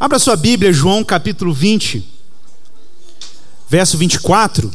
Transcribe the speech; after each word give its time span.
Abra 0.00 0.20
sua 0.20 0.36
Bíblia, 0.36 0.72
João 0.72 1.02
capítulo 1.02 1.52
20, 1.52 2.08
verso 3.68 3.98
24. 3.98 4.70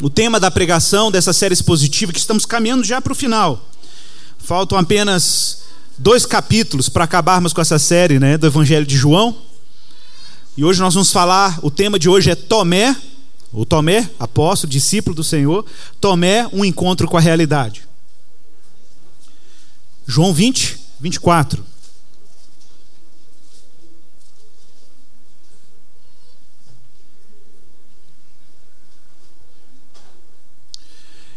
O 0.00 0.08
tema 0.08 0.40
da 0.40 0.50
pregação 0.50 1.10
dessa 1.10 1.34
série 1.34 1.52
expositiva, 1.52 2.14
que 2.14 2.18
estamos 2.18 2.46
caminhando 2.46 2.82
já 2.82 2.98
para 2.98 3.12
o 3.12 3.16
final. 3.16 3.68
Faltam 4.38 4.78
apenas 4.78 5.64
dois 5.98 6.24
capítulos 6.24 6.88
para 6.88 7.04
acabarmos 7.04 7.52
com 7.52 7.60
essa 7.60 7.78
série 7.78 8.18
né, 8.18 8.38
do 8.38 8.46
Evangelho 8.46 8.86
de 8.86 8.96
João. 8.96 9.36
E 10.56 10.64
hoje 10.64 10.80
nós 10.80 10.94
vamos 10.94 11.12
falar, 11.12 11.58
o 11.62 11.70
tema 11.70 11.98
de 11.98 12.08
hoje 12.08 12.30
é 12.30 12.34
Tomé, 12.34 12.96
o 13.52 13.66
Tomé, 13.66 14.08
apóstolo, 14.18 14.70
discípulo 14.70 15.14
do 15.14 15.22
Senhor. 15.22 15.66
Tomé, 16.00 16.48
um 16.54 16.64
encontro 16.64 17.06
com 17.06 17.18
a 17.18 17.20
realidade. 17.20 17.82
João 20.06 20.32
20, 20.32 20.78
24. 20.98 21.71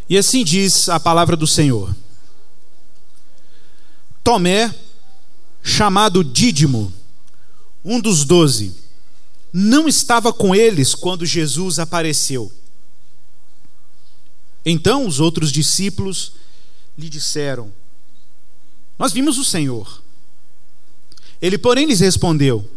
E 0.08 0.18
assim 0.18 0.44
diz 0.44 0.88
a 0.90 1.00
palavra 1.00 1.36
do 1.36 1.48
Senhor. 1.48 1.96
Tomé, 4.24 4.74
chamado 5.64 6.24
Dídimo, 6.24 6.94
um 7.84 8.00
dos 8.00 8.24
doze, 8.24 8.76
não 9.52 9.88
estava 9.88 10.34
com 10.34 10.54
eles 10.54 10.94
quando 10.94 11.26
Jesus 11.26 11.80
apareceu. 11.80 12.52
Então 14.66 15.06
os 15.06 15.20
outros 15.20 15.52
discípulos 15.52 16.34
lhe 16.98 17.08
disseram: 17.08 17.72
Nós 18.98 19.12
vimos 19.14 19.38
o 19.38 19.46
Senhor. 19.46 20.02
Ele, 21.42 21.58
porém, 21.58 21.86
lhes 21.86 22.00
respondeu: 22.00 22.70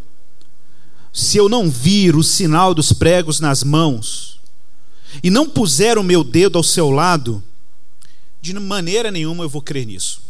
Se 1.13 1.39
eu 1.39 1.49
não 1.49 1.71
vir 1.71 2.15
o 2.15 2.23
sinal 2.23 2.75
dos 2.75 2.93
pregos 2.93 3.41
nas 3.41 3.65
mãos, 3.65 4.38
e 5.23 5.31
não 5.31 5.49
puser 5.49 5.99
o 5.99 6.03
meu 6.03 6.23
dedo 6.23 6.59
ao 6.59 6.65
seu 6.65 6.91
lado, 6.91 7.43
de 8.41 8.53
maneira 8.55 9.11
nenhuma 9.11 9.45
eu 9.45 9.49
vou 9.49 9.63
crer 9.63 9.87
nisso. 9.87 10.23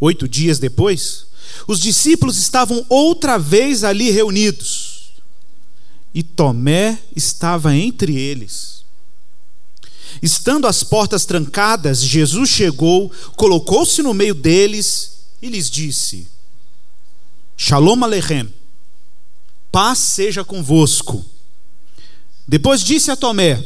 Oito 0.00 0.26
dias 0.26 0.58
depois, 0.58 1.26
os 1.66 1.78
discípulos 1.78 2.36
estavam 2.36 2.84
outra 2.88 3.38
vez 3.38 3.84
ali 3.84 4.10
reunidos, 4.10 5.12
e 6.14 6.22
Tomé 6.22 6.98
estava 7.14 7.74
entre 7.74 8.16
eles. 8.16 8.84
Estando 10.20 10.66
as 10.66 10.82
portas 10.82 11.24
trancadas, 11.24 12.02
Jesus 12.02 12.50
chegou, 12.50 13.10
colocou-se 13.34 14.02
no 14.02 14.12
meio 14.12 14.34
deles 14.34 15.24
e 15.40 15.48
lhes 15.48 15.70
disse: 15.70 16.28
Shalom 17.56 18.04
Aleichem, 18.04 18.52
paz 19.70 19.98
seja 19.98 20.44
convosco. 20.44 21.24
Depois 22.46 22.82
disse 22.82 23.10
a 23.10 23.16
Tomé: 23.16 23.62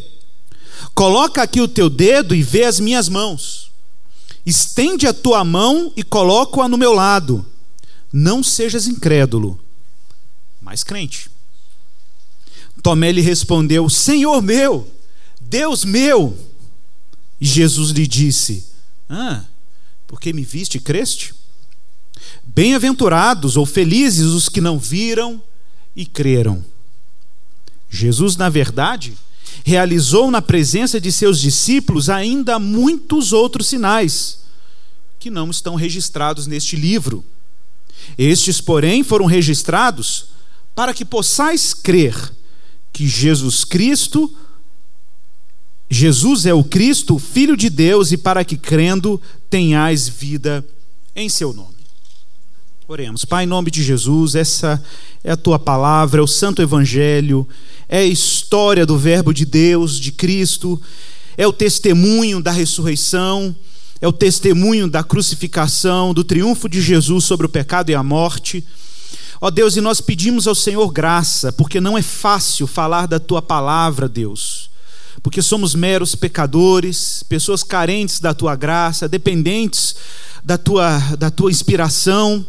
Coloca 0.94 1.42
aqui 1.42 1.60
o 1.60 1.68
teu 1.68 1.90
dedo 1.90 2.34
e 2.34 2.42
vê 2.42 2.64
as 2.64 2.80
minhas 2.80 3.08
mãos. 3.08 3.70
Estende 4.44 5.06
a 5.06 5.12
tua 5.12 5.44
mão 5.44 5.92
e 5.96 6.02
coloca-a 6.02 6.68
no 6.68 6.78
meu 6.78 6.92
lado. 6.92 7.44
Não 8.12 8.42
sejas 8.42 8.86
incrédulo, 8.86 9.60
mas 10.60 10.84
crente. 10.84 11.30
Tomé 12.86 13.10
lhe 13.10 13.20
respondeu: 13.20 13.90
Senhor 13.90 14.40
meu, 14.40 14.88
Deus 15.40 15.84
meu. 15.84 16.38
E 17.40 17.44
Jesus 17.44 17.90
lhe 17.90 18.06
disse: 18.06 18.64
Ah, 19.08 19.44
porque 20.06 20.32
me 20.32 20.44
viste 20.44 20.76
e 20.76 20.80
creste? 20.80 21.34
Bem-aventurados 22.44 23.56
ou 23.56 23.66
felizes 23.66 24.26
os 24.26 24.48
que 24.48 24.60
não 24.60 24.78
viram 24.78 25.42
e 25.96 26.06
creram. 26.06 26.64
Jesus, 27.96 28.36
na 28.36 28.48
verdade, 28.48 29.14
realizou 29.64 30.30
na 30.30 30.42
presença 30.42 31.00
de 31.00 31.10
seus 31.10 31.40
discípulos 31.40 32.08
ainda 32.08 32.58
muitos 32.58 33.32
outros 33.32 33.66
sinais 33.66 34.40
que 35.18 35.30
não 35.30 35.50
estão 35.50 35.74
registrados 35.74 36.46
neste 36.46 36.76
livro. 36.76 37.24
Estes, 38.16 38.60
porém, 38.60 39.02
foram 39.02 39.26
registrados 39.26 40.26
para 40.74 40.94
que 40.94 41.04
possais 41.04 41.74
crer 41.74 42.32
que 42.92 43.08
Jesus 43.08 43.64
Cristo 43.64 44.32
Jesus 45.88 46.46
é 46.46 46.54
o 46.54 46.64
Cristo, 46.64 47.18
Filho 47.18 47.56
de 47.56 47.70
Deus, 47.70 48.10
e 48.10 48.16
para 48.16 48.44
que 48.44 48.56
crendo 48.56 49.20
tenhais 49.48 50.08
vida 50.08 50.66
em 51.14 51.28
seu 51.28 51.52
nome. 51.52 51.75
Oremos. 52.88 53.24
Pai, 53.24 53.42
em 53.42 53.48
nome 53.48 53.68
de 53.68 53.82
Jesus, 53.82 54.36
essa 54.36 54.80
é 55.24 55.32
a 55.32 55.36
tua 55.36 55.58
palavra, 55.58 56.20
é 56.20 56.22
o 56.22 56.26
santo 56.26 56.62
evangelho 56.62 57.46
é 57.88 57.98
a 57.98 58.04
história 58.04 58.84
do 58.84 58.98
Verbo 58.98 59.32
de 59.32 59.44
Deus, 59.44 59.98
de 59.98 60.12
Cristo, 60.12 60.80
é 61.36 61.46
o 61.46 61.52
testemunho 61.52 62.40
da 62.40 62.50
ressurreição, 62.50 63.54
é 64.00 64.08
o 64.08 64.12
testemunho 64.12 64.88
da 64.88 65.02
crucificação, 65.02 66.12
do 66.12 66.24
triunfo 66.24 66.68
de 66.68 66.80
Jesus 66.80 67.24
sobre 67.24 67.46
o 67.46 67.48
pecado 67.48 67.90
e 67.90 67.94
a 67.94 68.02
morte. 68.02 68.64
Ó 69.40 69.50
Deus, 69.50 69.76
e 69.76 69.80
nós 69.80 70.00
pedimos 70.00 70.46
ao 70.46 70.54
Senhor 70.54 70.90
graça, 70.92 71.52
porque 71.52 71.80
não 71.80 71.96
é 71.96 72.02
fácil 72.02 72.66
falar 72.66 73.06
da 73.06 73.18
tua 73.18 73.42
palavra, 73.42 74.08
Deus. 74.08 74.70
Porque 75.22 75.42
somos 75.42 75.74
meros 75.74 76.14
pecadores, 76.14 77.22
pessoas 77.28 77.62
carentes 77.62 78.20
da 78.20 78.34
tua 78.34 78.54
graça, 78.54 79.08
dependentes 79.08 79.96
da 80.44 80.56
tua, 80.56 80.98
da 81.18 81.30
tua 81.30 81.50
inspiração. 81.50 82.46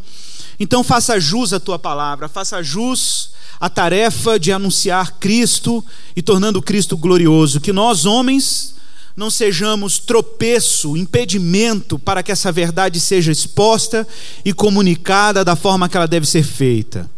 Então 0.60 0.84
faça 0.84 1.20
jus 1.20 1.54
à 1.54 1.60
tua 1.60 1.78
palavra, 1.78 2.28
faça 2.28 2.64
jus 2.64 3.32
a 3.60 3.70
tarefa 3.70 4.40
de 4.40 4.52
anunciar 4.52 5.14
Cristo 5.20 5.84
e 6.16 6.22
tornando 6.22 6.62
Cristo 6.62 6.98
glorioso. 6.98 7.60
Que 7.60 7.74
nós, 7.74 8.06
homens, 8.06 8.76
não 9.16 9.32
sejamos 9.32 10.00
tropeço, 10.00 10.96
impedimento 10.96 11.98
para 11.98 12.22
que 12.22 12.32
essa 12.32 12.52
verdade 12.52 13.00
seja 13.00 13.32
exposta 13.32 14.08
e 14.46 14.54
comunicada 14.54 15.44
da 15.44 15.56
forma 15.56 15.90
que 15.90 15.98
ela 15.98 16.08
deve 16.08 16.26
ser 16.26 16.44
feita. 16.44 17.10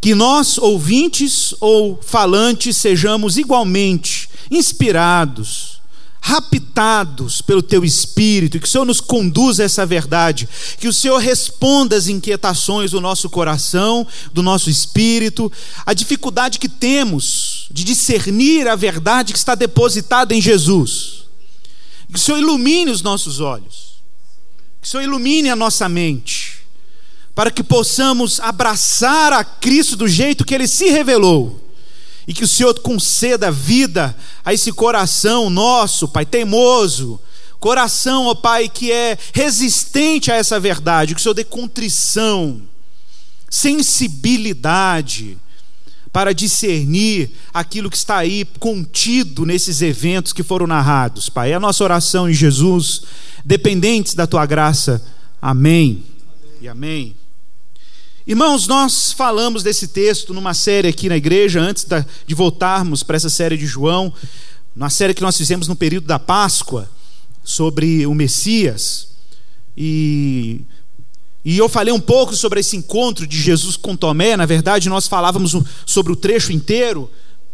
Que 0.00 0.14
nós, 0.14 0.58
ouvintes 0.58 1.54
ou 1.60 1.98
falantes, 2.02 2.76
sejamos 2.76 3.38
igualmente 3.38 4.28
inspirados 4.50 5.73
raptados 6.26 7.42
pelo 7.42 7.62
teu 7.62 7.84
espírito, 7.84 8.58
que 8.58 8.66
o 8.66 8.70
Senhor 8.70 8.86
nos 8.86 8.98
conduza 8.98 9.62
a 9.62 9.66
essa 9.66 9.84
verdade, 9.84 10.48
que 10.78 10.88
o 10.88 10.92
Senhor 10.92 11.18
responda 11.18 11.94
às 11.94 12.08
inquietações 12.08 12.92
do 12.92 13.00
nosso 13.00 13.28
coração, 13.28 14.06
do 14.32 14.42
nosso 14.42 14.70
espírito, 14.70 15.52
a 15.84 15.92
dificuldade 15.92 16.58
que 16.58 16.68
temos 16.68 17.68
de 17.70 17.84
discernir 17.84 18.66
a 18.66 18.74
verdade 18.74 19.34
que 19.34 19.38
está 19.38 19.54
depositada 19.54 20.34
em 20.34 20.40
Jesus. 20.40 21.24
Que 22.08 22.16
o 22.16 22.18
Senhor 22.18 22.38
ilumine 22.38 22.90
os 22.90 23.02
nossos 23.02 23.40
olhos, 23.40 23.96
que 24.80 24.88
o 24.88 24.90
Senhor 24.90 25.02
ilumine 25.02 25.50
a 25.50 25.56
nossa 25.56 25.90
mente, 25.90 26.60
para 27.34 27.50
que 27.50 27.62
possamos 27.62 28.40
abraçar 28.40 29.30
a 29.34 29.44
Cristo 29.44 29.94
do 29.94 30.08
jeito 30.08 30.42
que 30.46 30.54
ele 30.54 30.66
se 30.66 30.88
revelou 30.88 31.63
e 32.26 32.32
que 32.32 32.44
o 32.44 32.48
Senhor 32.48 32.74
conceda 32.80 33.50
vida 33.50 34.16
a 34.44 34.52
esse 34.52 34.72
coração 34.72 35.50
nosso, 35.50 36.08
Pai, 36.08 36.24
teimoso. 36.24 37.20
Coração, 37.58 38.26
ó 38.26 38.34
Pai, 38.34 38.68
que 38.68 38.92
é 38.92 39.16
resistente 39.32 40.30
a 40.30 40.34
essa 40.34 40.60
verdade. 40.60 41.14
Que 41.14 41.20
o 41.20 41.22
Senhor 41.22 41.34
dê 41.34 41.44
contrição, 41.44 42.60
sensibilidade 43.48 45.38
para 46.12 46.32
discernir 46.32 47.30
aquilo 47.52 47.90
que 47.90 47.96
está 47.96 48.18
aí 48.18 48.46
contido 48.60 49.44
nesses 49.44 49.82
eventos 49.82 50.32
que 50.32 50.42
foram 50.42 50.66
narrados, 50.66 51.28
Pai. 51.28 51.52
É 51.52 51.54
a 51.54 51.60
nossa 51.60 51.82
oração 51.82 52.28
em 52.28 52.34
Jesus, 52.34 53.02
dependentes 53.44 54.14
da 54.14 54.26
tua 54.26 54.46
graça. 54.46 55.02
Amém. 55.42 56.04
amém. 56.04 56.58
E 56.60 56.68
amém. 56.68 57.23
Irmãos, 58.26 58.66
nós 58.66 59.12
falamos 59.12 59.62
desse 59.62 59.86
texto 59.86 60.32
numa 60.32 60.54
série 60.54 60.88
aqui 60.88 61.10
na 61.10 61.16
igreja, 61.16 61.60
antes 61.60 61.86
de 62.26 62.34
voltarmos 62.34 63.02
para 63.02 63.16
essa 63.16 63.28
série 63.28 63.54
de 63.54 63.66
João, 63.66 64.10
numa 64.74 64.88
série 64.88 65.12
que 65.12 65.20
nós 65.20 65.36
fizemos 65.36 65.68
no 65.68 65.76
período 65.76 66.06
da 66.06 66.18
Páscoa, 66.18 66.88
sobre 67.44 68.06
o 68.06 68.14
Messias. 68.14 69.08
E, 69.76 70.62
e 71.44 71.58
eu 71.58 71.68
falei 71.68 71.92
um 71.92 72.00
pouco 72.00 72.34
sobre 72.34 72.60
esse 72.60 72.74
encontro 72.78 73.26
de 73.26 73.38
Jesus 73.38 73.76
com 73.76 73.94
Tomé. 73.94 74.38
Na 74.38 74.46
verdade, 74.46 74.88
nós 74.88 75.06
falávamos 75.06 75.54
sobre 75.84 76.10
o 76.10 76.16
trecho 76.16 76.50
inteiro, 76.50 77.10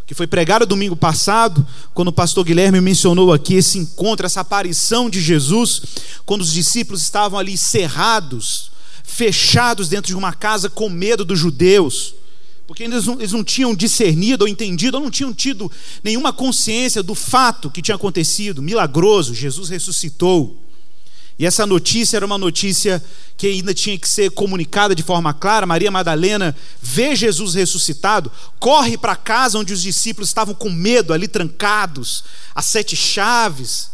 que 0.06 0.14
foi 0.14 0.28
pregado 0.28 0.64
domingo 0.67 0.94
passado, 0.94 1.67
quando 1.93 2.08
o 2.08 2.12
pastor 2.12 2.44
Guilherme 2.44 2.81
mencionou 2.81 3.32
aqui 3.32 3.55
esse 3.55 3.76
encontro, 3.76 4.25
essa 4.25 4.43
aparição 4.43 5.11
de 5.11 5.20
Jesus, 5.20 5.82
quando 6.25 6.43
os 6.43 6.52
discípulos 6.52 7.02
estavam 7.02 7.40
ali 7.40 7.56
cerrados 7.58 8.70
fechados 9.10 9.88
dentro 9.88 10.08
de 10.08 10.16
uma 10.16 10.32
casa 10.32 10.70
com 10.70 10.88
medo 10.88 11.24
dos 11.24 11.38
judeus, 11.38 12.14
porque 12.66 12.84
eles 12.84 13.04
não, 13.04 13.14
eles 13.14 13.32
não 13.32 13.42
tinham 13.42 13.74
discernido 13.74 14.44
ou 14.44 14.48
entendido, 14.48 14.96
ou 14.96 15.02
não 15.02 15.10
tinham 15.10 15.34
tido 15.34 15.70
nenhuma 16.04 16.32
consciência 16.32 17.02
do 17.02 17.14
fato 17.14 17.70
que 17.70 17.82
tinha 17.82 17.96
acontecido, 17.96 18.62
milagroso, 18.62 19.34
Jesus 19.34 19.68
ressuscitou. 19.68 20.56
E 21.36 21.44
essa 21.44 21.66
notícia 21.66 22.16
era 22.16 22.26
uma 22.26 22.38
notícia 22.38 23.02
que 23.36 23.46
ainda 23.46 23.74
tinha 23.74 23.98
que 23.98 24.08
ser 24.08 24.30
comunicada 24.30 24.94
de 24.94 25.02
forma 25.02 25.32
clara. 25.32 25.66
Maria 25.66 25.90
Madalena 25.90 26.54
vê 26.80 27.16
Jesus 27.16 27.54
ressuscitado, 27.54 28.30
corre 28.58 28.96
para 28.96 29.16
casa 29.16 29.58
onde 29.58 29.72
os 29.72 29.82
discípulos 29.82 30.28
estavam 30.28 30.54
com 30.54 30.70
medo, 30.70 31.12
ali 31.12 31.26
trancados, 31.26 32.22
as 32.54 32.66
sete 32.66 32.94
chaves, 32.94 33.90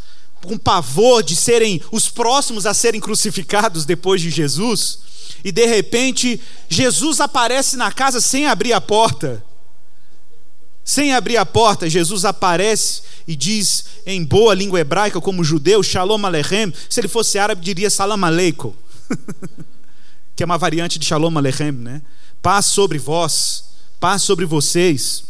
com 0.47 0.57
pavor 0.57 1.23
de 1.23 1.37
serem 1.37 1.83
os 1.93 2.09
próximos 2.09 2.65
a 2.65 2.73
serem 2.73 3.01
crucificados 3.01 3.85
depois 3.85 4.21
de 4.21 4.31
Jesus. 4.31 5.01
E 5.45 5.53
de 5.53 5.67
repente, 5.67 6.41
Jesus 6.69 7.21
aparece 7.21 7.77
na 7.77 7.93
casa 7.93 8.21
sem 8.21 8.47
abrir 8.47 8.73
a 8.73 8.81
porta. 8.81 9.45
Sem 10.85 11.13
abrir 11.13 11.37
a 11.37 11.45
porta, 11.45 11.91
Jesus 11.91 12.25
aparece 12.25 13.03
e 13.27 13.35
diz 13.35 13.87
em 14.07 14.25
boa 14.25 14.55
língua 14.55 14.79
hebraica, 14.79 15.21
como 15.21 15.43
judeu, 15.43 15.83
Shalom 15.83 16.25
Aleichem. 16.25 16.73
Se 16.89 17.01
ele 17.01 17.09
fosse 17.09 17.39
árabe, 17.39 17.61
diria 17.61 17.91
Salam 17.91 18.25
Aleikum, 18.25 18.73
que 20.37 20.45
é 20.45 20.47
uma 20.47 20.57
variante 20.57 20.97
de 20.97 21.05
Shalom 21.05 21.37
Aleichem, 21.37 21.73
né? 21.73 22.03
Paz 22.41 22.67
sobre 22.67 22.99
vós, 22.99 23.65
paz 23.99 24.23
sobre 24.23 24.45
vocês. 24.45 25.25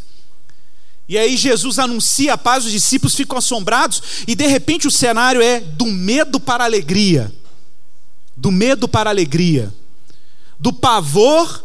E 1.09 1.17
aí 1.17 1.37
Jesus 1.37 1.79
anuncia 1.79 2.35
a 2.35 2.39
paz, 2.39 2.65
os 2.65 2.73
discípulos 2.73 3.15
ficam 3.15 3.39
assombrados, 3.39 4.03
e 4.27 4.35
de 4.35 4.47
repente 4.47 4.89
o 4.89 4.91
cenário 4.91 5.41
é 5.41 5.61
do 5.61 5.87
medo 5.87 6.41
para 6.41 6.65
a 6.65 6.67
alegria. 6.67 7.33
Do 8.37 8.51
medo 8.51 8.89
para 8.89 9.09
a 9.09 9.13
alegria. 9.13 9.73
Do 10.59 10.73
pavor, 10.73 11.65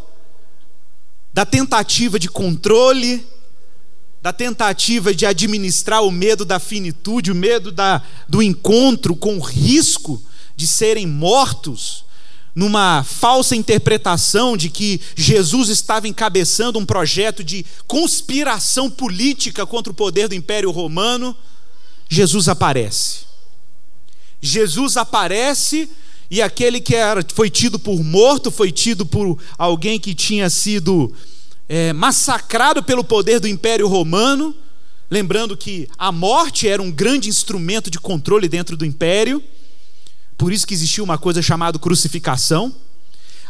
da 1.34 1.46
tentativa 1.46 2.20
de 2.20 2.30
controle, 2.30 3.26
da 4.22 4.32
tentativa 4.32 5.14
de 5.14 5.26
administrar 5.26 6.04
o 6.04 6.12
medo 6.12 6.46
da 6.46 6.60
finitude, 6.60 7.32
o 7.32 7.36
medo 7.36 7.72
da, 7.72 8.04
do 8.30 8.44
encontro 8.44 9.16
com 9.16 9.38
o 9.38 9.42
risco 9.42 10.22
de 10.56 10.68
serem 10.68 11.08
mortos, 11.08 12.06
numa 12.54 13.04
falsa 13.04 13.56
interpretação 13.56 14.58
de 14.58 14.70
que 14.70 15.00
Jesus 15.16 15.70
estava 15.70 16.08
encabeçando 16.08 16.78
um 16.78 16.86
projeto 16.86 17.44
de 17.44 17.66
conspiração 17.88 18.90
política 18.90 19.66
contra 19.66 19.92
o 19.92 19.96
poder 19.96 20.28
do 20.28 20.36
Império 20.36 20.72
Romano, 20.72 21.36
Jesus 22.10 22.50
aparece. 22.50 23.22
Jesus 24.42 24.98
aparece 24.98 25.90
e 26.30 26.42
aquele 26.42 26.80
que 26.80 26.96
era, 26.96 27.26
foi 27.34 27.50
tido 27.50 27.78
por 27.78 28.04
morto, 28.04 28.50
foi 28.50 28.72
tido 28.72 29.06
por 29.06 29.38
alguém 29.58 30.00
que 30.00 30.16
tinha 30.16 30.50
sido 30.50 31.14
é, 31.68 31.94
massacrado 31.94 32.82
pelo 32.84 33.04
poder 33.04 33.40
do 33.40 33.48
Império 33.48 33.88
Romano, 33.88 34.56
lembrando 35.10 35.56
que 35.56 35.88
a 35.98 36.12
morte 36.12 36.68
era 36.68 36.82
um 36.82 36.92
grande 36.92 37.30
instrumento 37.30 37.92
de 37.92 38.00
controle 38.00 38.48
dentro 38.48 38.76
do 38.76 38.86
império, 38.86 39.44
por 40.42 40.52
isso 40.52 40.66
que 40.66 40.74
existia 40.74 41.04
uma 41.04 41.20
coisa 41.20 41.40
chamada 41.40 41.78
crucificação. 41.78 42.76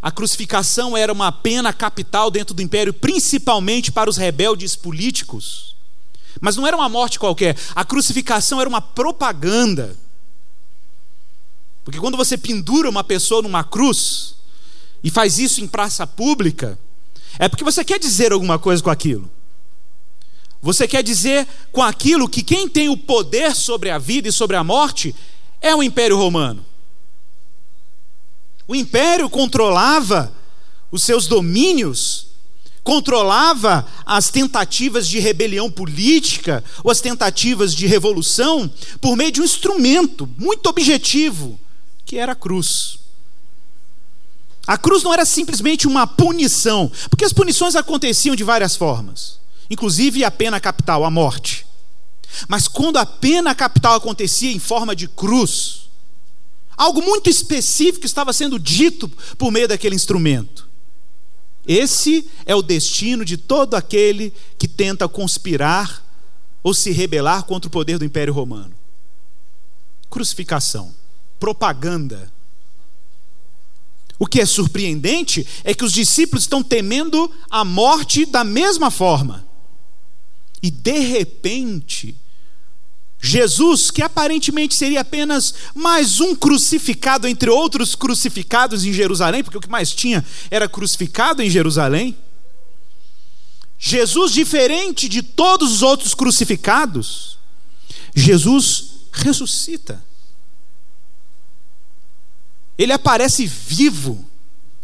A 0.01 0.11
crucificação 0.11 0.97
era 0.97 1.13
uma 1.13 1.31
pena 1.31 1.71
capital 1.71 2.29
dentro 2.29 2.53
do 2.53 2.61
império, 2.61 2.93
principalmente 2.93 3.93
para 3.93 4.09
os 4.09 4.17
rebeldes 4.17 4.75
políticos. 4.75 5.77
Mas 6.41 6.57
não 6.57 6.67
era 6.67 6.75
uma 6.75 6.89
morte 6.89 7.17
qualquer, 7.17 7.57
a 7.73 7.85
crucificação 7.85 8.59
era 8.59 8.67
uma 8.69 8.81
propaganda. 8.81 9.95
Porque 11.85 11.97
quando 11.97 12.17
você 12.17 12.37
pendura 12.37 12.89
uma 12.89 13.05
pessoa 13.05 13.41
numa 13.41 13.63
cruz 13.63 14.35
e 15.01 15.09
faz 15.09 15.39
isso 15.39 15.61
em 15.61 15.69
praça 15.69 16.05
pública, 16.05 16.77
é 17.39 17.47
porque 17.47 17.63
você 17.63 17.85
quer 17.85 17.99
dizer 17.99 18.33
alguma 18.33 18.59
coisa 18.59 18.83
com 18.83 18.89
aquilo. 18.89 19.31
Você 20.61 20.85
quer 20.89 21.03
dizer 21.03 21.47
com 21.71 21.81
aquilo 21.81 22.27
que 22.27 22.43
quem 22.43 22.67
tem 22.67 22.89
o 22.89 22.97
poder 22.97 23.55
sobre 23.55 23.89
a 23.89 23.97
vida 23.97 24.27
e 24.27 24.31
sobre 24.33 24.57
a 24.57 24.63
morte 24.63 25.15
é 25.61 25.73
o 25.73 25.81
Império 25.81 26.17
Romano. 26.17 26.69
O 28.71 28.75
Império 28.75 29.29
controlava 29.29 30.31
os 30.89 31.03
seus 31.03 31.27
domínios, 31.27 32.27
controlava 32.85 33.85
as 34.05 34.29
tentativas 34.29 35.09
de 35.09 35.19
rebelião 35.19 35.69
política 35.69 36.63
ou 36.81 36.89
as 36.89 37.01
tentativas 37.01 37.75
de 37.75 37.85
revolução 37.85 38.71
por 39.01 39.17
meio 39.17 39.29
de 39.29 39.41
um 39.41 39.43
instrumento 39.43 40.25
muito 40.37 40.67
objetivo, 40.67 41.59
que 42.05 42.15
era 42.15 42.31
a 42.31 42.35
cruz. 42.35 42.99
A 44.65 44.77
cruz 44.77 45.03
não 45.03 45.13
era 45.13 45.25
simplesmente 45.25 45.85
uma 45.85 46.07
punição, 46.07 46.89
porque 47.09 47.25
as 47.25 47.33
punições 47.33 47.75
aconteciam 47.75 48.37
de 48.37 48.43
várias 48.45 48.77
formas, 48.77 49.37
inclusive 49.69 50.23
a 50.23 50.31
pena 50.31 50.61
capital, 50.61 51.03
a 51.03 51.11
morte. 51.11 51.67
Mas 52.47 52.69
quando 52.69 52.95
a 52.95 53.05
pena 53.05 53.53
capital 53.53 53.95
acontecia 53.95 54.49
em 54.49 54.59
forma 54.59 54.95
de 54.95 55.09
cruz, 55.09 55.90
algo 56.81 57.01
muito 57.01 57.29
específico 57.29 58.07
estava 58.07 58.33
sendo 58.33 58.57
dito 58.57 59.07
por 59.37 59.51
meio 59.51 59.67
daquele 59.67 59.95
instrumento. 59.95 60.67
Esse 61.67 62.27
é 62.43 62.55
o 62.55 62.63
destino 62.63 63.23
de 63.23 63.37
todo 63.37 63.75
aquele 63.75 64.33
que 64.57 64.67
tenta 64.67 65.07
conspirar 65.07 66.03
ou 66.63 66.73
se 66.73 66.91
rebelar 66.91 67.43
contra 67.43 67.67
o 67.67 67.71
poder 67.71 67.99
do 67.99 68.05
Império 68.05 68.33
Romano. 68.33 68.73
Crucificação, 70.09 70.93
propaganda 71.39 72.31
o 74.17 74.27
que 74.27 74.39
é 74.39 74.45
surpreendente 74.45 75.47
é 75.63 75.73
que 75.73 75.83
os 75.83 75.91
discípulos 75.91 76.43
estão 76.43 76.61
temendo 76.61 77.31
a 77.49 77.65
morte 77.65 78.23
da 78.25 78.43
mesma 78.43 78.91
forma. 78.91 79.47
E 80.61 80.69
de 80.69 80.99
repente, 80.99 82.15
Jesus, 83.21 83.91
que 83.91 84.01
aparentemente 84.01 84.73
seria 84.73 85.01
apenas 85.01 85.53
mais 85.75 86.19
um 86.19 86.35
crucificado 86.35 87.27
entre 87.27 87.49
outros 87.49 87.93
crucificados 87.93 88.83
em 88.83 88.91
Jerusalém, 88.91 89.43
porque 89.43 89.57
o 89.57 89.61
que 89.61 89.69
mais 89.69 89.93
tinha 89.93 90.25
era 90.49 90.67
crucificado 90.67 91.41
em 91.41 91.49
Jerusalém. 91.49 92.17
Jesus, 93.77 94.31
diferente 94.31 95.07
de 95.07 95.21
todos 95.21 95.71
os 95.71 95.81
outros 95.81 96.13
crucificados, 96.13 97.37
Jesus 98.15 98.85
ressuscita 99.11 100.03
ele 102.81 102.93
aparece 102.93 103.45
vivo, 103.45 104.25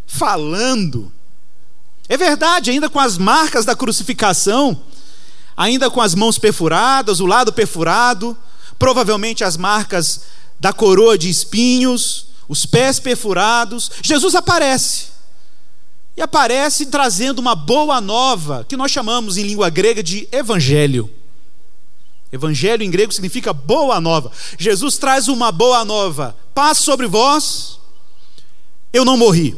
falando. 0.05 1.11
É 2.07 2.15
verdade, 2.15 2.69
ainda 2.69 2.89
com 2.89 2.99
as 2.99 3.17
marcas 3.17 3.65
da 3.65 3.75
crucificação, 3.75 4.83
ainda 5.57 5.89
com 5.89 5.99
as 5.99 6.13
mãos 6.13 6.37
perfuradas, 6.37 7.19
o 7.19 7.25
lado 7.25 7.51
perfurado, 7.51 8.37
provavelmente 8.77 9.43
as 9.43 9.57
marcas 9.57 10.21
da 10.59 10.71
coroa 10.71 11.17
de 11.17 11.29
espinhos, 11.29 12.27
os 12.47 12.65
pés 12.65 12.99
perfurados. 12.99 13.91
Jesus 14.03 14.35
aparece. 14.35 15.07
E 16.15 16.21
aparece 16.21 16.85
trazendo 16.85 17.39
uma 17.39 17.55
boa 17.55 17.99
nova, 17.99 18.65
que 18.69 18.77
nós 18.77 18.91
chamamos 18.91 19.37
em 19.37 19.43
língua 19.43 19.69
grega 19.69 20.03
de 20.03 20.27
evangelho. 20.31 21.09
Evangelho 22.31 22.83
em 22.83 22.91
grego 22.91 23.11
significa 23.11 23.51
boa 23.51 23.99
nova. 23.99 24.31
Jesus 24.57 24.97
traz 24.97 25.27
uma 25.27 25.51
boa 25.51 25.83
nova. 25.83 26.35
Paz 26.53 26.77
sobre 26.79 27.07
vós 27.07 27.77
eu 28.91 29.05
não 29.05 29.17
morri. 29.17 29.55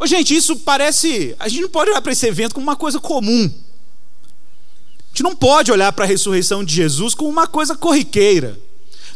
Ô, 0.00 0.06
gente, 0.06 0.34
isso 0.34 0.56
parece. 0.56 1.36
A 1.38 1.46
gente 1.46 1.60
não 1.60 1.68
pode 1.68 1.90
olhar 1.90 2.00
para 2.00 2.12
esse 2.12 2.26
evento 2.26 2.54
como 2.54 2.66
uma 2.66 2.74
coisa 2.74 2.98
comum. 2.98 3.44
A 3.44 5.08
gente 5.10 5.22
não 5.22 5.36
pode 5.36 5.70
olhar 5.70 5.92
para 5.92 6.06
a 6.06 6.08
ressurreição 6.08 6.64
de 6.64 6.74
Jesus 6.74 7.14
como 7.14 7.28
uma 7.28 7.46
coisa 7.46 7.76
corriqueira. 7.76 8.58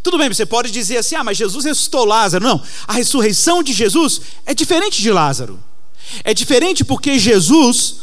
Tudo 0.02 0.18
bem, 0.18 0.28
você 0.28 0.44
pode 0.44 0.70
dizer 0.70 0.98
assim: 0.98 1.14
ah, 1.14 1.24
mas 1.24 1.38
Jesus 1.38 1.64
ressuscitou 1.64 2.04
Lázaro. 2.04 2.44
Não, 2.44 2.62
a 2.86 2.92
ressurreição 2.92 3.62
de 3.62 3.72
Jesus 3.72 4.20
é 4.44 4.52
diferente 4.52 5.00
de 5.00 5.10
Lázaro. 5.10 5.58
É 6.22 6.34
diferente 6.34 6.84
porque 6.84 7.18
Jesus 7.18 7.96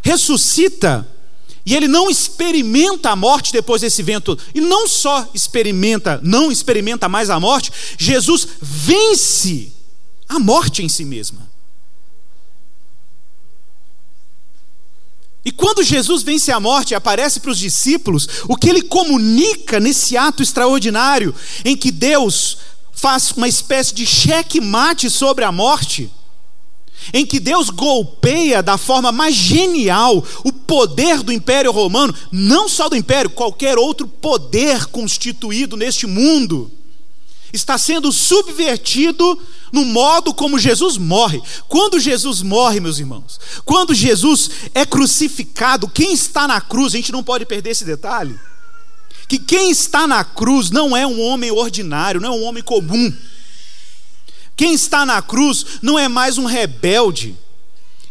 ressuscita 0.00 1.06
e 1.66 1.74
ele 1.74 1.86
não 1.86 2.08
experimenta 2.08 3.10
a 3.10 3.16
morte 3.16 3.52
depois 3.52 3.82
desse 3.82 4.00
evento. 4.00 4.38
E 4.54 4.62
não 4.62 4.88
só 4.88 5.28
experimenta, 5.34 6.18
não 6.22 6.50
experimenta 6.50 7.06
mais 7.06 7.28
a 7.28 7.38
morte, 7.38 7.70
Jesus 7.98 8.48
vence 8.62 9.70
a 10.26 10.38
morte 10.38 10.82
em 10.82 10.88
si 10.88 11.04
mesma. 11.04 11.53
E 15.44 15.52
quando 15.52 15.82
Jesus 15.82 16.22
vence 16.22 16.50
a 16.50 16.58
morte 16.58 16.92
e 16.92 16.94
aparece 16.94 17.38
para 17.38 17.50
os 17.50 17.58
discípulos, 17.58 18.26
o 18.48 18.56
que 18.56 18.68
ele 18.68 18.82
comunica 18.82 19.78
nesse 19.78 20.16
ato 20.16 20.42
extraordinário, 20.42 21.34
em 21.64 21.76
que 21.76 21.90
Deus 21.90 22.58
faz 22.92 23.32
uma 23.32 23.46
espécie 23.46 23.94
de 23.94 24.06
cheque-mate 24.06 25.10
sobre 25.10 25.44
a 25.44 25.52
morte, 25.52 26.10
em 27.12 27.26
que 27.26 27.38
Deus 27.38 27.68
golpeia 27.68 28.62
da 28.62 28.78
forma 28.78 29.12
mais 29.12 29.34
genial 29.34 30.24
o 30.42 30.52
poder 30.52 31.22
do 31.22 31.32
Império 31.32 31.70
Romano, 31.70 32.14
não 32.32 32.66
só 32.66 32.88
do 32.88 32.96
Império, 32.96 33.28
qualquer 33.28 33.76
outro 33.76 34.06
poder 34.08 34.86
constituído 34.86 35.76
neste 35.76 36.06
mundo, 36.06 36.70
está 37.54 37.78
sendo 37.78 38.10
subvertido 38.12 39.40
no 39.72 39.84
modo 39.84 40.34
como 40.34 40.58
Jesus 40.58 40.96
morre. 40.96 41.40
Quando 41.68 42.00
Jesus 42.00 42.42
morre, 42.42 42.80
meus 42.80 42.98
irmãos, 42.98 43.38
quando 43.64 43.94
Jesus 43.94 44.50
é 44.74 44.84
crucificado, 44.84 45.88
quem 45.88 46.12
está 46.12 46.46
na 46.46 46.60
cruz, 46.60 46.94
a 46.94 46.96
gente 46.96 47.12
não 47.12 47.22
pode 47.22 47.46
perder 47.46 47.70
esse 47.70 47.84
detalhe. 47.84 48.38
que 49.26 49.38
quem 49.38 49.70
está 49.70 50.06
na 50.06 50.22
cruz 50.22 50.70
não 50.70 50.94
é 50.94 51.06
um 51.06 51.20
homem 51.20 51.50
ordinário, 51.50 52.20
não 52.20 52.34
é 52.34 52.36
um 52.36 52.42
homem 52.42 52.62
comum. 52.62 53.12
Quem 54.54 54.74
está 54.74 55.06
na 55.06 55.22
cruz 55.22 55.64
não 55.80 55.98
é 55.98 56.08
mais 56.08 56.36
um 56.36 56.44
rebelde. 56.44 57.36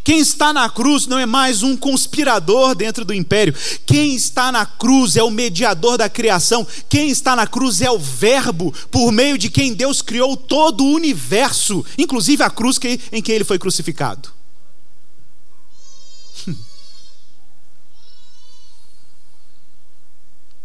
Quem 0.03 0.19
está 0.19 0.51
na 0.51 0.69
cruz 0.69 1.07
não 1.07 1.17
é 1.17 1.25
mais 1.25 1.63
um 1.63 1.77
conspirador 1.77 2.75
dentro 2.75 3.05
do 3.05 3.13
império. 3.13 3.55
Quem 3.85 4.13
está 4.13 4.51
na 4.51 4.65
cruz 4.65 5.15
é 5.15 5.23
o 5.23 5.31
mediador 5.31 5.97
da 5.97 6.09
criação. 6.09 6.67
Quem 6.89 7.09
está 7.09 7.35
na 7.35 7.47
cruz 7.47 7.81
é 7.81 7.89
o 7.89 7.97
Verbo, 7.97 8.73
por 8.91 9.11
meio 9.11 9.37
de 9.37 9.49
quem 9.49 9.73
Deus 9.73 10.01
criou 10.01 10.35
todo 10.35 10.83
o 10.83 10.91
universo, 10.93 11.85
inclusive 11.97 12.43
a 12.43 12.49
cruz 12.49 12.77
em 13.11 13.21
que 13.21 13.31
ele 13.31 13.45
foi 13.45 13.57
crucificado. 13.57 14.33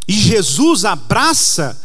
E 0.08 0.12
Jesus 0.12 0.86
abraça 0.86 1.78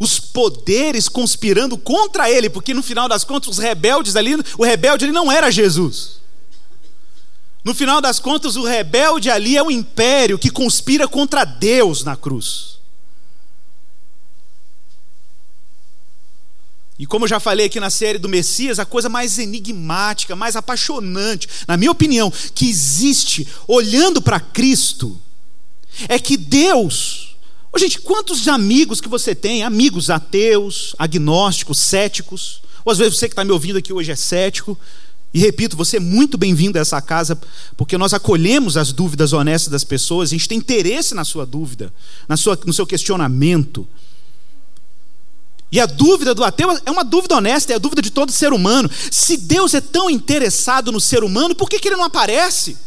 os 0.00 0.18
poderes 0.18 1.08
conspirando 1.08 1.78
contra 1.78 2.28
ele, 2.28 2.50
porque 2.50 2.74
no 2.74 2.82
final 2.82 3.08
das 3.08 3.22
contas 3.22 3.50
os 3.50 3.58
rebeldes 3.58 4.16
ali, 4.16 4.34
o 4.58 4.64
rebelde 4.64 5.04
ali 5.04 5.12
não 5.12 5.30
era 5.30 5.50
Jesus. 5.50 6.18
No 7.68 7.74
final 7.74 8.00
das 8.00 8.18
contas, 8.18 8.56
o 8.56 8.64
rebelde 8.64 9.28
ali 9.28 9.54
é 9.54 9.62
o 9.62 9.70
império 9.70 10.38
que 10.38 10.48
conspira 10.48 11.06
contra 11.06 11.44
Deus 11.44 12.02
na 12.02 12.16
cruz. 12.16 12.78
E 16.98 17.04
como 17.04 17.26
eu 17.26 17.28
já 17.28 17.38
falei 17.38 17.66
aqui 17.66 17.78
na 17.78 17.90
série 17.90 18.16
do 18.16 18.26
Messias, 18.26 18.78
a 18.78 18.86
coisa 18.86 19.10
mais 19.10 19.38
enigmática, 19.38 20.34
mais 20.34 20.56
apaixonante, 20.56 21.46
na 21.68 21.76
minha 21.76 21.90
opinião, 21.90 22.32
que 22.54 22.66
existe 22.66 23.46
olhando 23.66 24.22
para 24.22 24.40
Cristo, 24.40 25.20
é 26.08 26.18
que 26.18 26.38
Deus 26.38 27.36
Ô, 27.70 27.78
gente, 27.78 28.00
quantos 28.00 28.48
amigos 28.48 28.98
que 28.98 29.10
você 29.10 29.34
tem? 29.34 29.62
Amigos 29.62 30.08
ateus, 30.08 30.94
agnósticos, 30.98 31.78
céticos. 31.80 32.62
Ou 32.82 32.90
às 32.90 32.96
vezes 32.96 33.18
você 33.18 33.28
que 33.28 33.34
está 33.34 33.44
me 33.44 33.52
ouvindo 33.52 33.76
aqui 33.76 33.92
hoje 33.92 34.10
é 34.10 34.16
cético. 34.16 34.76
E 35.32 35.38
repito, 35.38 35.76
você 35.76 35.98
é 35.98 36.00
muito 36.00 36.38
bem-vindo 36.38 36.78
a 36.78 36.80
essa 36.80 37.00
casa, 37.02 37.38
porque 37.76 37.98
nós 37.98 38.14
acolhemos 38.14 38.76
as 38.76 38.92
dúvidas 38.92 39.32
honestas 39.32 39.70
das 39.70 39.84
pessoas, 39.84 40.30
a 40.30 40.32
gente 40.32 40.48
tem 40.48 40.58
interesse 40.58 41.14
na 41.14 41.24
sua 41.24 41.44
dúvida, 41.44 41.92
na 42.26 42.36
sua, 42.36 42.58
no 42.64 42.72
seu 42.72 42.86
questionamento. 42.86 43.86
E 45.70 45.78
a 45.78 45.84
dúvida 45.84 46.34
do 46.34 46.42
ateu 46.42 46.70
é 46.84 46.90
uma 46.90 47.04
dúvida 47.04 47.36
honesta, 47.36 47.74
é 47.74 47.76
a 47.76 47.78
dúvida 47.78 48.00
de 48.00 48.10
todo 48.10 48.32
ser 48.32 48.54
humano. 48.54 48.90
Se 49.10 49.36
Deus 49.36 49.74
é 49.74 49.82
tão 49.82 50.08
interessado 50.08 50.90
no 50.90 51.00
ser 51.00 51.22
humano, 51.22 51.54
por 51.54 51.68
que, 51.68 51.78
que 51.78 51.88
ele 51.88 51.96
não 51.96 52.04
aparece? 52.04 52.78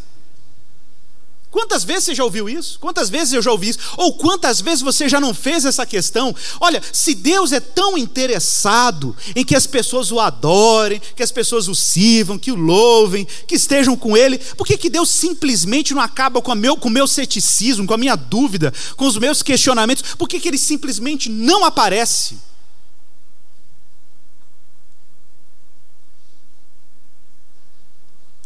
Quantas 1.51 1.84
vezes 1.84 2.05
você 2.05 2.15
já 2.15 2.24
ouviu 2.24 2.48
isso? 2.48 2.79
Quantas 2.79 3.10
vezes 3.10 3.34
eu 3.34 3.41
já 3.41 3.51
ouvi 3.51 3.70
isso? 3.70 3.79
Ou 3.98 4.13
quantas 4.13 4.62
vezes 4.62 4.81
você 4.81 5.10
já 5.10 5.20
não 5.20 5.34
fez 5.34 5.65
essa 5.65 5.86
questão? 5.86 6.34
Olha, 6.62 6.81
se 6.93 7.13
Deus 7.13 7.51
é 7.51 7.60
tão 7.60 7.98
interessado 7.98 9.13
em 9.36 9.43
que 9.43 9.53
as 9.53 9.67
pessoas 9.67 10.13
o 10.13 10.20
adorem, 10.22 11.01
que 11.13 11.22
as 11.22 11.31
pessoas 11.31 11.67
o 11.67 11.75
sirvam, 11.75 12.39
que 12.39 12.53
o 12.53 12.55
louvem, 12.55 13.27
que 13.46 13.55
estejam 13.55 13.98
com 13.98 14.15
Ele, 14.15 14.38
por 14.55 14.65
que, 14.65 14.77
que 14.77 14.89
Deus 14.89 15.10
simplesmente 15.10 15.93
não 15.93 16.01
acaba 16.01 16.41
com, 16.41 16.55
meu, 16.55 16.77
com 16.77 16.88
o 16.88 16.91
meu 16.91 17.05
ceticismo, 17.05 17.86
com 17.86 17.93
a 17.93 17.98
minha 17.98 18.15
dúvida, 18.15 18.74
com 18.96 19.05
os 19.05 19.17
meus 19.17 19.43
questionamentos? 19.43 20.15
Por 20.15 20.29
que, 20.29 20.39
que 20.39 20.48
Ele 20.48 20.58
simplesmente 20.58 21.29
não 21.29 21.65
aparece? 21.65 22.39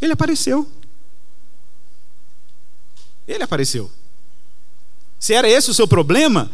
Ele 0.01 0.13
apareceu. 0.13 0.67
Ele 3.27 3.43
apareceu. 3.43 3.91
Se 5.19 5.33
era 5.33 5.49
esse 5.49 5.71
o 5.71 5.73
seu 5.73 5.87
problema, 5.87 6.51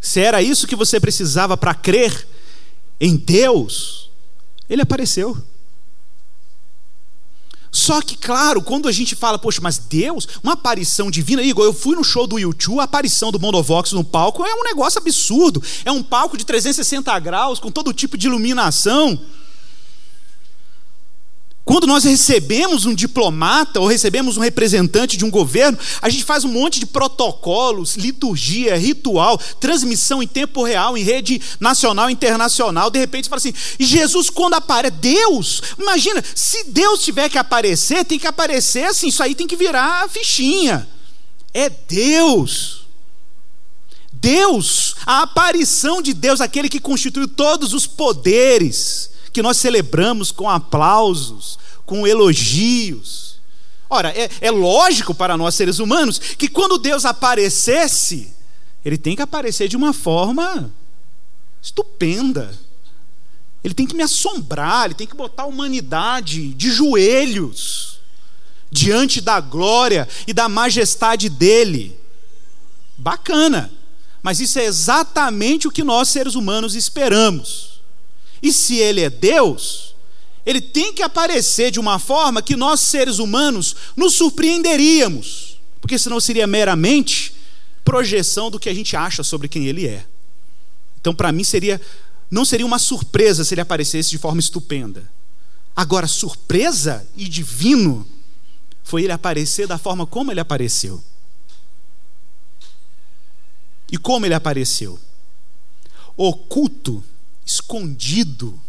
se 0.00 0.20
era 0.20 0.42
isso 0.42 0.66
que 0.66 0.76
você 0.76 0.98
precisava 0.98 1.56
para 1.56 1.74
crer 1.74 2.26
em 3.00 3.16
Deus, 3.16 4.10
ele 4.68 4.82
apareceu. 4.82 5.36
Só 7.70 8.00
que, 8.00 8.16
claro, 8.16 8.62
quando 8.62 8.88
a 8.88 8.92
gente 8.92 9.14
fala, 9.14 9.38
poxa, 9.38 9.60
mas 9.62 9.76
Deus, 9.76 10.26
uma 10.42 10.54
aparição 10.54 11.10
divina, 11.10 11.42
Igor, 11.42 11.62
eu 11.62 11.74
fui 11.74 11.94
no 11.94 12.02
show 12.02 12.26
do 12.26 12.38
YouTube, 12.38 12.80
a 12.80 12.84
aparição 12.84 13.30
do 13.30 13.38
Mondovox 13.38 13.92
no 13.92 14.02
palco 14.02 14.46
é 14.46 14.54
um 14.54 14.64
negócio 14.64 14.98
absurdo. 14.98 15.62
É 15.84 15.92
um 15.92 16.02
palco 16.02 16.38
de 16.38 16.46
360 16.46 17.18
graus, 17.18 17.58
com 17.58 17.70
todo 17.70 17.92
tipo 17.92 18.16
de 18.16 18.28
iluminação. 18.28 19.20
Quando 21.66 21.84
nós 21.84 22.04
recebemos 22.04 22.86
um 22.86 22.94
diplomata 22.94 23.80
ou 23.80 23.88
recebemos 23.88 24.36
um 24.36 24.40
representante 24.40 25.16
de 25.16 25.24
um 25.24 25.30
governo, 25.32 25.76
a 26.00 26.08
gente 26.08 26.22
faz 26.22 26.44
um 26.44 26.48
monte 26.48 26.78
de 26.78 26.86
protocolos, 26.86 27.96
liturgia, 27.96 28.76
ritual, 28.76 29.36
transmissão 29.58 30.22
em 30.22 30.28
tempo 30.28 30.62
real, 30.62 30.96
em 30.96 31.02
rede 31.02 31.42
nacional 31.58 32.08
internacional. 32.08 32.88
De 32.88 33.00
repente, 33.00 33.28
fala 33.28 33.38
assim: 33.38 33.52
e 33.80 33.84
Jesus, 33.84 34.30
quando 34.30 34.54
aparece, 34.54 34.94
Deus, 35.00 35.60
imagina, 35.76 36.22
se 36.36 36.70
Deus 36.70 37.02
tiver 37.02 37.28
que 37.28 37.36
aparecer, 37.36 38.04
tem 38.04 38.16
que 38.16 38.28
aparecer 38.28 38.84
assim, 38.84 39.08
isso 39.08 39.20
aí 39.20 39.34
tem 39.34 39.48
que 39.48 39.56
virar 39.56 40.04
a 40.04 40.08
fichinha. 40.08 40.88
É 41.52 41.68
Deus. 41.68 42.86
Deus, 44.12 44.94
a 45.04 45.22
aparição 45.22 46.00
de 46.00 46.14
Deus, 46.14 46.40
aquele 46.40 46.68
que 46.68 46.78
constitui 46.78 47.26
todos 47.26 47.74
os 47.74 47.88
poderes 47.88 49.15
que 49.36 49.42
nós 49.42 49.58
celebramos 49.58 50.32
com 50.32 50.48
aplausos, 50.48 51.58
com 51.84 52.06
elogios. 52.06 53.36
Ora, 53.86 54.08
é, 54.16 54.30
é 54.40 54.50
lógico 54.50 55.14
para 55.14 55.36
nós 55.36 55.54
seres 55.54 55.78
humanos 55.78 56.18
que 56.18 56.48
quando 56.48 56.78
Deus 56.78 57.04
aparecesse, 57.04 58.32
ele 58.82 58.96
tem 58.96 59.14
que 59.14 59.20
aparecer 59.20 59.68
de 59.68 59.76
uma 59.76 59.92
forma 59.92 60.72
estupenda. 61.62 62.50
Ele 63.62 63.74
tem 63.74 63.86
que 63.86 63.94
me 63.94 64.02
assombrar, 64.02 64.86
ele 64.86 64.94
tem 64.94 65.06
que 65.06 65.14
botar 65.14 65.42
a 65.42 65.46
humanidade 65.46 66.54
de 66.54 66.70
joelhos 66.70 68.00
diante 68.70 69.20
da 69.20 69.38
glória 69.38 70.08
e 70.26 70.32
da 70.32 70.48
majestade 70.48 71.28
dele. 71.28 71.94
Bacana. 72.96 73.70
Mas 74.22 74.40
isso 74.40 74.58
é 74.58 74.64
exatamente 74.64 75.68
o 75.68 75.70
que 75.70 75.84
nós 75.84 76.08
seres 76.08 76.34
humanos 76.34 76.74
esperamos. 76.74 77.75
E 78.42 78.52
se 78.52 78.76
ele 78.76 79.00
é 79.00 79.10
Deus, 79.10 79.94
ele 80.44 80.60
tem 80.60 80.92
que 80.92 81.02
aparecer 81.02 81.70
de 81.70 81.80
uma 81.80 81.98
forma 81.98 82.42
que 82.42 82.56
nós, 82.56 82.80
seres 82.80 83.18
humanos, 83.18 83.74
nos 83.96 84.14
surpreenderíamos, 84.14 85.58
porque 85.80 85.98
senão 85.98 86.20
seria 86.20 86.46
meramente 86.46 87.34
projeção 87.84 88.50
do 88.50 88.58
que 88.58 88.68
a 88.68 88.74
gente 88.74 88.96
acha 88.96 89.22
sobre 89.22 89.48
quem 89.48 89.66
ele 89.66 89.86
é. 89.86 90.04
Então, 91.00 91.14
para 91.14 91.32
mim, 91.32 91.44
seria 91.44 91.80
não 92.30 92.44
seria 92.44 92.66
uma 92.66 92.78
surpresa 92.78 93.44
se 93.44 93.54
ele 93.54 93.60
aparecesse 93.60 94.10
de 94.10 94.18
forma 94.18 94.40
estupenda. 94.40 95.08
Agora, 95.74 96.06
surpresa 96.06 97.06
e 97.16 97.28
divino 97.28 98.06
foi 98.82 99.04
ele 99.04 99.12
aparecer 99.12 99.66
da 99.66 99.78
forma 99.78 100.06
como 100.06 100.32
ele 100.32 100.40
apareceu. 100.40 101.02
E 103.90 103.96
como 103.96 104.26
ele 104.26 104.34
apareceu? 104.34 104.98
Oculto 106.16 107.04
escondido 107.46 108.60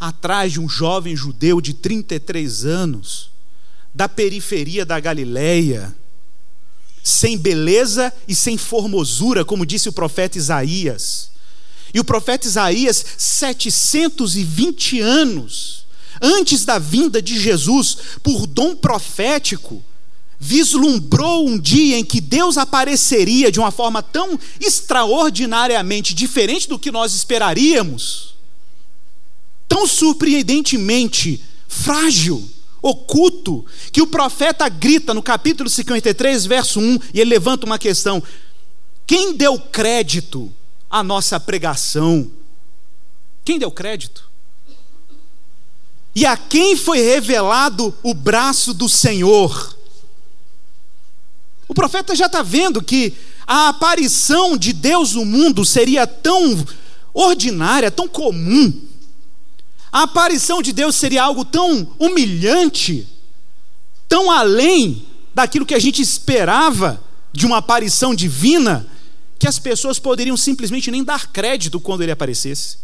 atrás 0.00 0.52
de 0.52 0.60
um 0.60 0.68
jovem 0.68 1.14
judeu 1.14 1.60
de 1.60 1.74
33 1.74 2.64
anos, 2.64 3.30
da 3.94 4.08
periferia 4.08 4.84
da 4.84 4.98
Galileia, 4.98 5.94
sem 7.02 7.38
beleza 7.38 8.12
e 8.26 8.34
sem 8.34 8.58
formosura, 8.58 9.44
como 9.44 9.66
disse 9.66 9.88
o 9.88 9.92
profeta 9.92 10.38
Isaías. 10.38 11.30
E 11.92 12.00
o 12.00 12.04
profeta 12.04 12.48
Isaías, 12.48 13.04
720 13.16 15.00
anos 15.00 15.84
antes 16.20 16.64
da 16.64 16.78
vinda 16.78 17.20
de 17.20 17.38
Jesus, 17.38 17.98
por 18.22 18.46
dom 18.46 18.74
profético, 18.74 19.84
vislumbrou 20.44 21.48
um 21.48 21.58
dia 21.58 21.98
em 21.98 22.04
que 22.04 22.20
Deus 22.20 22.58
apareceria 22.58 23.50
de 23.50 23.58
uma 23.58 23.70
forma 23.70 24.02
tão 24.02 24.38
extraordinariamente 24.60 26.12
diferente 26.12 26.68
do 26.68 26.78
que 26.78 26.90
nós 26.90 27.14
esperaríamos, 27.14 28.34
tão 29.66 29.86
surpreendentemente 29.86 31.42
frágil, 31.66 32.46
oculto, 32.82 33.64
que 33.90 34.02
o 34.02 34.06
profeta 34.06 34.68
grita 34.68 35.14
no 35.14 35.22
capítulo 35.22 35.70
53, 35.70 36.44
verso 36.44 36.78
1, 36.78 36.98
e 37.14 37.20
ele 37.22 37.30
levanta 37.30 37.64
uma 37.64 37.78
questão: 37.78 38.22
quem 39.06 39.34
deu 39.34 39.58
crédito 39.58 40.52
à 40.90 41.02
nossa 41.02 41.40
pregação? 41.40 42.30
Quem 43.42 43.58
deu 43.58 43.70
crédito? 43.70 44.28
E 46.14 46.26
a 46.26 46.36
quem 46.36 46.76
foi 46.76 47.00
revelado 47.00 47.94
o 48.02 48.12
braço 48.12 48.74
do 48.74 48.90
Senhor? 48.90 49.74
O 51.74 51.82
profeta 51.84 52.14
já 52.14 52.26
está 52.26 52.40
vendo 52.40 52.80
que 52.80 53.12
a 53.44 53.70
aparição 53.70 54.56
de 54.56 54.72
Deus 54.72 55.14
no 55.14 55.24
mundo 55.24 55.64
seria 55.64 56.06
tão 56.06 56.64
ordinária, 57.12 57.90
tão 57.90 58.06
comum. 58.06 58.72
A 59.90 60.04
aparição 60.04 60.62
de 60.62 60.72
Deus 60.72 60.94
seria 60.94 61.24
algo 61.24 61.44
tão 61.44 61.92
humilhante, 61.98 63.08
tão 64.08 64.30
além 64.30 65.04
daquilo 65.34 65.66
que 65.66 65.74
a 65.74 65.80
gente 65.80 66.00
esperava 66.00 67.02
de 67.32 67.44
uma 67.44 67.56
aparição 67.56 68.14
divina, 68.14 68.86
que 69.36 69.48
as 69.48 69.58
pessoas 69.58 69.98
poderiam 69.98 70.36
simplesmente 70.36 70.92
nem 70.92 71.02
dar 71.02 71.26
crédito 71.32 71.80
quando 71.80 72.02
ele 72.02 72.12
aparecesse. 72.12 72.78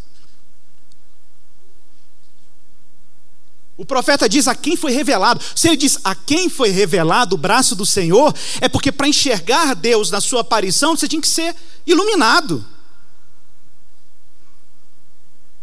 O 3.80 3.84
profeta 3.86 4.28
diz 4.28 4.46
a 4.46 4.54
quem 4.54 4.76
foi 4.76 4.92
revelado. 4.92 5.42
Se 5.56 5.66
ele 5.66 5.76
diz 5.78 5.98
a 6.04 6.14
quem 6.14 6.50
foi 6.50 6.68
revelado 6.68 7.34
o 7.34 7.38
braço 7.38 7.74
do 7.74 7.86
Senhor, 7.86 8.34
é 8.60 8.68
porque 8.68 8.92
para 8.92 9.08
enxergar 9.08 9.74
Deus 9.74 10.10
na 10.10 10.20
sua 10.20 10.42
aparição 10.42 10.94
você 10.94 11.08
tinha 11.08 11.22
que 11.22 11.26
ser 11.26 11.56
iluminado. 11.86 12.62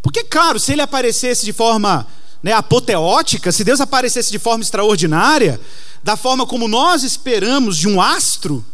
Porque, 0.02 0.24
claro, 0.24 0.60
se 0.60 0.72
ele 0.72 0.82
aparecesse 0.82 1.46
de 1.46 1.54
forma 1.54 2.08
né, 2.42 2.54
apoteótica, 2.54 3.52
se 3.52 3.64
Deus 3.64 3.80
aparecesse 3.80 4.32
de 4.32 4.40
forma 4.40 4.64
extraordinária, 4.64 5.62
da 6.04 6.18
forma 6.18 6.44
como 6.48 6.68
nós 6.68 7.04
esperamos 7.04 7.78
de 7.78 7.88
um 7.88 8.02
astro, 8.02 8.66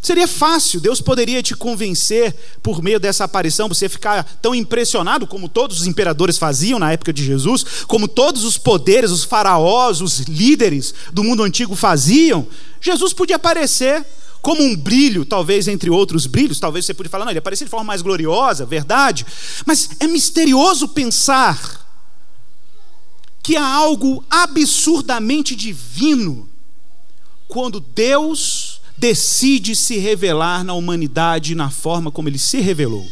Seria 0.00 0.28
fácil, 0.28 0.80
Deus 0.80 1.00
poderia 1.00 1.42
te 1.42 1.54
convencer 1.56 2.34
por 2.62 2.80
meio 2.80 3.00
dessa 3.00 3.24
aparição, 3.24 3.68
você 3.68 3.88
ficar 3.88 4.22
tão 4.40 4.54
impressionado 4.54 5.26
como 5.26 5.48
todos 5.48 5.80
os 5.80 5.86
imperadores 5.86 6.38
faziam 6.38 6.78
na 6.78 6.92
época 6.92 7.12
de 7.12 7.24
Jesus, 7.24 7.64
como 7.88 8.06
todos 8.06 8.44
os 8.44 8.56
poderes, 8.56 9.10
os 9.10 9.24
faraós, 9.24 10.00
os 10.00 10.20
líderes 10.20 10.94
do 11.12 11.24
mundo 11.24 11.42
antigo 11.42 11.74
faziam. 11.74 12.46
Jesus 12.80 13.12
podia 13.12 13.34
aparecer 13.34 14.06
como 14.40 14.62
um 14.62 14.76
brilho, 14.76 15.24
talvez 15.24 15.66
entre 15.66 15.90
outros 15.90 16.24
brilhos, 16.24 16.60
talvez 16.60 16.86
você 16.86 16.94
podia 16.94 17.10
falar, 17.10 17.24
não, 17.24 17.32
ele 17.32 17.40
aparecia 17.40 17.64
de 17.64 17.70
forma 17.70 17.82
mais 17.82 18.00
gloriosa, 18.00 18.64
verdade, 18.64 19.26
mas 19.66 19.90
é 19.98 20.06
misterioso 20.06 20.86
pensar 20.86 21.84
que 23.42 23.56
há 23.56 23.66
algo 23.66 24.24
absurdamente 24.30 25.56
divino 25.56 26.48
quando 27.48 27.80
Deus 27.80 28.80
decide 28.98 29.76
se 29.76 29.98
revelar 29.98 30.64
na 30.64 30.74
humanidade 30.74 31.54
na 31.54 31.70
forma 31.70 32.10
como 32.10 32.28
ele 32.28 32.38
se 32.38 32.60
revelou. 32.60 33.06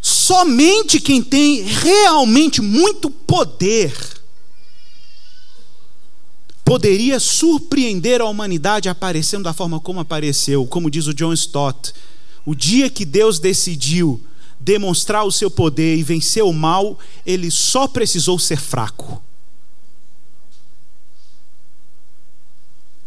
Somente 0.00 1.00
quem 1.00 1.22
tem 1.22 1.62
realmente 1.62 2.62
muito 2.62 3.10
poder 3.10 3.94
poderia 6.64 7.18
surpreender 7.18 8.20
a 8.20 8.26
humanidade 8.26 8.90
aparecendo 8.90 9.44
da 9.44 9.54
forma 9.54 9.80
como 9.80 10.00
apareceu, 10.00 10.66
como 10.66 10.90
diz 10.90 11.06
o 11.06 11.14
John 11.14 11.32
Stott. 11.32 11.94
O 12.44 12.54
dia 12.54 12.90
que 12.90 13.06
Deus 13.06 13.38
decidiu 13.38 14.22
demonstrar 14.60 15.24
o 15.24 15.32
seu 15.32 15.50
poder 15.50 15.96
e 15.96 16.02
vencer 16.02 16.44
o 16.44 16.52
mal, 16.52 16.98
ele 17.24 17.50
só 17.50 17.88
precisou 17.88 18.38
ser 18.38 18.60
fraco. 18.60 19.22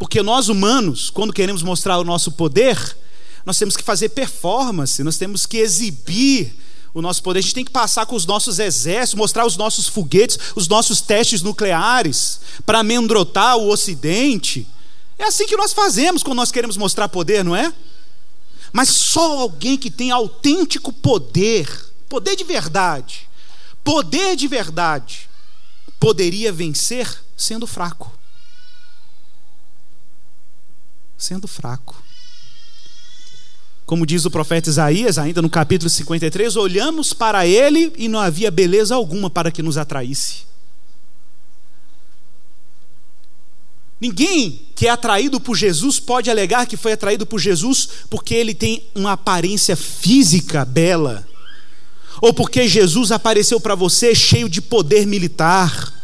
Porque 0.02 0.20
nós 0.20 0.48
humanos, 0.48 1.10
quando 1.10 1.32
queremos 1.32 1.62
mostrar 1.62 1.96
o 1.96 2.02
nosso 2.02 2.32
poder, 2.32 2.76
nós 3.46 3.56
temos 3.56 3.76
que 3.76 3.84
fazer 3.84 4.08
performance, 4.08 5.00
nós 5.04 5.16
temos 5.16 5.46
que 5.46 5.58
exibir 5.58 6.56
o 6.92 7.00
nosso 7.00 7.22
poder. 7.22 7.38
A 7.38 7.42
gente 7.42 7.54
tem 7.54 7.64
que 7.64 7.70
passar 7.70 8.04
com 8.04 8.16
os 8.16 8.26
nossos 8.26 8.58
exércitos, 8.58 9.14
mostrar 9.14 9.46
os 9.46 9.56
nossos 9.56 9.86
foguetes, 9.86 10.36
os 10.56 10.66
nossos 10.66 11.00
testes 11.00 11.40
nucleares, 11.40 12.40
para 12.66 12.80
amedrontar 12.80 13.56
o 13.56 13.68
Ocidente. 13.68 14.66
É 15.16 15.26
assim 15.26 15.46
que 15.46 15.56
nós 15.56 15.72
fazemos 15.72 16.24
quando 16.24 16.38
nós 16.38 16.50
queremos 16.50 16.76
mostrar 16.76 17.08
poder, 17.08 17.44
não 17.44 17.54
é? 17.54 17.72
Mas 18.72 18.88
só 18.88 19.38
alguém 19.38 19.78
que 19.78 19.88
tem 19.88 20.10
autêntico 20.10 20.92
poder, 20.92 21.68
poder 22.08 22.34
de 22.34 22.42
verdade, 22.42 23.28
poder 23.84 24.34
de 24.34 24.48
verdade, 24.48 25.28
poderia 26.00 26.52
vencer 26.52 27.08
sendo 27.36 27.68
fraco 27.68 28.20
sendo 31.22 31.46
fraco. 31.46 32.02
Como 33.86 34.06
diz 34.06 34.24
o 34.24 34.30
profeta 34.30 34.70
Isaías, 34.70 35.18
ainda 35.18 35.42
no 35.42 35.50
capítulo 35.50 35.90
53, 35.90 36.56
olhamos 36.56 37.12
para 37.12 37.46
ele 37.46 37.92
e 37.96 38.08
não 38.08 38.18
havia 38.20 38.50
beleza 38.50 38.94
alguma 38.94 39.28
para 39.28 39.50
que 39.50 39.62
nos 39.62 39.76
atraísse. 39.76 40.44
Ninguém 44.00 44.62
que 44.74 44.88
é 44.88 44.90
atraído 44.90 45.38
por 45.38 45.54
Jesus 45.54 46.00
pode 46.00 46.28
alegar 46.28 46.66
que 46.66 46.76
foi 46.76 46.92
atraído 46.92 47.24
por 47.24 47.38
Jesus 47.38 47.88
porque 48.10 48.34
ele 48.34 48.54
tem 48.54 48.82
uma 48.94 49.12
aparência 49.12 49.76
física 49.76 50.64
bela, 50.64 51.26
ou 52.20 52.32
porque 52.34 52.66
Jesus 52.66 53.12
apareceu 53.12 53.60
para 53.60 53.74
você 53.74 54.14
cheio 54.14 54.48
de 54.48 54.60
poder 54.60 55.06
militar 55.06 56.01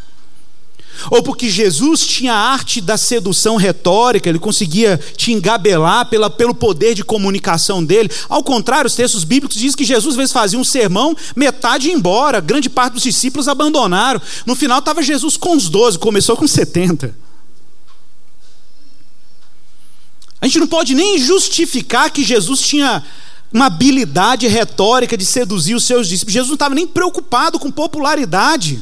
ou 1.09 1.23
porque 1.23 1.49
Jesus 1.49 2.05
tinha 2.05 2.33
a 2.33 2.51
arte 2.51 2.81
da 2.81 2.97
sedução 2.97 3.55
retórica, 3.55 4.29
ele 4.29 4.39
conseguia 4.39 4.99
te 5.15 5.31
engabelar 5.31 6.09
pela, 6.09 6.29
pelo 6.29 6.53
poder 6.53 6.95
de 6.95 7.03
comunicação 7.03 7.83
dele. 7.83 8.09
Ao 8.27 8.43
contrário, 8.43 8.87
os 8.87 8.95
textos 8.95 9.23
bíblicos 9.23 9.57
dizem 9.57 9.77
que 9.77 9.85
Jesus, 9.85 10.13
às 10.13 10.17
vezes, 10.17 10.33
fazia 10.33 10.59
um 10.59 10.63
sermão, 10.63 11.15
metade 11.35 11.91
embora, 11.91 12.39
grande 12.39 12.69
parte 12.69 12.93
dos 12.93 13.03
discípulos 13.03 13.47
abandonaram. 13.47 14.21
No 14.45 14.55
final 14.55 14.79
estava 14.79 15.01
Jesus 15.01 15.37
com 15.37 15.55
os 15.55 15.69
doze, 15.69 15.97
começou 15.97 16.35
com 16.35 16.47
70. 16.47 17.15
A 20.41 20.47
gente 20.47 20.59
não 20.59 20.67
pode 20.67 20.95
nem 20.95 21.19
justificar 21.19 22.09
que 22.11 22.23
Jesus 22.23 22.61
tinha 22.61 23.03
uma 23.51 23.65
habilidade 23.65 24.47
retórica 24.47 25.17
de 25.17 25.25
seduzir 25.25 25.75
os 25.75 25.83
seus 25.83 26.07
discípulos. 26.07 26.33
Jesus 26.33 26.49
não 26.49 26.55
estava 26.55 26.75
nem 26.75 26.87
preocupado 26.87 27.59
com 27.59 27.71
popularidade. 27.71 28.81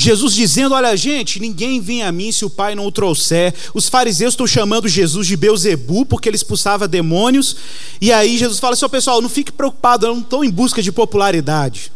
Jesus 0.00 0.32
dizendo: 0.32 0.76
Olha, 0.76 0.96
gente, 0.96 1.40
ninguém 1.40 1.80
vem 1.80 2.04
a 2.04 2.12
mim 2.12 2.30
se 2.30 2.44
o 2.44 2.50
Pai 2.50 2.72
não 2.76 2.86
o 2.86 2.92
trouxer. 2.92 3.52
Os 3.74 3.88
fariseus 3.88 4.34
estão 4.34 4.46
chamando 4.46 4.86
Jesus 4.86 5.26
de 5.26 5.36
Beuzebu 5.36 6.06
porque 6.06 6.28
ele 6.28 6.36
expulsava 6.36 6.86
demônios. 6.86 7.56
E 8.00 8.12
aí 8.12 8.38
Jesus 8.38 8.60
fala 8.60 8.74
assim: 8.74 8.84
oh, 8.84 8.88
pessoal, 8.88 9.20
não 9.20 9.28
fique 9.28 9.50
preocupado, 9.50 10.06
eu 10.06 10.14
não 10.14 10.22
estou 10.22 10.44
em 10.44 10.50
busca 10.52 10.80
de 10.80 10.92
popularidade. 10.92 11.90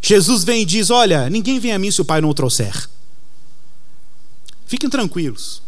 Jesus 0.00 0.44
vem 0.44 0.62
e 0.62 0.64
diz: 0.64 0.88
Olha, 0.88 1.28
ninguém 1.28 1.58
vem 1.58 1.72
a 1.72 1.80
mim 1.80 1.90
se 1.90 2.00
o 2.00 2.04
Pai 2.04 2.20
não 2.20 2.28
o 2.28 2.34
trouxer. 2.34 2.88
Fiquem 4.64 4.88
tranquilos. 4.88 5.60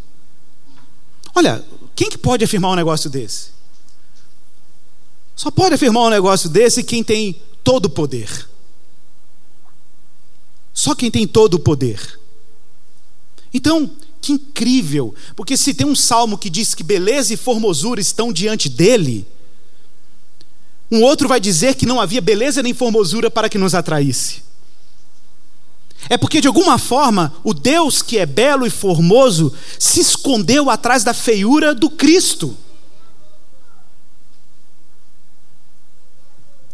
Olha, 1.35 1.65
quem 1.97 2.09
que 2.09 2.19
pode 2.19 2.45
afirmar 2.45 2.71
um 2.71 2.77
negócio 2.77 3.11
desse? 3.11 3.49
Só 5.35 5.51
pode 5.51 5.75
afirmar 5.75 6.05
um 6.05 6.11
negócio 6.11 6.49
desse 6.49 6.85
quem 6.85 7.03
tem 7.03 7.35
todo 7.65 7.87
o 7.87 7.91
poder. 7.91 8.49
Só 10.77 10.95
quem 10.95 11.11
tem 11.11 11.27
todo 11.27 11.55
o 11.55 11.59
poder. 11.59 12.21
Então, 13.53 13.91
que 14.21 14.33
incrível, 14.33 15.15
porque 15.35 15.57
se 15.57 15.73
tem 15.73 15.87
um 15.87 15.97
salmo 15.97 16.37
que 16.37 16.51
diz 16.51 16.75
que 16.75 16.83
beleza 16.83 17.33
e 17.33 17.37
formosura 17.37 17.99
estão 17.99 18.31
diante 18.31 18.69
dele, 18.69 19.27
um 20.93 21.03
outro 21.03 21.27
vai 21.27 21.41
dizer 21.41 21.77
que 21.77 21.87
não 21.87 21.99
havia 21.99 22.21
beleza 22.21 22.63
nem 22.63 22.75
formosura 22.75 23.31
para 23.31 23.49
que 23.49 23.57
nos 23.57 23.75
atraísse. 23.75 24.43
É 26.11 26.19
porque, 26.19 26.43
de 26.43 26.47
alguma 26.47 26.77
forma, 26.77 27.33
o 27.43 27.55
Deus 27.55 28.03
que 28.03 28.19
é 28.19 28.27
belo 28.27 28.67
e 28.67 28.71
formoso 28.71 29.55
se 29.79 30.01
escondeu 30.01 30.69
atrás 30.69 31.03
da 31.03 31.15
feiura 31.15 31.75
do 31.75 31.89
Cristo. 31.89 32.55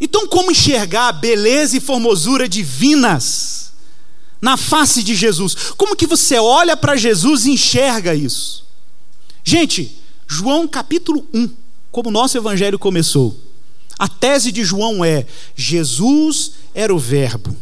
Então, 0.00 0.26
como 0.26 0.50
enxergar 0.50 1.12
beleza 1.12 1.76
e 1.76 1.80
formosura 1.80 2.48
divinas? 2.48 3.61
Na 4.42 4.56
face 4.56 5.04
de 5.04 5.14
Jesus. 5.14 5.54
Como 5.76 5.94
que 5.94 6.06
você 6.06 6.36
olha 6.36 6.76
para 6.76 6.96
Jesus 6.96 7.46
e 7.46 7.52
enxerga 7.52 8.12
isso? 8.12 8.66
Gente, 9.44 9.96
João 10.26 10.66
capítulo 10.66 11.24
1, 11.32 11.48
como 11.92 12.08
o 12.08 12.12
nosso 12.12 12.36
evangelho 12.36 12.78
começou. 12.78 13.38
A 13.96 14.08
tese 14.08 14.50
de 14.50 14.64
João 14.64 15.04
é: 15.04 15.24
Jesus 15.54 16.54
era 16.74 16.92
o 16.92 16.98
Verbo. 16.98 17.56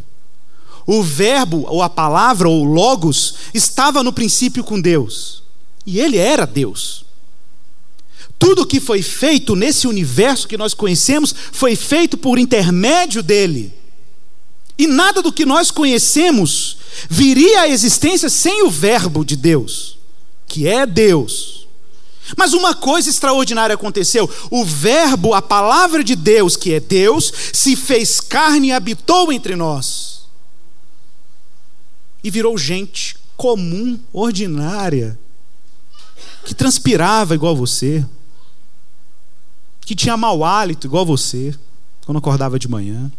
O 0.87 1.03
Verbo, 1.03 1.65
ou 1.69 1.83
a 1.83 1.89
palavra, 1.89 2.49
ou 2.49 2.63
Logos, 2.63 3.35
estava 3.53 4.01
no 4.01 4.11
princípio 4.11 4.63
com 4.63 4.81
Deus. 4.81 5.43
E 5.85 5.99
ele 5.99 6.17
era 6.17 6.47
Deus. 6.47 7.05
Tudo 8.39 8.65
que 8.65 8.79
foi 8.79 9.03
feito 9.03 9.55
nesse 9.55 9.87
universo 9.87 10.47
que 10.47 10.57
nós 10.57 10.73
conhecemos 10.73 11.33
foi 11.51 11.75
feito 11.75 12.17
por 12.17 12.39
intermédio 12.39 13.21
dele. 13.21 13.71
E 14.77 14.87
nada 14.87 15.21
do 15.21 15.31
que 15.31 15.45
nós 15.45 15.69
conhecemos 15.69 16.77
viria 17.09 17.61
à 17.61 17.69
existência 17.69 18.29
sem 18.29 18.63
o 18.63 18.69
Verbo 18.69 19.23
de 19.23 19.35
Deus, 19.35 19.97
que 20.47 20.67
é 20.67 20.85
Deus. 20.85 21.67
Mas 22.37 22.53
uma 22.53 22.73
coisa 22.73 23.09
extraordinária 23.09 23.75
aconteceu: 23.75 24.29
o 24.49 24.63
Verbo, 24.63 25.33
a 25.33 25.41
palavra 25.41 26.03
de 26.03 26.15
Deus, 26.15 26.55
que 26.55 26.73
é 26.73 26.79
Deus, 26.79 27.31
se 27.53 27.75
fez 27.75 28.19
carne 28.19 28.69
e 28.69 28.71
habitou 28.71 29.31
entre 29.31 29.55
nós. 29.55 30.21
E 32.23 32.29
virou 32.29 32.57
gente 32.57 33.17
comum, 33.35 33.99
ordinária, 34.13 35.17
que 36.45 36.53
transpirava 36.53 37.33
igual 37.33 37.55
você, 37.55 38.05
que 39.81 39.95
tinha 39.95 40.15
mau 40.15 40.43
hálito 40.43 40.85
igual 40.85 41.05
você, 41.05 41.53
quando 42.05 42.19
acordava 42.19 42.59
de 42.59 42.67
manhã 42.67 43.11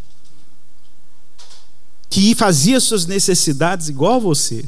que 2.13 2.35
fazia 2.35 2.79
suas 2.79 3.07
necessidades 3.07 3.89
igual 3.89 4.17
a 4.17 4.19
você. 4.19 4.63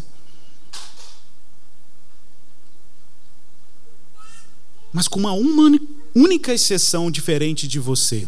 Mas 4.90 5.06
com 5.06 5.20
uma 5.20 5.34
única 6.14 6.54
exceção 6.54 7.10
diferente 7.10 7.68
de 7.68 7.78
você. 7.78 8.26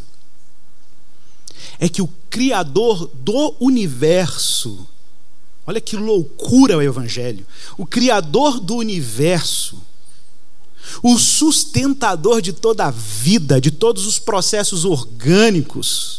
É 1.78 1.88
que 1.88 2.02
o 2.02 2.08
Criador 2.28 3.06
do 3.14 3.56
universo, 3.58 4.86
olha 5.66 5.80
que 5.80 5.96
loucura 5.96 6.76
o 6.76 6.82
Evangelho, 6.82 7.46
o 7.78 7.86
Criador 7.86 8.60
do 8.60 8.76
universo, 8.76 9.80
o 11.02 11.18
sustentador 11.18 12.42
de 12.42 12.52
toda 12.52 12.84
a 12.84 12.90
vida, 12.90 13.62
de 13.62 13.70
todos 13.70 14.06
os 14.06 14.18
processos 14.18 14.84
orgânicos, 14.84 16.15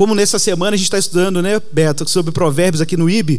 como 0.00 0.14
nessa 0.14 0.38
semana 0.38 0.76
a 0.76 0.78
gente 0.78 0.86
está 0.86 0.98
estudando, 0.98 1.42
né, 1.42 1.60
Beto, 1.70 2.08
sobre 2.08 2.32
provérbios 2.32 2.80
aqui 2.80 2.96
no 2.96 3.10
IB, 3.10 3.38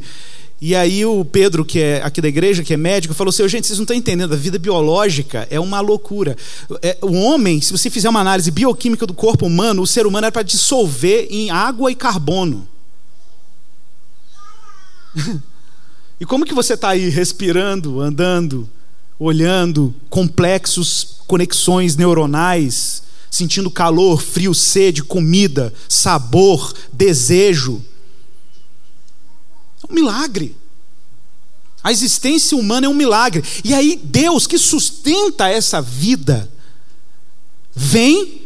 e 0.62 0.76
aí 0.76 1.04
o 1.04 1.26
Pedro, 1.26 1.65
que 1.65 1.80
é 1.80 2.04
aqui 2.04 2.21
da 2.21 2.28
igreja, 2.28 2.63
que 2.63 2.71
é 2.71 2.78
médico, 2.78 3.15
falou 3.15 3.30
assim: 3.30 3.50
gente, 3.50 3.65
vocês 3.65 3.80
não 3.80 3.84
estão 3.84 3.95
entendendo, 3.95 4.32
a 4.32 4.38
vida 4.38 4.60
biológica 4.60 5.47
é 5.50 5.60
uma 5.60 5.80
loucura. 5.82 6.38
É, 6.84 7.00
o 7.02 7.13
homem, 7.13 7.60
se 7.62 7.71
você 7.71 7.89
fizer 7.89 8.08
uma 8.10 8.19
análise 8.19 8.52
bioquímica 8.52 9.08
do 9.08 9.13
corpo 9.15 9.47
humano, 9.47 9.82
o 9.82 9.88
ser 9.88 10.06
humano 10.06 10.26
era 10.26 10.32
para 10.32 10.43
dissolver 10.43 11.26
em 11.32 11.50
água 11.50 11.91
e 11.91 11.95
carbono. 11.95 12.67
e 16.21 16.26
como 16.28 16.45
que 16.45 16.54
você 16.54 16.76
está 16.76 16.89
aí 16.89 17.10
respirando, 17.10 18.00
andando, 18.00 18.69
olhando, 19.17 19.95
complexos 20.12 21.21
conexões 21.26 21.95
neuronais, 21.95 23.02
sentindo 23.32 23.72
calor, 23.72 24.22
frio, 24.22 24.54
sede, 24.54 25.02
comida, 25.02 25.74
sabor, 25.88 26.74
desejo. 26.91 27.82
É 29.82 29.91
um 29.91 29.96
milagre. 29.96 30.56
A 31.82 31.91
existência 31.91 32.58
humana 32.58 32.86
é 32.86 32.89
um 32.89 32.94
milagre. 32.94 33.41
E 33.63 33.74
aí, 33.74 34.00
Deus, 34.04 34.46
que 34.46 34.58
sustenta 34.58 35.48
essa 35.48 35.82
vida, 35.82 36.52
vem 37.74 38.41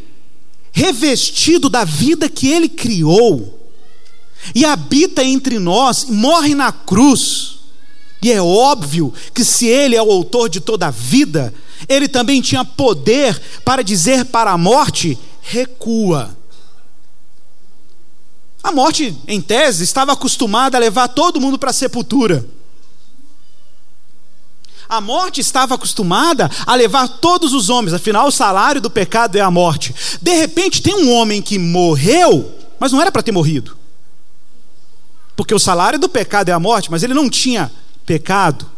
revestido 0.72 1.68
da 1.68 1.84
vida 1.84 2.30
que 2.30 2.48
Ele 2.48 2.70
criou, 2.70 3.72
e 4.54 4.64
habita 4.64 5.24
entre 5.24 5.58
nós, 5.58 6.06
morre 6.06 6.54
na 6.54 6.72
cruz. 6.72 7.56
E 8.22 8.32
é 8.32 8.42
óbvio 8.42 9.12
que 9.34 9.44
se 9.44 9.66
Ele 9.68 9.96
é 9.96 10.02
o 10.02 10.12
autor 10.12 10.50
de 10.50 10.60
toda 10.60 10.88
a 10.88 10.92
vida, 10.92 11.54
ele 11.88 12.08
também 12.08 12.42
tinha 12.42 12.64
poder 12.64 13.42
para 13.64 13.84
dizer 13.84 14.26
para 14.26 14.52
a 14.52 14.58
morte: 14.58 15.18
recua. 15.42 16.36
A 18.64 18.72
morte, 18.72 19.16
em 19.28 19.40
tese, 19.40 19.84
estava 19.84 20.14
acostumada 20.14 20.78
a 20.78 20.80
levar 20.80 21.08
todo 21.10 21.40
mundo 21.40 21.60
para 21.60 21.70
a 21.70 21.74
sepultura. 21.74 22.46
A 24.88 25.02
morte 25.02 25.42
estava 25.42 25.76
acostumada 25.76 26.50
a 26.66 26.76
levar 26.76 27.08
todos 27.08 27.54
os 27.54 27.70
homens, 27.70 27.94
afinal, 27.94 28.28
o 28.28 28.32
salário 28.32 28.82
do 28.82 28.90
pecado 28.90 29.36
é 29.36 29.42
a 29.42 29.52
morte. 29.52 29.94
De 30.22 30.34
repente, 30.34 30.82
tem 30.82 30.96
um 30.96 31.12
homem 31.12 31.42
que 31.42 31.58
morreu, 31.58 32.52
mas 32.80 32.92
não 32.92 33.02
era 33.02 33.12
para 33.12 33.24
ter 33.24 33.32
morrido. 33.32 33.76
Porque 35.36 35.54
o 35.54 35.60
salário 35.60 36.00
do 36.00 36.08
pecado 36.08 36.50
é 36.50 36.52
a 36.52 36.60
morte, 36.60 36.90
mas 36.90 37.04
ele 37.04 37.14
não 37.14 37.30
tinha 37.30 37.72
pecado. 38.06 38.70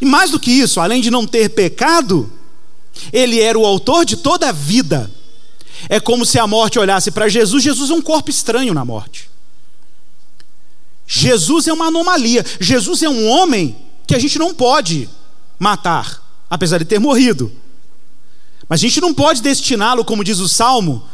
E 0.00 0.04
mais 0.04 0.30
do 0.30 0.40
que 0.40 0.50
isso, 0.50 0.80
além 0.80 1.00
de 1.00 1.10
não 1.10 1.26
ter 1.26 1.50
pecado, 1.50 2.30
ele 3.12 3.40
era 3.40 3.58
o 3.58 3.66
autor 3.66 4.04
de 4.04 4.16
toda 4.16 4.48
a 4.48 4.52
vida. 4.52 5.10
É 5.88 5.98
como 6.00 6.26
se 6.26 6.38
a 6.38 6.46
morte 6.46 6.78
olhasse 6.78 7.10
para 7.10 7.28
Jesus, 7.28 7.62
Jesus 7.62 7.90
é 7.90 7.94
um 7.94 8.02
corpo 8.02 8.30
estranho 8.30 8.74
na 8.74 8.84
morte. 8.84 9.30
Jesus 11.06 11.66
é 11.66 11.72
uma 11.72 11.86
anomalia. 11.86 12.44
Jesus 12.60 13.02
é 13.02 13.08
um 13.08 13.26
homem 13.28 13.76
que 14.06 14.14
a 14.14 14.18
gente 14.18 14.38
não 14.38 14.54
pode 14.54 15.08
matar, 15.58 16.22
apesar 16.48 16.78
de 16.78 16.84
ter 16.84 17.00
morrido. 17.00 17.50
Mas 18.68 18.80
a 18.80 18.82
gente 18.82 19.00
não 19.00 19.12
pode 19.12 19.42
destiná-lo, 19.42 20.04
como 20.04 20.22
diz 20.22 20.38
o 20.38 20.48
Salmo, 20.48 21.04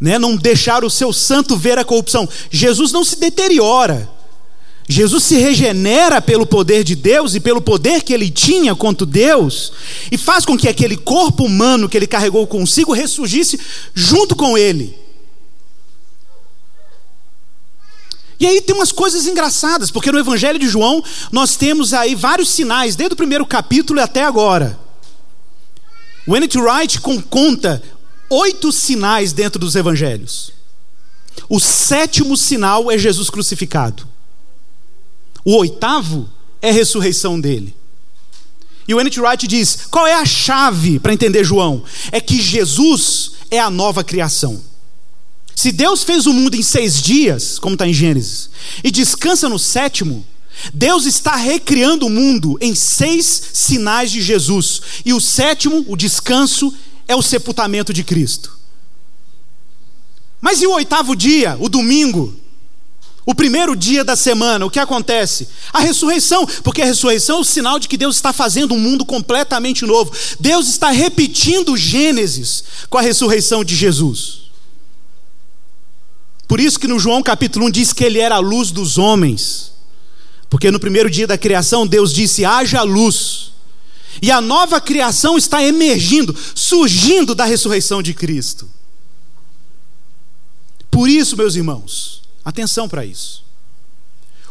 né, 0.00 0.18
não 0.18 0.36
deixar 0.36 0.84
o 0.84 0.90
seu 0.90 1.12
santo 1.12 1.56
ver 1.56 1.78
a 1.78 1.84
corrupção. 1.84 2.28
Jesus 2.50 2.92
não 2.92 3.04
se 3.04 3.18
deteriora. 3.18 4.08
Jesus 4.88 5.22
se 5.24 5.36
regenera 5.36 6.20
pelo 6.20 6.44
poder 6.44 6.84
de 6.84 6.94
Deus 6.94 7.34
e 7.34 7.40
pelo 7.40 7.60
poder 7.60 8.02
que 8.02 8.12
ele 8.12 8.30
tinha 8.30 8.74
quanto 8.74 9.06
Deus, 9.06 9.72
e 10.10 10.18
faz 10.18 10.44
com 10.44 10.56
que 10.56 10.68
aquele 10.68 10.96
corpo 10.96 11.44
humano 11.44 11.88
que 11.88 11.96
ele 11.96 12.06
carregou 12.06 12.46
consigo 12.46 12.92
ressurgisse 12.92 13.58
junto 13.94 14.34
com 14.34 14.58
ele. 14.58 14.96
E 18.40 18.46
aí 18.46 18.60
tem 18.60 18.74
umas 18.74 18.90
coisas 18.90 19.28
engraçadas, 19.28 19.88
porque 19.88 20.10
no 20.10 20.18
Evangelho 20.18 20.58
de 20.58 20.68
João 20.68 21.02
nós 21.30 21.54
temos 21.54 21.94
aí 21.94 22.16
vários 22.16 22.50
sinais, 22.50 22.96
desde 22.96 23.14
o 23.14 23.16
primeiro 23.16 23.46
capítulo 23.46 24.00
até 24.00 24.24
agora. 24.24 24.78
N.T. 26.26 26.58
Wright 26.58 27.00
conta 27.00 27.82
oito 28.28 28.72
sinais 28.72 29.32
dentro 29.32 29.60
dos 29.60 29.76
evangelhos. 29.76 30.52
O 31.48 31.60
sétimo 31.60 32.36
sinal 32.36 32.90
é 32.90 32.98
Jesus 32.98 33.28
crucificado. 33.30 34.08
O 35.44 35.56
oitavo 35.56 36.28
é 36.60 36.70
a 36.70 36.72
ressurreição 36.72 37.40
dele. 37.40 37.74
E 38.86 38.94
o 38.94 39.00
N.T. 39.00 39.20
Wright 39.20 39.46
diz: 39.46 39.78
qual 39.90 40.06
é 40.06 40.14
a 40.14 40.24
chave 40.24 40.98
para 40.98 41.12
entender 41.12 41.44
João? 41.44 41.84
É 42.10 42.20
que 42.20 42.40
Jesus 42.40 43.32
é 43.50 43.58
a 43.58 43.70
nova 43.70 44.02
criação. 44.02 44.62
Se 45.54 45.70
Deus 45.70 46.02
fez 46.02 46.26
o 46.26 46.32
mundo 46.32 46.56
em 46.56 46.62
seis 46.62 47.00
dias, 47.00 47.58
como 47.58 47.74
está 47.74 47.86
em 47.86 47.92
Gênesis, 47.92 48.50
e 48.82 48.90
descansa 48.90 49.48
no 49.48 49.58
sétimo, 49.58 50.26
Deus 50.72 51.06
está 51.06 51.36
recriando 51.36 52.06
o 52.06 52.10
mundo 52.10 52.58
em 52.60 52.74
seis 52.74 53.50
sinais 53.52 54.10
de 54.10 54.20
Jesus. 54.20 54.80
E 55.04 55.12
o 55.12 55.20
sétimo, 55.20 55.84
o 55.88 55.96
descanso, 55.96 56.74
é 57.06 57.14
o 57.14 57.22
sepultamento 57.22 57.92
de 57.92 58.02
Cristo. 58.02 58.58
Mas 60.40 60.60
e 60.60 60.66
o 60.66 60.72
oitavo 60.72 61.14
dia, 61.14 61.56
o 61.60 61.68
domingo? 61.68 62.34
O 63.24 63.34
primeiro 63.34 63.76
dia 63.76 64.02
da 64.04 64.16
semana, 64.16 64.66
o 64.66 64.70
que 64.70 64.80
acontece? 64.80 65.48
A 65.72 65.80
ressurreição, 65.80 66.44
porque 66.64 66.82
a 66.82 66.84
ressurreição 66.84 67.38
é 67.38 67.40
o 67.40 67.44
sinal 67.44 67.78
de 67.78 67.86
que 67.86 67.96
Deus 67.96 68.16
está 68.16 68.32
fazendo 68.32 68.74
um 68.74 68.80
mundo 68.80 69.04
completamente 69.04 69.86
novo. 69.86 70.12
Deus 70.40 70.68
está 70.68 70.90
repetindo 70.90 71.76
Gênesis 71.76 72.64
com 72.90 72.98
a 72.98 73.02
ressurreição 73.02 73.62
de 73.62 73.76
Jesus. 73.76 74.42
Por 76.48 76.58
isso 76.58 76.78
que 76.78 76.88
no 76.88 76.98
João 76.98 77.22
capítulo 77.22 77.66
1 77.66 77.70
diz 77.70 77.92
que 77.92 78.04
ele 78.04 78.18
era 78.18 78.34
a 78.34 78.40
luz 78.40 78.72
dos 78.72 78.98
homens. 78.98 79.72
Porque 80.50 80.70
no 80.70 80.80
primeiro 80.80 81.08
dia 81.08 81.26
da 81.26 81.38
criação 81.38 81.86
Deus 81.86 82.12
disse: 82.12 82.44
haja 82.44 82.82
luz. 82.82 83.52
E 84.20 84.30
a 84.30 84.40
nova 84.40 84.80
criação 84.80 85.38
está 85.38 85.62
emergindo, 85.64 86.36
surgindo 86.54 87.34
da 87.34 87.44
ressurreição 87.44 88.02
de 88.02 88.12
Cristo. 88.12 88.68
Por 90.90 91.08
isso, 91.08 91.36
meus 91.36 91.56
irmãos, 91.56 92.21
Atenção 92.44 92.88
para 92.88 93.04
isso. 93.04 93.44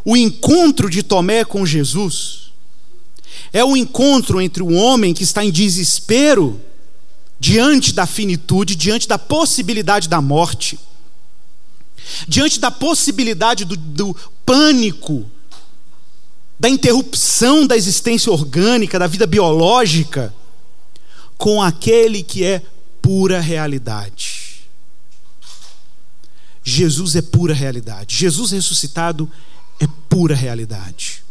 O 0.04 0.17
encontro 0.17 0.89
de 0.89 1.04
Tomé 1.04 1.43
com 1.43 1.65
Jesus 1.65 2.51
é 3.54 3.63
o 3.63 3.75
encontro 3.75 4.41
entre 4.41 4.63
o 4.63 4.73
homem 4.73 5.13
que 5.13 5.23
está 5.23 5.43
em 5.43 5.51
desespero 5.51 6.60
diante 7.39 7.93
da 7.93 8.06
finitude, 8.06 8.75
diante 8.75 9.08
da 9.08 9.17
possibilidade 9.17 10.08
da 10.08 10.21
morte, 10.21 10.80
diante 12.27 12.60
da 12.60 12.71
possibilidade 12.71 13.65
do, 13.65 13.75
do 13.75 14.15
pânico, 14.45 15.30
da 16.60 16.69
interrupção 16.69 17.65
da 17.65 17.75
existência 17.75 18.32
orgânica, 18.32 18.99
da 18.99 19.08
vida 19.08 19.25
biológica, 19.25 20.34
com 21.38 21.62
aquele 21.62 22.21
que 22.21 22.43
é 22.43 22.62
pura 23.01 23.39
realidade. 23.39 24.40
Jesus 26.63 27.15
é 27.15 27.21
pura 27.21 27.54
realidade. 27.54 28.15
Jesus 28.15 28.52
ressuscitado 28.52 29.30
é 29.80 29.88
pura 30.10 30.36
realidade. 30.36 31.24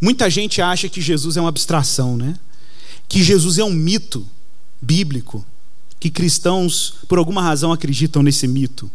Muita 0.00 0.28
gente 0.28 0.60
acha 0.60 0.88
que 0.88 1.00
Jesus 1.00 1.36
é 1.36 1.40
uma 1.40 1.48
abstração, 1.48 2.16
né? 2.16 2.38
Que 3.08 3.22
Jesus 3.22 3.58
é 3.58 3.64
um 3.64 3.72
mito 3.72 4.28
bíblico, 4.82 5.46
que 5.98 6.10
cristãos, 6.10 6.96
por 7.08 7.18
alguma 7.18 7.40
razão, 7.40 7.72
acreditam 7.72 8.22
nesse 8.22 8.46
mito. 8.46 8.90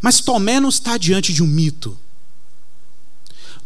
Mas 0.00 0.20
Tomé 0.20 0.60
não 0.60 0.68
está 0.68 0.98
diante 0.98 1.32
de 1.32 1.42
um 1.42 1.46
mito. 1.46 1.98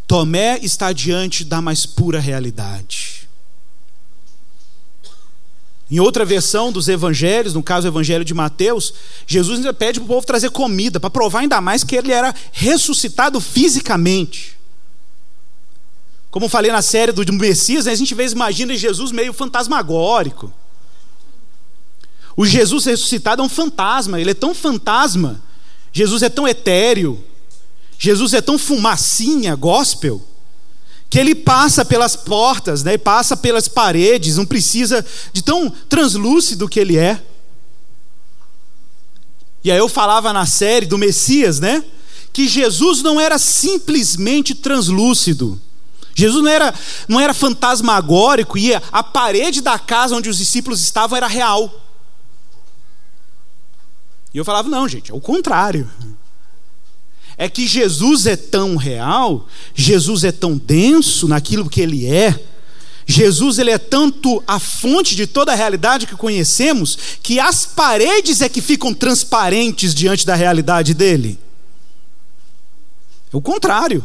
Tomé 0.06 0.58
está 0.62 0.92
diante 0.92 1.44
da 1.44 1.60
mais 1.60 1.84
pura 1.84 2.20
realidade. 2.20 3.19
Em 5.90 5.98
outra 5.98 6.24
versão 6.24 6.70
dos 6.70 6.88
evangelhos, 6.88 7.53
no 7.53 7.62
caso 7.62 7.87
o 7.87 7.90
evangelho 7.90 8.24
de 8.24 8.33
Mateus, 8.33 8.94
Jesus 9.26 9.59
ainda 9.59 9.74
pede 9.74 9.98
para 9.98 10.05
o 10.05 10.09
povo 10.09 10.26
trazer 10.26 10.50
comida, 10.50 11.00
para 11.00 11.11
provar 11.11 11.40
ainda 11.40 11.61
mais 11.61 11.83
que 11.83 11.96
ele 11.96 12.12
era 12.12 12.33
ressuscitado 12.53 13.40
fisicamente. 13.40 14.57
Como 16.31 16.48
falei 16.48 16.70
na 16.70 16.81
série 16.81 17.11
do 17.11 17.33
Messias, 17.33 17.87
né, 17.87 17.92
a 17.92 17.96
gente 17.96 18.14
vezes 18.14 18.35
imagina 18.35 18.76
Jesus 18.76 19.11
meio 19.11 19.33
fantasmagórico. 19.33 20.53
O 22.37 22.46
Jesus 22.46 22.85
ressuscitado 22.85 23.42
é 23.42 23.44
um 23.44 23.48
fantasma, 23.48 24.20
ele 24.20 24.31
é 24.31 24.35
tão 24.35 24.55
fantasma. 24.55 25.42
Jesus 25.92 26.22
é 26.22 26.29
tão 26.29 26.46
etéreo. 26.46 27.22
Jesus 27.98 28.33
é 28.33 28.40
tão 28.40 28.57
fumacinha, 28.57 29.55
gospel, 29.57 30.24
que 31.11 31.18
ele 31.18 31.35
passa 31.35 31.85
pelas 31.85 32.14
portas, 32.14 32.85
né, 32.85 32.96
passa 32.96 33.37
pelas 33.37 33.66
paredes, 33.66 34.37
não 34.37 34.46
precisa 34.46 35.05
de 35.33 35.42
tão 35.42 35.68
translúcido 35.88 36.68
que 36.68 36.79
ele 36.79 36.96
é. 36.96 37.20
E 39.64 39.73
aí 39.73 39.79
eu 39.79 39.88
falava 39.88 40.33
na 40.33 40.46
série 40.46 40.87
do 40.87 40.96
Messias, 40.96 41.59
né? 41.59 41.85
Que 42.33 42.49
Jesus 42.49 43.03
não 43.03 43.20
era 43.20 43.38
simplesmente 43.38 44.55
translúcido. 44.55 45.61
Jesus 46.14 46.42
não 46.42 46.51
era, 46.51 46.75
não 47.09 47.20
era 47.20 47.35
fantasmagórico 47.35 48.57
e 48.57 48.73
a 48.75 49.03
parede 49.03 49.61
da 49.61 49.79
casa 49.79 50.14
onde 50.14 50.31
os 50.31 50.38
discípulos 50.38 50.81
estavam 50.81 51.16
era 51.16 51.27
real. 51.27 51.83
E 54.33 54.38
eu 54.38 54.44
falava, 54.44 54.68
não, 54.68 54.88
gente, 54.88 55.11
é 55.11 55.14
o 55.14 55.20
contrário. 55.20 55.90
É 57.40 57.48
que 57.48 57.66
Jesus 57.66 58.26
é 58.26 58.37
tão 58.37 58.76
real, 58.76 59.48
Jesus 59.74 60.24
é 60.24 60.31
tão 60.31 60.59
denso 60.59 61.26
naquilo 61.26 61.70
que 61.70 61.81
ele 61.81 62.05
é, 62.05 62.38
Jesus 63.07 63.59
ele 63.59 63.70
é 63.70 63.79
tanto 63.79 64.44
a 64.46 64.61
fonte 64.61 65.16
de 65.16 65.26
toda 65.26 65.50
a 65.50 65.55
realidade 65.55 66.07
que 66.07 66.14
conhecemos, 66.14 66.98
que 67.22 67.40
as 67.40 67.64
paredes 67.64 68.42
é 68.42 68.48
que 68.50 68.61
ficam 68.61 68.92
transparentes 68.92 69.94
diante 69.94 70.26
da 70.26 70.35
realidade 70.35 70.92
dele. 70.92 71.38
É 73.33 73.37
o 73.38 73.40
contrário. 73.40 74.05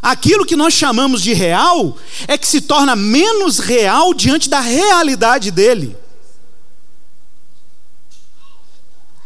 Aquilo 0.00 0.46
que 0.46 0.54
nós 0.54 0.72
chamamos 0.72 1.20
de 1.20 1.32
real 1.32 1.98
é 2.28 2.38
que 2.38 2.46
se 2.46 2.60
torna 2.60 2.94
menos 2.94 3.58
real 3.58 4.14
diante 4.14 4.48
da 4.48 4.60
realidade 4.60 5.50
dele. 5.50 5.96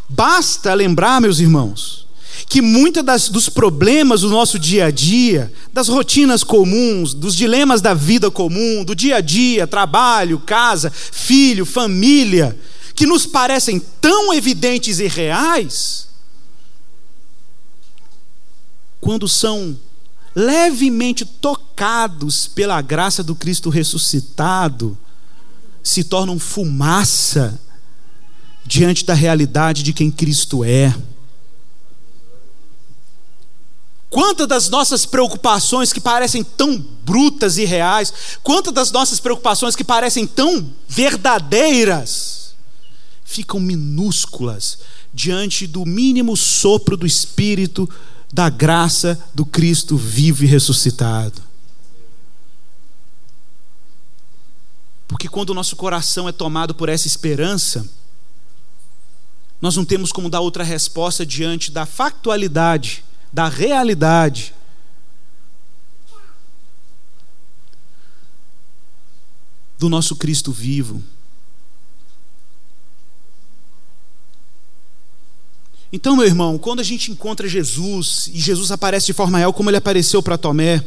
Basta 0.08 0.72
lembrar, 0.72 1.20
meus 1.20 1.38
irmãos, 1.38 2.03
que 2.48 2.60
muitos 2.60 3.28
dos 3.28 3.48
problemas 3.48 4.20
do 4.20 4.28
nosso 4.28 4.58
dia 4.58 4.86
a 4.86 4.90
dia, 4.90 5.52
das 5.72 5.88
rotinas 5.88 6.44
comuns, 6.44 7.14
dos 7.14 7.34
dilemas 7.34 7.80
da 7.80 7.94
vida 7.94 8.30
comum, 8.30 8.84
do 8.84 8.94
dia 8.94 9.16
a 9.16 9.20
dia, 9.20 9.66
trabalho, 9.66 10.38
casa, 10.40 10.90
filho, 10.90 11.64
família, 11.64 12.58
que 12.94 13.06
nos 13.06 13.26
parecem 13.26 13.80
tão 14.00 14.32
evidentes 14.32 15.00
e 15.00 15.06
reais, 15.06 16.08
quando 19.00 19.28
são 19.28 19.76
levemente 20.34 21.24
tocados 21.24 22.46
pela 22.46 22.80
graça 22.80 23.22
do 23.22 23.34
Cristo 23.34 23.70
ressuscitado, 23.70 24.96
se 25.82 26.02
tornam 26.02 26.38
fumaça 26.38 27.60
diante 28.64 29.04
da 29.04 29.12
realidade 29.12 29.82
de 29.82 29.92
quem 29.92 30.10
Cristo 30.10 30.64
é. 30.64 30.94
Quantas 34.14 34.46
das 34.46 34.68
nossas 34.68 35.04
preocupações 35.04 35.92
que 35.92 36.00
parecem 36.00 36.44
tão 36.44 36.78
brutas 36.78 37.58
e 37.58 37.64
reais, 37.64 38.38
quantas 38.44 38.72
das 38.72 38.92
nossas 38.92 39.18
preocupações 39.18 39.74
que 39.74 39.82
parecem 39.82 40.24
tão 40.24 40.72
verdadeiras, 40.86 42.54
ficam 43.24 43.58
minúsculas 43.58 44.78
diante 45.12 45.66
do 45.66 45.84
mínimo 45.84 46.36
sopro 46.36 46.96
do 46.96 47.04
Espírito, 47.04 47.90
da 48.32 48.48
graça 48.48 49.20
do 49.34 49.44
Cristo 49.44 49.96
vivo 49.96 50.44
e 50.44 50.46
ressuscitado. 50.46 51.42
Porque 55.08 55.28
quando 55.28 55.50
o 55.50 55.54
nosso 55.54 55.74
coração 55.74 56.28
é 56.28 56.32
tomado 56.32 56.72
por 56.72 56.88
essa 56.88 57.08
esperança, 57.08 57.84
nós 59.60 59.74
não 59.74 59.84
temos 59.84 60.12
como 60.12 60.30
dar 60.30 60.38
outra 60.38 60.62
resposta 60.62 61.26
diante 61.26 61.72
da 61.72 61.84
factualidade 61.84 63.02
da 63.34 63.48
realidade. 63.48 64.54
Do 69.76 69.88
nosso 69.88 70.14
Cristo 70.14 70.52
vivo. 70.52 71.02
Então, 75.92 76.14
meu 76.14 76.24
irmão, 76.24 76.56
quando 76.58 76.78
a 76.78 76.84
gente 76.84 77.10
encontra 77.10 77.48
Jesus 77.48 78.28
e 78.32 78.38
Jesus 78.38 78.70
aparece 78.70 79.06
de 79.06 79.12
forma 79.12 79.38
real, 79.38 79.52
como 79.52 79.68
ele 79.68 79.76
apareceu 79.76 80.22
para 80.22 80.38
Tomé, 80.38 80.84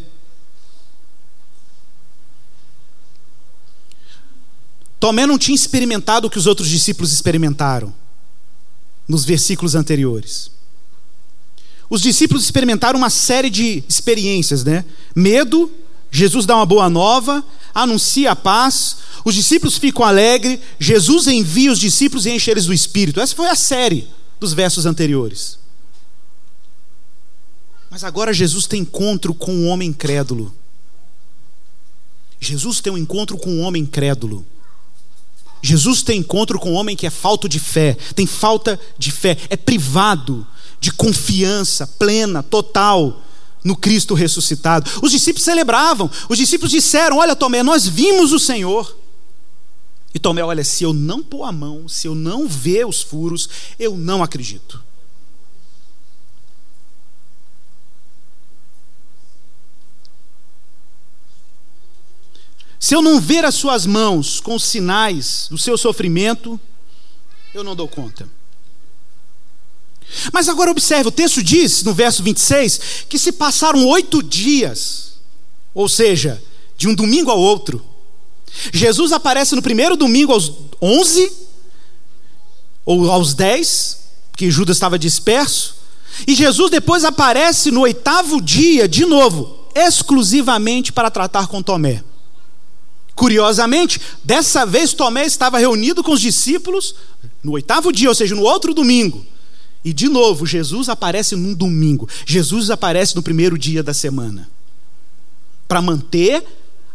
Tomé 5.02 5.26
não 5.26 5.38
tinha 5.38 5.56
experimentado 5.56 6.28
o 6.28 6.30
que 6.30 6.40
os 6.40 6.48
outros 6.48 6.70
discípulos 6.70 7.12
experimentaram 7.12 7.94
nos 9.06 9.26
versículos 9.26 9.76
anteriores. 9.76 10.57
Os 11.90 12.02
discípulos 12.02 12.44
experimentaram 12.44 13.00
uma 13.00 13.10
série 13.10 13.50
de 13.50 13.84
experiências, 13.88 14.64
né? 14.64 14.84
Medo, 15.16 15.72
Jesus 16.12 16.46
dá 16.46 16.56
uma 16.56 16.66
boa 16.66 16.90
nova, 16.90 17.44
anuncia 17.74 18.32
a 18.32 18.36
paz, 18.36 18.98
os 19.24 19.36
discípulos 19.36 19.78
ficam 19.78 20.04
alegres, 20.06 20.60
Jesus 20.80 21.28
envia 21.28 21.72
os 21.72 21.80
discípulos 21.80 22.26
e 22.26 22.32
enche 22.32 22.52
eles 22.52 22.66
do 22.66 22.74
Espírito. 22.74 23.20
Essa 23.20 23.36
foi 23.36 23.48
a 23.48 23.56
série 23.56 24.08
dos 24.40 24.54
versos 24.54 24.86
anteriores. 24.86 25.58
Mas 27.90 28.04
agora 28.04 28.34
Jesus 28.34 28.68
tem 28.68 28.82
encontro 28.82 29.34
com 29.34 29.54
um 29.54 29.68
homem 29.68 29.94
crédulo. 29.94 30.54
Jesus 32.40 32.80
tem 32.82 32.94
um 32.94 32.98
encontro 32.98 33.38
com 33.38 33.50
um 33.50 33.62
homem 33.62 33.86
crédulo. 33.86 34.46
Jesus 35.62 36.04
tem 36.04 36.20
encontro 36.20 36.60
com 36.60 36.72
um 36.72 36.76
homem 36.76 36.96
que 36.96 37.08
é 37.08 37.10
falto 37.10 37.50
de 37.50 37.60
fé, 37.60 37.98
tem 38.14 38.28
falta 38.28 38.80
de 38.98 39.12
fé, 39.12 39.38
é 39.50 39.58
privado 39.58 40.46
de 40.80 40.92
confiança 40.92 41.88
plena, 41.88 42.44
total 42.44 43.24
no 43.64 43.76
Cristo 43.76 44.14
ressuscitado. 44.14 44.90
Os 45.02 45.12
discípulos 45.12 45.44
celebravam, 45.44 46.10
os 46.30 46.38
discípulos 46.38 46.72
disseram: 46.72 47.18
Olha, 47.18 47.36
Tomé, 47.36 47.64
nós 47.64 47.88
vimos 47.88 48.32
o 48.32 48.40
Senhor. 48.40 48.98
E 50.14 50.20
Tomé, 50.20 50.44
olha, 50.44 50.64
se 50.64 50.84
eu 50.84 50.94
não 50.94 51.22
pôr 51.22 51.44
a 51.44 51.52
mão, 51.52 51.88
se 51.88 52.08
eu 52.08 52.16
não 52.16 52.48
ver 52.48 52.86
os 52.88 53.02
furos, 53.02 53.50
eu 53.78 53.96
não 53.96 54.24
acredito. 54.24 54.82
Se 62.80 62.96
eu 62.96 63.02
não 63.02 63.20
ver 63.20 63.44
as 63.44 63.56
suas 63.56 63.86
mãos 63.86 64.40
com 64.40 64.56
os 64.56 64.64
sinais 64.64 65.48
do 65.50 65.58
seu 65.58 65.78
sofrimento, 65.78 66.60
eu 67.54 67.64
não 67.64 67.76
dou 67.76 67.88
conta. 67.88 68.30
Mas 70.32 70.48
agora 70.50 70.72
observe, 70.72 71.10
o 71.10 71.12
texto 71.12 71.44
diz, 71.44 71.84
no 71.84 71.94
verso 71.94 72.24
26, 72.24 73.06
que 73.10 73.20
se 73.20 73.32
passaram 73.32 73.86
oito 73.88 74.24
dias, 74.24 75.14
ou 75.74 75.88
seja, 75.88 76.42
de 76.78 76.88
um 76.88 76.96
domingo 76.96 77.30
ao 77.30 77.40
outro. 77.40 77.84
Jesus 78.74 79.12
aparece 79.12 79.56
no 79.56 79.62
primeiro 79.62 79.96
domingo 79.96 80.32
aos 80.32 80.52
onze, 80.82 81.32
ou 82.86 83.12
aos 83.12 83.34
dez, 83.34 84.00
que 84.36 84.50
Judas 84.50 84.78
estava 84.78 84.98
disperso, 84.98 85.76
e 86.26 86.34
Jesus 86.34 86.72
depois 86.72 87.04
aparece 87.04 87.70
no 87.70 87.82
oitavo 87.82 88.42
dia, 88.42 88.88
de 88.88 89.06
novo, 89.06 89.68
exclusivamente 89.76 90.92
para 90.92 91.12
tratar 91.12 91.48
com 91.48 91.62
Tomé. 91.62 92.04
Curiosamente, 93.14 94.00
dessa 94.24 94.66
vez 94.66 94.94
Tomé 94.94 95.26
estava 95.26 95.60
reunido 95.60 96.04
com 96.04 96.12
os 96.12 96.22
discípulos 96.22 96.96
no 97.44 97.54
oitavo 97.54 97.92
dia, 97.92 98.10
ou 98.10 98.16
seja, 98.16 98.36
no 98.36 98.44
outro 98.44 98.74
domingo. 98.74 99.26
E 99.88 99.94
de 99.94 100.10
novo, 100.10 100.46
Jesus 100.46 100.90
aparece 100.90 101.34
num 101.34 101.54
domingo. 101.54 102.10
Jesus 102.26 102.70
aparece 102.70 103.16
no 103.16 103.24
primeiro 103.24 103.58
dia 103.58 103.82
da 103.82 103.94
semana. 103.94 104.50
Para 105.66 105.82
manter 105.82 106.44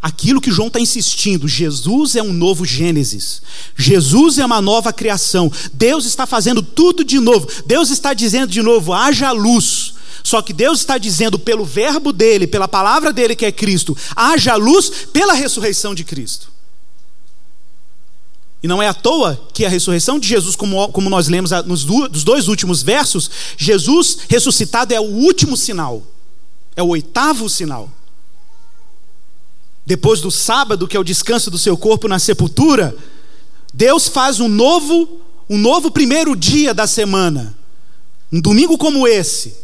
aquilo 0.02 0.42
que 0.42 0.50
João 0.50 0.68
está 0.68 0.78
insistindo: 0.78 1.48
Jesus 1.48 2.16
é 2.16 2.22
um 2.22 2.34
novo 2.34 2.66
Gênesis. 2.66 3.40
Jesus 3.74 4.38
é 4.38 4.44
uma 4.44 4.60
nova 4.60 4.92
criação. 4.92 5.50
Deus 5.72 6.04
está 6.04 6.26
fazendo 6.26 6.62
tudo 6.62 7.02
de 7.02 7.18
novo. 7.18 7.48
Deus 7.64 7.88
está 7.88 8.12
dizendo 8.12 8.48
de 8.52 8.60
novo: 8.60 8.92
haja 8.92 9.32
luz. 9.32 9.94
Só 10.22 10.42
que 10.42 10.52
Deus 10.52 10.80
está 10.80 10.98
dizendo 10.98 11.38
pelo 11.38 11.64
verbo 11.64 12.12
dele, 12.12 12.46
pela 12.46 12.68
palavra 12.68 13.10
dele 13.10 13.34
que 13.34 13.46
é 13.46 13.50
Cristo, 13.50 13.96
haja 14.14 14.54
luz 14.54 14.90
pela 15.14 15.32
ressurreição 15.32 15.94
de 15.94 16.04
Cristo. 16.04 16.52
E 18.62 18.68
não 18.68 18.80
é 18.80 18.86
à 18.86 18.94
toa 18.94 19.48
que 19.52 19.64
a 19.64 19.68
ressurreição 19.68 20.18
de 20.18 20.28
Jesus, 20.28 20.54
como, 20.54 20.88
como 20.88 21.10
nós 21.10 21.28
lemos 21.28 21.50
nos 21.66 21.84
dos 21.84 22.22
dois 22.22 22.46
últimos 22.46 22.82
versos, 22.82 23.28
Jesus 23.56 24.18
ressuscitado 24.28 24.94
é 24.94 25.00
o 25.00 25.04
último 25.04 25.56
sinal, 25.56 26.02
é 26.76 26.82
o 26.82 26.88
oitavo 26.88 27.48
sinal. 27.48 27.90
Depois 29.84 30.20
do 30.20 30.30
sábado, 30.30 30.86
que 30.86 30.96
é 30.96 31.00
o 31.00 31.04
descanso 31.04 31.50
do 31.50 31.58
seu 31.58 31.76
corpo 31.76 32.06
na 32.06 32.20
sepultura, 32.20 32.96
Deus 33.74 34.06
faz 34.06 34.38
um 34.38 34.48
novo, 34.48 35.20
um 35.50 35.58
novo 35.58 35.90
primeiro 35.90 36.36
dia 36.36 36.72
da 36.72 36.86
semana. 36.86 37.56
Um 38.32 38.40
domingo 38.40 38.78
como 38.78 39.08
esse, 39.08 39.56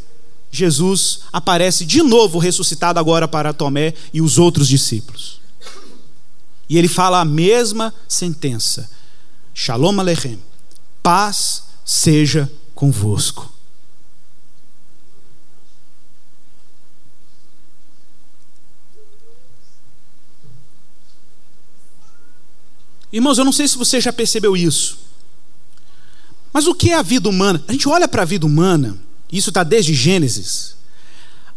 Jesus 0.51 1.21
aparece 1.33 1.85
de 1.85 2.03
novo 2.03 2.39
ressuscitado 2.39 2.99
agora 2.99 3.29
para 3.29 3.53
Tomé 3.53 3.95
e 4.13 4.21
os 4.21 4.39
outros 4.39 4.67
discípulos. 4.67 5.38
E 6.69 6.77
ele 6.77 6.89
fala 6.89 7.21
a 7.21 7.25
mesma 7.25 7.95
sentença. 8.09 8.89
Shalom 9.55 9.99
Alechem. 9.99 10.43
Paz 11.03 11.65
seja 11.85 12.51
convosco. 12.75 13.51
Irmãos, 23.11 23.39
eu 23.39 23.45
não 23.45 23.53
sei 23.53 23.67
se 23.67 23.79
você 23.79 24.01
já 24.01 24.13
percebeu 24.13 24.57
isso. 24.57 24.99
Mas 26.53 26.67
o 26.67 26.75
que 26.75 26.91
é 26.91 26.95
a 26.95 27.03
vida 27.03 27.29
humana? 27.29 27.63
A 27.67 27.73
gente 27.73 27.89
olha 27.89 28.07
para 28.07 28.23
a 28.23 28.27
vida 28.27 28.47
humana, 28.47 28.99
isso 29.33 29.51
está 29.51 29.63
desde 29.63 29.95
Gênesis. 29.95 30.77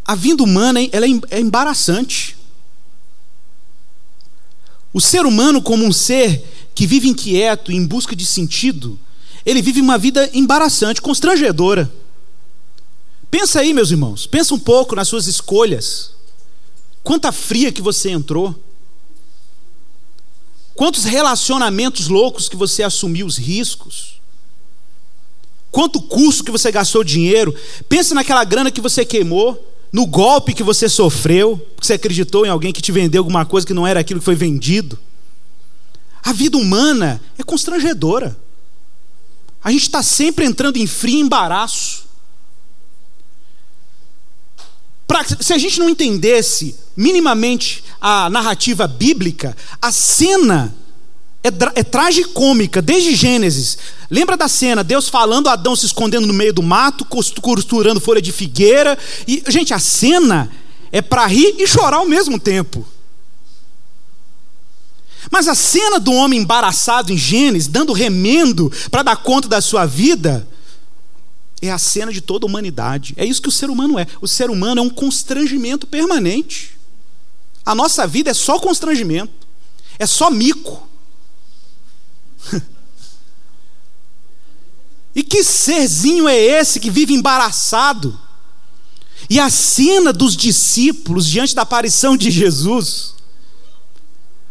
A 0.06 0.16
vida 0.16 0.44
humana 0.44 0.80
ela 0.92 1.06
é, 1.06 1.10
é 1.30 1.40
embaraçante. 1.40 2.38
O 4.94 5.00
ser 5.00 5.26
humano, 5.26 5.62
como 5.62 5.86
um 5.86 5.94
ser 5.94 6.44
que 6.76 6.86
vive 6.86 7.08
inquieto, 7.08 7.72
em 7.72 7.86
busca 7.86 8.16
de 8.16 8.26
sentido, 8.26 9.00
ele 9.46 9.62
vive 9.62 9.82
uma 9.82 9.98
vida 9.98 10.30
embaraçante, 10.34 11.02
constrangedora. 11.02 11.92
Pensa 13.30 13.62
aí, 13.62 13.74
meus 13.74 13.92
irmãos, 13.92 14.28
pensa 14.28 14.54
um 14.54 14.60
pouco 14.60 14.96
nas 14.96 15.08
suas 15.08 15.28
escolhas. 15.28 16.12
Quanta 17.04 17.32
fria 17.32 17.72
que 17.72 17.82
você 17.82 18.10
entrou. 18.10 18.56
Quantos 20.76 21.04
relacionamentos 21.06 22.08
loucos 22.08 22.50
que 22.50 22.56
você 22.56 22.84
assumiu 22.84 23.26
os 23.26 23.38
riscos? 23.38 24.20
Quanto 25.72 26.02
custo 26.02 26.44
que 26.44 26.52
você 26.52 26.72
gastou 26.72 27.04
dinheiro? 27.04 27.56
Pensa 27.88 28.14
naquela 28.14 28.44
grana 28.44 28.70
que 28.70 28.82
você 28.82 29.06
queimou, 29.06 29.71
no 29.92 30.06
golpe 30.06 30.54
que 30.54 30.64
você 30.64 30.88
sofreu, 30.88 31.58
que 31.80 31.86
você 31.86 31.94
acreditou 31.94 32.46
em 32.46 32.50
alguém 32.50 32.72
que 32.72 32.82
te 32.82 32.92
vendeu 32.92 33.20
alguma 33.20 33.46
coisa 33.46 33.68
que 33.68 33.74
não 33.74 33.86
era 33.86 34.00
aquilo 34.00 34.20
que 34.20 34.26
foi 34.26 34.36
vendido. 34.36 34.98
A 36.24 36.32
vida 36.32 36.58
humana 36.58 37.22
é 37.38 37.44
constrangedora. 37.44 38.38
A 39.64 39.72
gente 39.72 39.84
está 39.84 40.02
sempre 40.02 40.46
entrando 40.46 40.78
em 40.78 40.88
frio 40.88 41.20
embaraço. 41.20 42.06
Pra, 45.06 45.24
se 45.24 45.52
a 45.52 45.58
gente 45.58 45.78
não 45.78 45.90
entendesse 45.90 46.76
minimamente 46.96 47.84
a 48.00 48.30
narrativa 48.30 48.88
bíblica, 48.88 49.56
a 49.82 49.92
cena 49.92 50.74
é, 51.44 51.80
é 51.80 51.84
tragicômica, 51.84 52.82
desde 52.82 53.16
Gênesis. 53.16 53.78
Lembra 54.10 54.38
da 54.38 54.48
cena? 54.48 54.84
Deus 54.84 55.10
falando, 55.10 55.50
Adão 55.50 55.76
se 55.76 55.86
escondendo 55.86 56.28
no 56.28 56.34
meio 56.34 56.54
do 56.54 56.62
mato, 56.62 57.06
costurando 57.06 58.00
folha 58.00 58.22
de 58.22 58.32
figueira. 58.32 58.98
E, 59.28 59.44
gente, 59.48 59.74
a 59.74 59.80
cena 59.80 60.52
é 60.92 61.02
para 61.02 61.26
rir 61.26 61.56
e 61.58 61.66
chorar 61.66 61.98
ao 61.98 62.08
mesmo 62.08 62.40
tempo. 62.40 62.86
Mas 65.32 65.48
a 65.48 65.56
cena 65.56 66.00
do 66.00 66.12
homem 66.12 66.40
embaraçado 66.40 67.12
em 67.12 67.18
Gênesis, 67.18 67.68
dando 67.68 67.94
remendo 67.94 68.72
para 68.90 69.04
dar 69.04 69.16
conta 69.18 69.48
da 69.48 69.62
sua 69.62 69.86
vida, 69.86 70.48
é 71.62 71.72
a 71.72 71.78
cena 71.78 72.12
de 72.12 72.22
toda 72.22 72.46
a 72.46 72.50
humanidade. 72.50 73.14
É 73.16 73.26
isso 73.26 73.42
que 73.42 73.50
o 73.50 73.52
ser 73.52 73.70
humano 73.70 73.98
é. 73.98 74.06
O 74.20 74.28
ser 74.28 74.50
humano 74.50 74.82
é 74.82 74.84
um 74.84 74.90
constrangimento 74.90 75.88
permanente. 75.88 76.78
A 77.66 77.76
nossa 77.76 78.06
vida 78.06 78.32
é 78.32 78.34
só 78.34 78.60
constrangimento, 78.60 79.32
é 79.98 80.06
só 80.06 80.30
mico. 80.30 80.91
e 85.16 85.24
que 85.24 85.44
serzinho 85.44 86.28
é 86.28 86.36
esse 86.38 86.80
que 86.80 86.90
vive 86.90 87.14
embaraçado? 87.14 88.20
E 89.30 89.40
a 89.40 89.50
cena 89.50 90.12
dos 90.12 90.36
discípulos 90.36 91.26
diante 91.26 91.56
da 91.56 91.62
aparição 91.62 92.18
de 92.18 92.30
Jesus, 92.30 93.14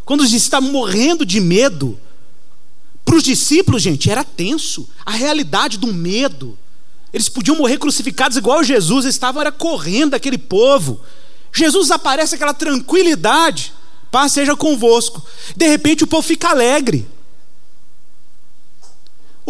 quando 0.04 0.22
os 0.22 0.30
discípulos 0.30 0.70
morrendo 0.70 1.26
de 1.26 1.40
medo, 1.40 1.98
para 3.04 3.16
os 3.16 3.22
discípulos, 3.22 3.82
gente, 3.82 4.10
era 4.10 4.22
tenso. 4.22 4.88
A 5.04 5.10
realidade 5.10 5.78
do 5.78 5.92
medo, 5.92 6.56
eles 7.12 7.28
podiam 7.28 7.56
morrer 7.56 7.76
crucificados 7.76 8.36
igual 8.36 8.62
Jesus, 8.62 9.04
eles 9.04 9.16
estavam 9.16 9.40
era 9.40 9.50
correndo 9.50 10.12
daquele 10.12 10.38
povo. 10.38 11.00
Jesus 11.52 11.90
aparece 11.90 12.36
aquela 12.36 12.54
tranquilidade, 12.54 13.72
paz 14.10 14.32
seja 14.32 14.54
convosco. 14.54 15.24
De 15.56 15.66
repente 15.66 16.04
o 16.04 16.06
povo 16.06 16.22
fica 16.22 16.50
alegre. 16.50 17.06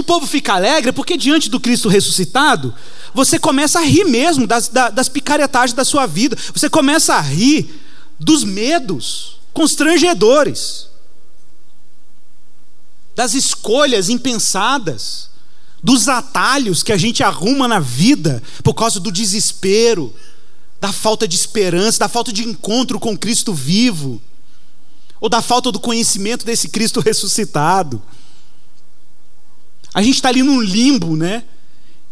O 0.01 0.03
povo 0.03 0.27
fica 0.27 0.55
alegre 0.55 0.93
porque 0.93 1.15
diante 1.15 1.51
do 1.51 1.61
Cristo 1.61 1.87
ressuscitado, 1.87 2.75
você 3.13 3.39
começa 3.39 3.81
a 3.81 3.83
rir 3.83 4.05
mesmo 4.05 4.47
das, 4.47 4.67
das 4.67 5.11
picaretagens 5.11 5.75
da 5.75 5.85
sua 5.85 6.07
vida. 6.07 6.39
Você 6.55 6.71
começa 6.71 7.17
a 7.17 7.21
rir 7.21 7.71
dos 8.19 8.43
medos 8.43 9.39
constrangedores, 9.53 10.87
das 13.15 13.35
escolhas 13.35 14.09
impensadas 14.09 15.29
dos 15.83 16.09
atalhos 16.09 16.83
que 16.83 16.93
a 16.93 16.97
gente 16.97 17.23
arruma 17.23 17.69
na 17.69 17.79
vida 17.79 18.43
por 18.65 18.73
causa 18.73 18.99
do 18.99 19.13
desespero, 19.13 20.15
da 20.81 20.95
falta 20.95 21.29
de 21.29 21.37
esperança, 21.37 21.99
da 21.99 22.09
falta 22.09 22.33
de 22.33 22.49
encontro 22.49 22.99
com 22.99 23.19
Cristo 23.19 23.53
vivo, 23.53 24.19
ou 25.21 25.29
da 25.29 25.43
falta 25.43 25.71
do 25.71 25.79
conhecimento 25.79 26.47
desse 26.47 26.71
Cristo 26.71 27.01
ressuscitado. 27.01 28.03
A 29.93 30.03
gente 30.03 30.17
está 30.17 30.29
ali 30.29 30.43
num 30.43 30.61
limbo, 30.61 31.17
né? 31.17 31.45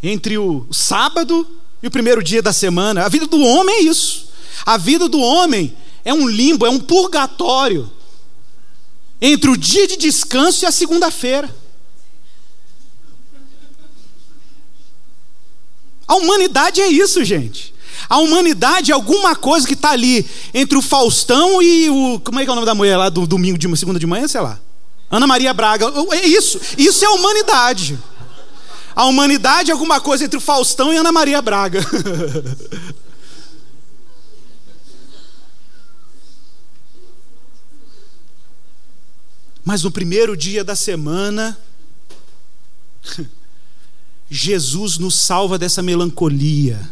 Entre 0.02 0.36
o 0.38 0.66
sábado 0.72 1.46
e 1.82 1.86
o 1.86 1.90
primeiro 1.90 2.22
dia 2.22 2.42
da 2.42 2.52
semana. 2.52 3.04
A 3.04 3.08
vida 3.08 3.26
do 3.26 3.40
homem 3.40 3.76
é 3.76 3.80
isso. 3.82 4.28
A 4.66 4.76
vida 4.76 5.08
do 5.08 5.20
homem 5.20 5.74
é 6.04 6.12
um 6.12 6.28
limbo, 6.28 6.66
é 6.66 6.70
um 6.70 6.80
purgatório 6.80 7.90
entre 9.20 9.50
o 9.50 9.56
dia 9.56 9.86
de 9.86 9.96
descanso 9.96 10.64
e 10.64 10.66
a 10.66 10.72
segunda-feira. 10.72 11.54
A 16.06 16.14
humanidade 16.16 16.80
é 16.80 16.88
isso, 16.88 17.24
gente. 17.24 17.74
A 18.08 18.18
humanidade 18.18 18.90
é 18.90 18.94
alguma 18.94 19.36
coisa 19.36 19.66
que 19.66 19.74
está 19.74 19.90
ali 19.90 20.24
entre 20.54 20.78
o 20.78 20.82
Faustão 20.82 21.60
e 21.60 21.90
o. 21.90 22.20
Como 22.20 22.40
é 22.40 22.44
que 22.44 22.48
é 22.48 22.52
o 22.52 22.54
nome 22.54 22.66
da 22.66 22.74
mulher 22.74 22.96
lá 22.96 23.08
do 23.10 23.26
domingo 23.26 23.58
de 23.58 23.76
segunda 23.76 23.98
de 23.98 24.06
manhã, 24.06 24.26
sei 24.26 24.40
lá? 24.40 24.58
Ana 25.10 25.26
Maria 25.26 25.54
Braga. 25.54 25.86
É 26.12 26.26
isso. 26.26 26.60
Isso 26.76 27.04
é 27.04 27.08
a 27.08 27.12
humanidade. 27.12 27.98
A 28.94 29.04
humanidade 29.04 29.70
é 29.70 29.72
alguma 29.72 30.00
coisa 30.00 30.24
entre 30.24 30.36
o 30.36 30.40
Faustão 30.40 30.92
e 30.92 30.96
Ana 30.96 31.12
Maria 31.12 31.40
Braga. 31.40 31.80
Mas 39.64 39.82
no 39.82 39.90
primeiro 39.90 40.36
dia 40.36 40.64
da 40.64 40.74
semana, 40.74 41.56
Jesus 44.30 44.98
nos 44.98 45.14
salva 45.14 45.58
dessa 45.58 45.82
melancolia. 45.82 46.90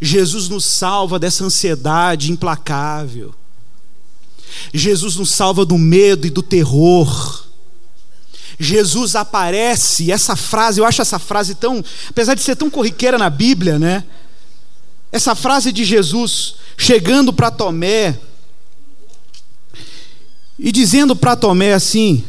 Jesus 0.00 0.48
nos 0.48 0.64
salva 0.64 1.18
dessa 1.18 1.44
ansiedade 1.44 2.30
implacável. 2.30 3.34
Jesus 4.72 5.16
nos 5.16 5.30
salva 5.30 5.64
do 5.64 5.78
medo 5.78 6.26
e 6.26 6.30
do 6.30 6.42
terror. 6.42 7.44
Jesus 8.58 9.16
aparece, 9.16 10.12
essa 10.12 10.36
frase, 10.36 10.80
eu 10.80 10.84
acho 10.84 11.02
essa 11.02 11.18
frase 11.18 11.54
tão, 11.54 11.84
apesar 12.08 12.34
de 12.34 12.42
ser 12.42 12.56
tão 12.56 12.70
corriqueira 12.70 13.18
na 13.18 13.28
Bíblia, 13.28 13.78
né? 13.78 14.04
Essa 15.10 15.34
frase 15.34 15.72
de 15.72 15.84
Jesus 15.84 16.56
chegando 16.76 17.32
para 17.32 17.50
Tomé 17.50 18.18
e 20.58 20.70
dizendo 20.72 21.14
para 21.16 21.36
Tomé 21.36 21.74
assim: 21.74 22.24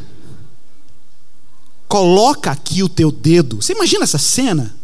coloca 1.88 2.50
aqui 2.50 2.82
o 2.82 2.88
teu 2.88 3.10
dedo. 3.10 3.56
Você 3.56 3.72
imagina 3.72 4.04
essa 4.04 4.18
cena? 4.18 4.74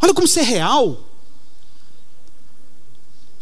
Olha 0.00 0.14
como 0.14 0.26
isso 0.26 0.38
é 0.38 0.42
real. 0.42 1.03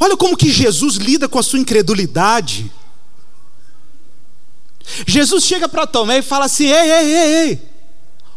Olha 0.02 0.16
como 0.16 0.36
que 0.36 0.50
Jesus 0.50 0.96
lida 0.96 1.28
com 1.28 1.38
a 1.38 1.44
sua 1.44 1.60
incredulidade. 1.60 2.72
Jesus 5.06 5.44
chega 5.44 5.68
para 5.68 5.86
Tomé 5.86 6.18
e 6.18 6.22
fala 6.22 6.46
assim: 6.46 6.66
ei, 6.66 6.90
ei, 6.90 7.14
ei, 7.14 7.34
ei, 7.34 7.62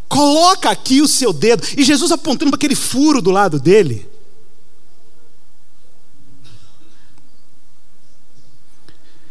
coloca 0.08 0.70
aqui 0.70 1.02
o 1.02 1.08
seu 1.08 1.34
dedo. 1.34 1.66
E 1.76 1.84
Jesus 1.84 2.12
apontando 2.12 2.52
para 2.52 2.58
aquele 2.58 2.76
furo 2.76 3.20
do 3.20 3.32
lado 3.32 3.60
dele. 3.60 4.08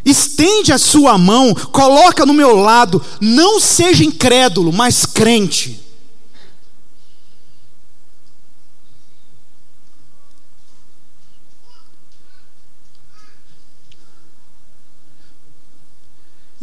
Estende 0.04 0.72
a 0.72 0.78
sua 0.78 1.16
mão, 1.16 1.54
coloca 1.54 2.26
no 2.26 2.34
meu 2.34 2.56
lado, 2.56 3.00
não 3.20 3.60
seja 3.60 4.02
incrédulo, 4.02 4.72
mas 4.72 5.06
crente. 5.06 5.83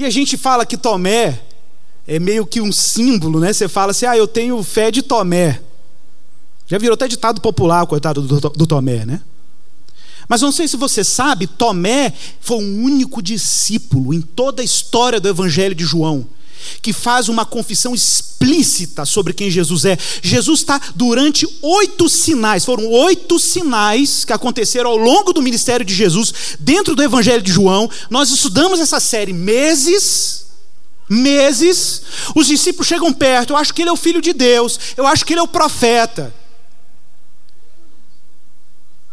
E 0.02 0.06
a 0.06 0.10
gente 0.10 0.36
fala 0.36 0.66
que 0.66 0.76
Tomé 0.76 1.40
é 2.08 2.18
meio 2.18 2.44
que 2.44 2.60
um 2.60 2.72
símbolo, 2.72 3.40
né? 3.40 3.54
Você 3.54 3.68
fala 3.68 3.92
assim, 3.92 4.08
ah, 4.08 4.18
eu 4.18 4.28
tenho 4.28 4.64
fé 4.64 4.90
de 4.90 5.04
Tomé. 5.04 5.62
Já 6.66 6.80
virou 6.80 6.96
até 6.96 7.08
ditado 7.08 7.40
popular, 7.40 7.86
coitado 7.86 8.20
do, 8.20 8.40
do, 8.40 8.66
Tomé, 8.66 9.06
né? 9.06 9.22
Mas 10.28 10.42
não 10.42 10.52
sei 10.52 10.68
se 10.68 10.76
você 10.76 11.04
sabe, 11.04 11.46
Tomé 11.46 12.12
foi 12.40 12.58
o 12.58 12.84
único 12.84 13.22
discípulo 13.22 14.12
em 14.12 14.22
toda 14.22 14.64
a 14.64 14.66
história 14.66 15.20
do 15.20 15.30
Evangelho 15.30 15.76
de 15.76 15.86
João 15.86 16.26
que 16.82 16.94
faz 16.94 17.30
uma 17.30 17.46
confissão 17.46 17.94
explícita 17.94 19.06
sobre 19.06 19.34
quem 19.34 19.50
Jesus 19.50 19.86
é. 19.86 19.98
Jesus 20.22 20.60
está 20.60 20.80
durante 20.96 21.48
oito 21.62 22.10
sinais, 22.10 22.66
foram 22.66 22.88
oito 22.88 23.40
sinais 23.40 24.26
que 24.26 24.34
aconteceram 24.34 24.90
ao 24.90 24.98
longo 24.98 25.34
do 25.34 25.42
ministério 25.42 25.86
de 25.86 25.94
Jesus, 25.94 26.34
dentro 26.60 26.96
do 26.96 27.04
Evangelho 27.04 27.42
de 27.42 27.52
João. 27.52 27.90
Nós 28.10 28.30
estudamos 28.30 28.80
essa 28.80 29.00
série 29.00 29.34
meses. 29.34 30.40
Meses, 31.10 32.04
os 32.34 32.48
discípulos 32.48 32.88
chegam 32.88 33.12
perto. 33.12 33.52
Eu 33.52 33.58
acho 33.58 33.74
que 33.74 33.82
ele 33.82 33.90
é 33.90 33.94
o 33.94 33.98
filho 33.98 34.22
de 34.22 34.32
Deus, 34.32 34.80
eu 34.96 35.06
acho 35.06 35.26
que 35.26 35.34
ele 35.34 35.42
é 35.42 35.44
o 35.44 35.48
profeta. 35.48 36.34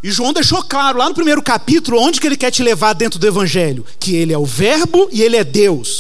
E 0.03 0.11
João 0.11 0.33
deixou 0.33 0.63
claro 0.63 0.99
lá 0.99 1.09
no 1.09 1.15
primeiro 1.15 1.43
capítulo 1.43 2.01
onde 2.01 2.21
que 2.21 2.27
ele 2.27 2.37
quer 2.37 2.53
te 2.53 2.63
levar 2.63 2.93
dentro 2.93 3.19
do 3.19 3.27
evangelho, 3.27 3.85
que 3.99 4.15
ele 4.15 4.33
é 4.33 4.39
o 4.39 4.47
verbo 4.47 5.09
e 5.11 5.23
ele 5.23 5.37
é 5.37 5.43
Deus. 5.43 5.98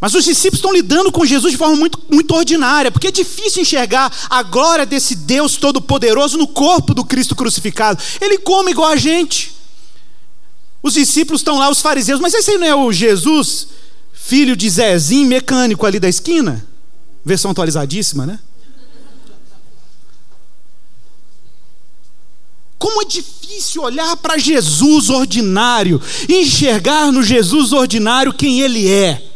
Mas 0.00 0.14
os 0.14 0.24
discípulos 0.24 0.58
estão 0.58 0.72
lidando 0.72 1.10
com 1.10 1.26
Jesus 1.26 1.52
de 1.52 1.58
forma 1.58 1.74
muito, 1.74 2.00
muito 2.08 2.32
ordinária, 2.32 2.90
porque 2.90 3.08
é 3.08 3.10
difícil 3.10 3.62
enxergar 3.62 4.12
a 4.30 4.42
glória 4.44 4.86
desse 4.86 5.16
Deus 5.16 5.56
Todo-Poderoso 5.56 6.38
no 6.38 6.46
corpo 6.46 6.94
do 6.94 7.04
Cristo 7.04 7.34
crucificado. 7.34 8.00
Ele 8.20 8.38
come 8.38 8.70
igual 8.70 8.92
a 8.92 8.96
gente. 8.96 9.56
Os 10.80 10.94
discípulos 10.94 11.40
estão 11.40 11.58
lá, 11.58 11.68
os 11.68 11.80
fariseus, 11.80 12.20
mas 12.20 12.32
esse 12.32 12.56
não 12.56 12.66
é 12.66 12.74
o 12.74 12.92
Jesus, 12.92 13.68
filho 14.12 14.56
de 14.56 14.70
Zezinho, 14.70 15.26
mecânico 15.26 15.84
ali 15.84 15.98
da 15.98 16.08
esquina? 16.08 16.64
Versão 17.24 17.50
atualizadíssima, 17.50 18.24
né? 18.24 18.38
Como 22.78 23.02
é 23.02 23.04
difícil 23.04 23.82
olhar 23.82 24.16
para 24.18 24.38
Jesus 24.38 25.10
ordinário 25.10 26.00
e 26.28 26.42
enxergar 26.42 27.10
no 27.10 27.24
Jesus 27.24 27.72
ordinário 27.72 28.32
quem 28.32 28.60
ele 28.60 28.88
é. 28.88 29.27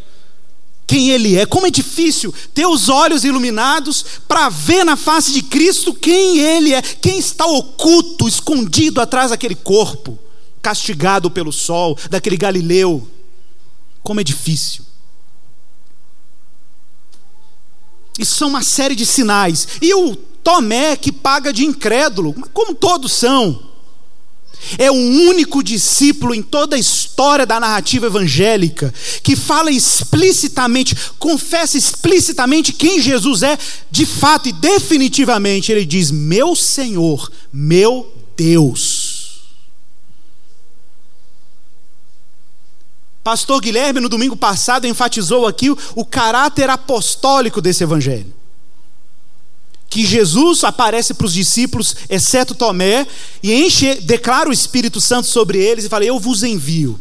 Quem 0.92 1.08
ele 1.08 1.38
é. 1.38 1.46
Como 1.46 1.66
é 1.66 1.70
difícil 1.70 2.34
ter 2.52 2.66
os 2.66 2.90
olhos 2.90 3.24
iluminados 3.24 4.04
para 4.28 4.50
ver 4.50 4.84
na 4.84 4.94
face 4.94 5.32
de 5.32 5.40
Cristo 5.40 5.94
quem 5.94 6.38
ele 6.38 6.74
é, 6.74 6.82
quem 6.82 7.18
está 7.18 7.46
oculto, 7.46 8.28
escondido 8.28 9.00
atrás 9.00 9.30
daquele 9.30 9.54
corpo, 9.54 10.18
castigado 10.60 11.30
pelo 11.30 11.50
sol, 11.50 11.98
daquele 12.10 12.36
Galileu. 12.36 13.08
Como 14.02 14.20
é 14.20 14.24
difícil. 14.24 14.84
Isso 18.18 18.34
são 18.34 18.48
uma 18.48 18.62
série 18.62 18.94
de 18.94 19.06
sinais. 19.06 19.66
E 19.80 19.94
o 19.94 20.14
Tomé 20.14 20.94
que 20.94 21.10
paga 21.10 21.54
de 21.54 21.64
incrédulo, 21.64 22.34
como 22.52 22.74
todos 22.74 23.12
são. 23.12 23.71
É 24.78 24.90
o 24.90 24.94
único 24.94 25.62
discípulo 25.62 26.34
em 26.34 26.42
toda 26.42 26.76
a 26.76 26.78
história 26.78 27.44
da 27.44 27.58
narrativa 27.58 28.06
evangélica 28.06 28.92
que 29.22 29.36
fala 29.36 29.70
explicitamente, 29.70 30.96
confessa 31.18 31.76
explicitamente 31.76 32.72
quem 32.72 33.00
Jesus 33.00 33.42
é, 33.42 33.58
de 33.90 34.06
fato 34.06 34.48
e 34.48 34.52
definitivamente. 34.52 35.72
Ele 35.72 35.84
diz: 35.84 36.10
Meu 36.10 36.54
Senhor, 36.54 37.30
meu 37.52 38.12
Deus. 38.36 39.12
Pastor 43.24 43.60
Guilherme, 43.60 44.00
no 44.00 44.08
domingo 44.08 44.36
passado, 44.36 44.86
enfatizou 44.86 45.46
aqui 45.46 45.70
o, 45.70 45.78
o 45.94 46.04
caráter 46.04 46.68
apostólico 46.68 47.60
desse 47.60 47.84
evangelho 47.84 48.41
que 49.92 50.06
Jesus 50.06 50.64
aparece 50.64 51.12
para 51.12 51.26
os 51.26 51.34
discípulos, 51.34 51.94
exceto 52.08 52.54
Tomé, 52.54 53.06
e 53.42 53.52
enche, 53.52 53.96
declara 53.96 54.48
o 54.48 54.52
Espírito 54.52 55.02
Santo 55.02 55.28
sobre 55.28 55.58
eles 55.58 55.84
e 55.84 55.88
fala: 55.90 56.02
Eu 56.02 56.18
vos 56.18 56.42
envio. 56.42 56.98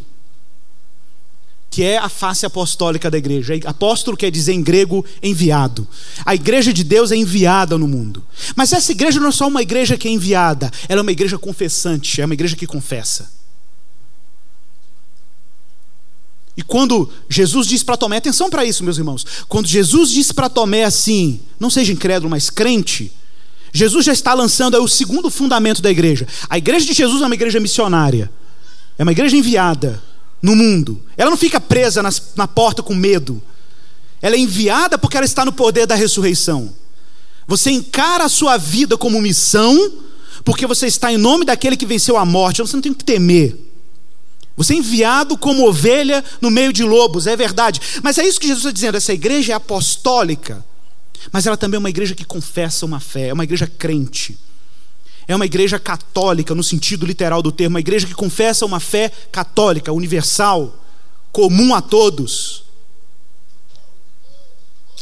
Que 1.69 1.83
é 1.83 1.97
a 1.97 2.09
face 2.09 2.45
apostólica 2.45 3.09
da 3.09 3.17
igreja. 3.17 3.53
Apóstolo 3.63 4.17
quer 4.17 4.29
dizer 4.29 4.51
em 4.51 4.61
grego 4.61 5.05
enviado. 5.23 5.87
A 6.25 6.35
igreja 6.35 6.73
de 6.73 6.83
Deus 6.83 7.13
é 7.13 7.15
enviada 7.15 7.77
no 7.77 7.87
mundo. 7.87 8.25
Mas 8.57 8.73
essa 8.73 8.91
igreja 8.91 9.21
não 9.21 9.29
é 9.29 9.31
só 9.31 9.47
uma 9.47 9.61
igreja 9.61 9.95
que 9.95 10.09
é 10.09 10.11
enviada, 10.11 10.69
ela 10.89 10.99
é 10.99 11.01
uma 11.01 11.13
igreja 11.13 11.39
confessante, 11.39 12.19
é 12.19 12.25
uma 12.25 12.33
igreja 12.33 12.57
que 12.57 12.67
confessa. 12.67 13.40
E 16.55 16.61
quando 16.61 17.09
Jesus 17.29 17.67
diz 17.67 17.81
para 17.81 17.97
Tomé, 17.97 18.17
atenção 18.17 18.49
para 18.49 18.65
isso, 18.65 18.83
meus 18.83 18.97
irmãos. 18.97 19.25
Quando 19.47 19.67
Jesus 19.67 20.09
diz 20.09 20.31
para 20.31 20.49
Tomé 20.49 20.83
assim, 20.83 21.39
não 21.59 21.69
seja 21.69 21.93
incrédulo, 21.93 22.29
mas 22.29 22.49
crente, 22.49 23.11
Jesus 23.73 24.05
já 24.05 24.11
está 24.11 24.33
lançando 24.33 24.77
o 24.81 24.87
segundo 24.87 25.29
fundamento 25.29 25.81
da 25.81 25.89
igreja. 25.89 26.27
A 26.49 26.57
igreja 26.57 26.85
de 26.85 26.93
Jesus 26.93 27.21
é 27.21 27.25
uma 27.25 27.35
igreja 27.35 27.59
missionária, 27.59 28.29
é 28.97 29.03
uma 29.03 29.13
igreja 29.13 29.37
enviada 29.37 30.01
no 30.41 30.55
mundo. 30.55 31.01
Ela 31.15 31.29
não 31.29 31.37
fica 31.37 31.59
presa 31.59 32.03
nas, 32.03 32.33
na 32.35 32.47
porta 32.47 32.83
com 32.83 32.93
medo. 32.93 33.41
Ela 34.21 34.35
é 34.35 34.39
enviada 34.39 34.97
porque 34.97 35.15
ela 35.15 35.25
está 35.25 35.45
no 35.45 35.53
poder 35.53 35.85
da 35.85 35.95
ressurreição. 35.95 36.73
Você 37.47 37.71
encara 37.71 38.25
a 38.25 38.29
sua 38.29 38.57
vida 38.57 38.97
como 38.97 39.21
missão, 39.21 39.93
porque 40.43 40.67
você 40.67 40.87
está 40.87 41.11
em 41.11 41.17
nome 41.17 41.45
daquele 41.45 41.77
que 41.77 41.85
venceu 41.85 42.17
a 42.17 42.25
morte. 42.25 42.61
Você 42.61 42.75
não 42.75 42.81
tem 42.81 42.93
que 42.93 43.03
temer. 43.03 43.70
Você 44.55 44.73
é 44.73 44.77
enviado 44.77 45.37
como 45.37 45.67
ovelha 45.67 46.23
no 46.39 46.51
meio 46.51 46.73
de 46.73 46.83
lobos, 46.83 47.25
é 47.27 47.35
verdade. 47.35 47.79
Mas 48.03 48.17
é 48.17 48.27
isso 48.27 48.39
que 48.39 48.47
Jesus 48.47 48.65
está 48.65 48.71
dizendo: 48.71 48.97
essa 48.97 49.13
igreja 49.13 49.53
é 49.53 49.55
apostólica, 49.55 50.63
mas 51.31 51.45
ela 51.45 51.57
também 51.57 51.77
é 51.77 51.79
uma 51.79 51.89
igreja 51.89 52.15
que 52.15 52.25
confessa 52.25 52.85
uma 52.85 52.99
fé, 52.99 53.29
é 53.29 53.33
uma 53.33 53.43
igreja 53.43 53.67
crente. 53.67 54.37
É 55.27 55.35
uma 55.35 55.45
igreja 55.45 55.79
católica, 55.79 56.53
no 56.53 56.63
sentido 56.63 57.05
literal 57.05 57.41
do 57.41 57.51
termo, 57.51 57.75
uma 57.75 57.79
igreja 57.79 58.07
que 58.07 58.13
confessa 58.13 58.65
uma 58.65 58.79
fé 58.79 59.09
católica, 59.31 59.93
universal, 59.93 60.83
comum 61.31 61.73
a 61.73 61.81
todos. 61.81 62.63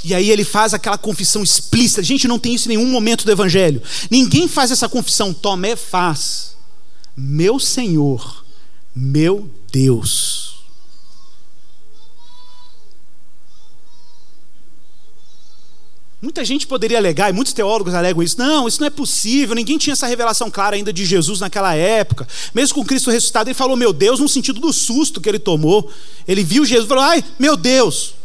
E 0.03 0.13
aí 0.13 0.29
ele 0.29 0.43
faz 0.43 0.73
aquela 0.73 0.97
confissão 0.97 1.41
explícita. 1.41 2.03
Gente, 2.03 2.27
não 2.27 2.37
tem 2.37 2.53
isso 2.53 2.67
em 2.67 2.77
nenhum 2.77 2.89
momento 2.89 3.25
do 3.25 3.31
Evangelho. 3.31 3.81
Ninguém 4.09 4.47
faz 4.47 4.71
essa 4.71 4.87
confissão. 4.87 5.33
Tomé 5.33 5.75
faz. 5.75 6.55
Meu 7.17 7.59
Senhor 7.59 8.45
meu 8.95 9.49
Deus. 9.71 10.59
Muita 16.21 16.43
gente 16.43 16.67
poderia 16.67 16.97
alegar, 16.97 17.29
e 17.29 17.33
muitos 17.33 17.53
teólogos 17.53 17.93
alegam 17.93 18.21
isso. 18.21 18.37
Não, 18.37 18.67
isso 18.67 18.81
não 18.81 18.87
é 18.87 18.89
possível. 18.89 19.55
Ninguém 19.55 19.77
tinha 19.77 19.93
essa 19.93 20.05
revelação 20.05 20.51
clara 20.51 20.75
ainda 20.75 20.91
de 20.91 21.05
Jesus 21.05 21.39
naquela 21.39 21.73
época. 21.73 22.27
Mesmo 22.53 22.75
com 22.75 22.83
Cristo 22.83 23.09
ressuscitado, 23.09 23.49
ele 23.49 23.53
falou, 23.53 23.77
meu 23.77 23.93
Deus, 23.93 24.19
no 24.19 24.27
sentido 24.27 24.59
do 24.59 24.73
susto 24.73 25.21
que 25.21 25.29
ele 25.29 25.39
tomou. 25.39 25.89
Ele 26.27 26.43
viu 26.43 26.65
Jesus 26.65 26.85
e 26.85 26.89
falou, 26.89 27.05
ai, 27.05 27.23
meu 27.39 27.55
Deus. 27.55 28.15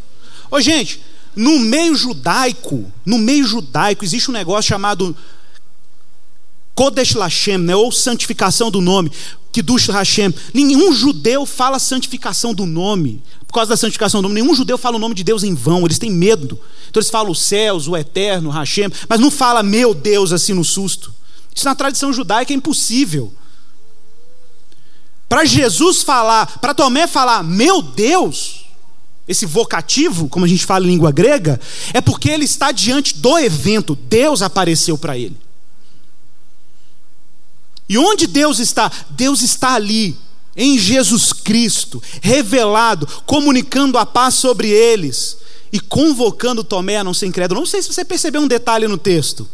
Ô, 0.50 0.60
gente, 0.60 1.00
no 1.36 1.60
meio 1.60 1.94
judaico, 1.94 2.90
no 3.06 3.16
meio 3.16 3.46
judaico, 3.46 4.04
existe 4.04 4.28
um 4.28 4.34
negócio 4.34 4.68
chamado 4.68 5.16
Kodesh 6.74 7.14
Lashem, 7.14 7.58
né, 7.58 7.76
ou 7.76 7.92
santificação 7.92 8.70
do 8.70 8.80
nome. 8.80 9.10
Kiddush 9.52 9.88
Hashem. 9.88 10.34
Nenhum 10.52 10.92
judeu 10.92 11.46
fala 11.46 11.78
santificação 11.78 12.52
do 12.52 12.66
nome. 12.66 13.22
Por 13.46 13.54
causa 13.54 13.70
da 13.70 13.76
santificação 13.76 14.20
do 14.20 14.28
nome, 14.28 14.40
nenhum 14.40 14.54
judeu 14.54 14.76
fala 14.76 14.96
o 14.96 14.98
nome 14.98 15.14
de 15.14 15.22
Deus 15.22 15.44
em 15.44 15.54
vão. 15.54 15.84
Eles 15.84 15.98
têm 15.98 16.10
medo. 16.10 16.58
Então 16.90 17.00
eles 17.00 17.10
falam 17.10 17.30
os 17.30 17.40
céus, 17.40 17.86
o 17.86 17.96
eterno, 17.96 18.50
Hashem, 18.50 18.90
mas 19.08 19.20
não 19.20 19.30
fala 19.30 19.62
meu 19.62 19.94
Deus 19.94 20.32
assim 20.32 20.52
no 20.52 20.64
susto. 20.64 21.14
Isso 21.54 21.64
na 21.64 21.74
tradição 21.74 22.12
judaica 22.12 22.52
é 22.52 22.56
impossível. 22.56 23.32
Para 25.28 25.44
Jesus 25.44 26.02
falar, 26.02 26.58
para 26.58 26.74
Tomé 26.74 27.06
falar, 27.06 27.44
meu 27.44 27.80
Deus, 27.80 28.66
esse 29.26 29.46
vocativo, 29.46 30.28
como 30.28 30.44
a 30.44 30.48
gente 30.48 30.66
fala 30.66 30.84
em 30.84 30.90
língua 30.90 31.12
grega, 31.12 31.60
é 31.92 32.00
porque 32.00 32.28
ele 32.28 32.44
está 32.44 32.72
diante 32.72 33.16
do 33.16 33.38
evento. 33.38 33.94
Deus 33.94 34.42
apareceu 34.42 34.98
para 34.98 35.16
ele. 35.16 35.43
E 37.88 37.98
onde 37.98 38.26
Deus 38.26 38.58
está? 38.58 38.90
Deus 39.10 39.42
está 39.42 39.74
ali, 39.74 40.16
em 40.56 40.78
Jesus 40.78 41.32
Cristo, 41.32 42.02
revelado, 42.20 43.06
comunicando 43.26 43.98
a 43.98 44.06
paz 44.06 44.34
sobre 44.34 44.68
eles 44.68 45.38
e 45.72 45.80
convocando 45.80 46.62
Tomé 46.62 46.98
a 46.98 47.04
não 47.04 47.12
ser 47.12 47.26
incrédulo. 47.26 47.60
Não 47.60 47.66
sei 47.66 47.82
se 47.82 47.92
você 47.92 48.04
percebeu 48.04 48.40
um 48.40 48.48
detalhe 48.48 48.86
no 48.86 48.96
texto. 48.96 49.48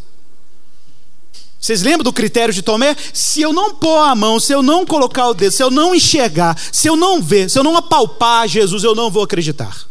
Vocês 1.58 1.82
lembram 1.82 2.04
do 2.04 2.12
critério 2.12 2.54
de 2.54 2.62
Tomé? 2.62 2.96
Se 3.12 3.42
eu 3.42 3.52
não 3.52 3.74
pôr 3.74 3.98
a 3.98 4.14
mão, 4.14 4.40
se 4.40 4.52
eu 4.52 4.62
não 4.62 4.86
colocar 4.86 5.28
o 5.28 5.34
dedo, 5.34 5.52
se 5.52 5.62
eu 5.62 5.70
não 5.70 5.94
enxergar, 5.94 6.58
se 6.72 6.88
eu 6.88 6.96
não 6.96 7.20
ver, 7.20 7.50
se 7.50 7.58
eu 7.58 7.64
não 7.64 7.76
apalpar 7.76 8.48
Jesus, 8.48 8.82
eu 8.82 8.94
não 8.94 9.10
vou 9.10 9.22
acreditar. 9.22 9.86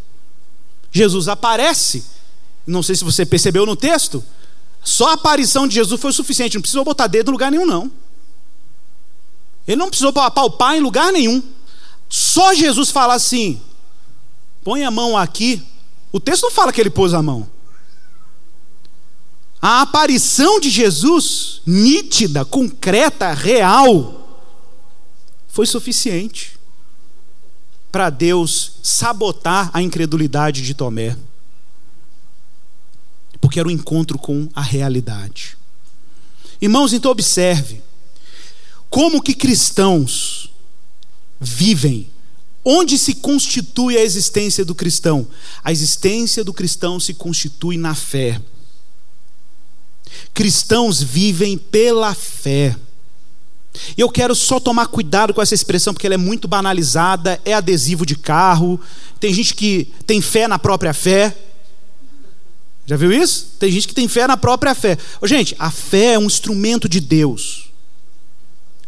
Jesus 0.92 1.28
aparece. 1.28 2.04
Não 2.66 2.82
sei 2.82 2.96
se 2.96 3.04
você 3.04 3.26
percebeu 3.26 3.66
no 3.66 3.76
texto. 3.76 4.24
Só 4.84 5.10
a 5.10 5.14
aparição 5.14 5.68
de 5.68 5.76
Jesus 5.76 6.00
foi 6.00 6.10
o 6.10 6.14
suficiente, 6.14 6.56
não 6.56 6.62
precisou 6.62 6.84
botar 6.86 7.08
dedo 7.08 7.30
em 7.30 7.32
lugar 7.32 7.52
nenhum, 7.52 7.66
não. 7.66 7.92
Ele 9.70 9.78
não 9.78 9.88
precisou 9.88 10.12
palpar 10.12 10.76
em 10.76 10.80
lugar 10.80 11.14
nenhum. 11.14 11.44
Só 12.10 12.56
Jesus 12.56 12.90
fala 12.90 13.14
assim: 13.14 13.62
põe 14.64 14.84
a 14.84 14.90
mão 14.90 15.16
aqui. 15.16 15.64
O 16.12 16.20
texto 16.20 16.42
não 16.42 16.52
fala 16.52 16.74
que 16.74 16.82
ele 16.82 16.90
pôs 16.90 17.14
a 17.14 17.22
mão. 17.22 17.48
A 19.62 19.82
aparição 19.82 20.60
de 20.60 20.72
Jesus, 20.72 21.62
nítida, 21.68 22.44
concreta, 22.44 23.32
real, 23.32 24.42
foi 25.48 25.68
suficiente 25.68 26.58
para 27.92 28.10
Deus 28.10 28.80
sabotar 28.82 29.70
a 29.72 29.84
incredulidade 29.84 30.64
de 30.64 30.74
Tomé. 30.74 31.16
Porque 33.40 33.60
era 33.60 33.68
um 33.68 33.72
encontro 33.72 34.18
com 34.18 34.50
a 34.56 34.64
realidade. 34.64 35.56
Irmãos, 36.60 36.92
então 36.92 37.12
observe 37.12 37.84
como 38.90 39.22
que 39.22 39.34
cristãos 39.34 40.52
vivem 41.40 42.10
Onde 42.64 42.98
se 42.98 43.16
constitui 43.16 43.98
a 43.98 44.04
existência 44.04 44.66
do 44.66 44.76
cristão? 44.76 45.28
A 45.64 45.72
existência 45.72 46.44
do 46.44 46.54
cristão 46.54 47.00
se 47.00 47.14
constitui 47.14 47.78
na 47.78 47.96
fé. 47.96 48.42
Cristãos 50.34 51.02
vivem 51.02 51.58
pela 51.58 52.14
fé. 52.14 52.76
E 53.98 54.02
eu 54.02 54.10
quero 54.10 54.36
só 54.36 54.60
tomar 54.60 54.88
cuidado 54.88 55.34
com 55.34 55.42
essa 55.42 55.56
expressão, 55.56 55.94
porque 55.94 56.06
ela 56.06 56.16
é 56.16 56.18
muito 56.18 56.48
banalizada, 56.48 57.40
é 57.46 57.54
adesivo 57.54 58.06
de 58.06 58.16
carro. 58.16 58.80
Tem 59.20 59.34
gente 59.34 59.56
que 59.56 59.92
tem 60.06 60.22
fé 60.22 60.48
na 60.48 60.60
própria 60.60 60.94
fé. 60.94 61.36
Já 62.86 62.98
viu 62.98 63.12
isso? 63.12 63.54
Tem 63.58 63.72
gente 63.72 63.88
que 63.88 63.94
tem 63.94 64.08
fé 64.08 64.28
na 64.28 64.36
própria 64.36 64.76
fé. 64.76 64.98
Ô, 65.22 65.28
gente, 65.28 65.56
a 65.58 65.72
fé 65.72 66.14
é 66.14 66.20
um 66.20 66.26
instrumento 66.26 66.90
de 66.90 67.00
Deus, 67.00 67.69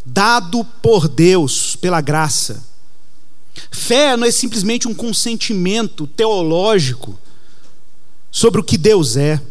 dado 0.05 0.63
por 0.81 1.07
Deus, 1.07 1.75
pela 1.75 2.01
graça. 2.01 2.63
Fé 3.69 4.15
não 4.15 4.25
é 4.25 4.31
simplesmente 4.31 4.87
um 4.87 4.93
consentimento 4.93 6.07
teológico 6.07 7.17
sobre 8.31 8.61
o 8.61 8.63
que 8.63 8.77
Deus 8.77 9.17
é. 9.17 9.41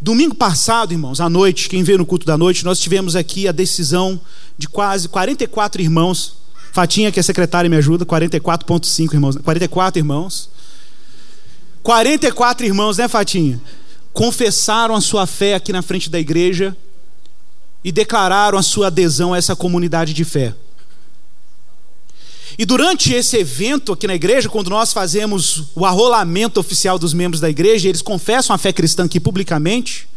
Domingo 0.00 0.34
passado, 0.34 0.92
irmãos, 0.92 1.20
à 1.20 1.28
noite, 1.28 1.68
quem 1.68 1.82
veio 1.82 1.98
no 1.98 2.06
culto 2.06 2.24
da 2.24 2.38
noite, 2.38 2.64
nós 2.64 2.80
tivemos 2.80 3.14
aqui 3.14 3.46
a 3.46 3.52
decisão 3.52 4.18
de 4.56 4.66
quase 4.66 5.08
44 5.08 5.82
irmãos. 5.82 6.36
Fatinha, 6.72 7.12
que 7.12 7.20
é 7.20 7.22
secretária, 7.22 7.68
me 7.68 7.76
ajuda, 7.76 8.06
44,5 8.06 9.12
irmãos. 9.12 9.36
44 9.36 9.98
irmãos. 9.98 10.48
44 11.82 12.64
irmãos, 12.66 12.96
né, 12.96 13.08
Fatinha? 13.08 13.60
Confessaram 14.12 14.94
a 14.94 15.00
sua 15.00 15.26
fé 15.26 15.54
aqui 15.54 15.72
na 15.72 15.82
frente 15.82 16.08
da 16.08 16.18
igreja 16.18 16.74
e 17.82 17.90
declararam 17.90 18.58
a 18.58 18.62
sua 18.62 18.88
adesão 18.88 19.32
a 19.32 19.38
essa 19.38 19.56
comunidade 19.56 20.12
de 20.12 20.24
fé. 20.24 20.54
E 22.58 22.64
durante 22.64 23.12
esse 23.12 23.36
evento 23.36 23.92
aqui 23.92 24.06
na 24.06 24.14
igreja, 24.14 24.48
quando 24.48 24.68
nós 24.68 24.92
fazemos 24.92 25.64
o 25.74 25.86
arrolamento 25.86 26.60
oficial 26.60 26.98
dos 26.98 27.14
membros 27.14 27.40
da 27.40 27.48
igreja, 27.48 27.88
eles 27.88 28.02
confessam 28.02 28.54
a 28.54 28.58
fé 28.58 28.72
cristã 28.72 29.04
aqui 29.04 29.18
publicamente, 29.18 30.08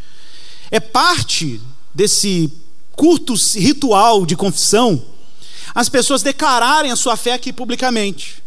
é 0.70 0.80
parte 0.80 1.61
desse 1.93 2.51
curto 2.95 3.34
ritual 3.55 4.26
de 4.26 4.36
confissão 4.36 5.14
as 5.74 5.89
pessoas 5.89 6.22
declararem 6.22 6.91
a 6.91 6.95
sua 6.95 7.18
fé 7.18 7.34
aqui 7.34 7.51
publicamente. 7.51 8.43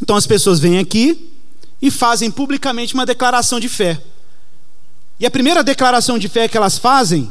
Então 0.00 0.16
as 0.16 0.26
pessoas 0.26 0.60
vêm 0.60 0.78
aqui 0.78 1.30
e 1.82 1.90
fazem 1.90 2.30
publicamente 2.30 2.94
uma 2.94 3.04
declaração 3.04 3.58
de 3.58 3.68
fé. 3.68 4.00
E 5.20 5.26
a 5.26 5.30
primeira 5.30 5.62
declaração 5.62 6.18
de 6.18 6.28
fé 6.28 6.48
que 6.48 6.56
elas 6.56 6.78
fazem 6.78 7.30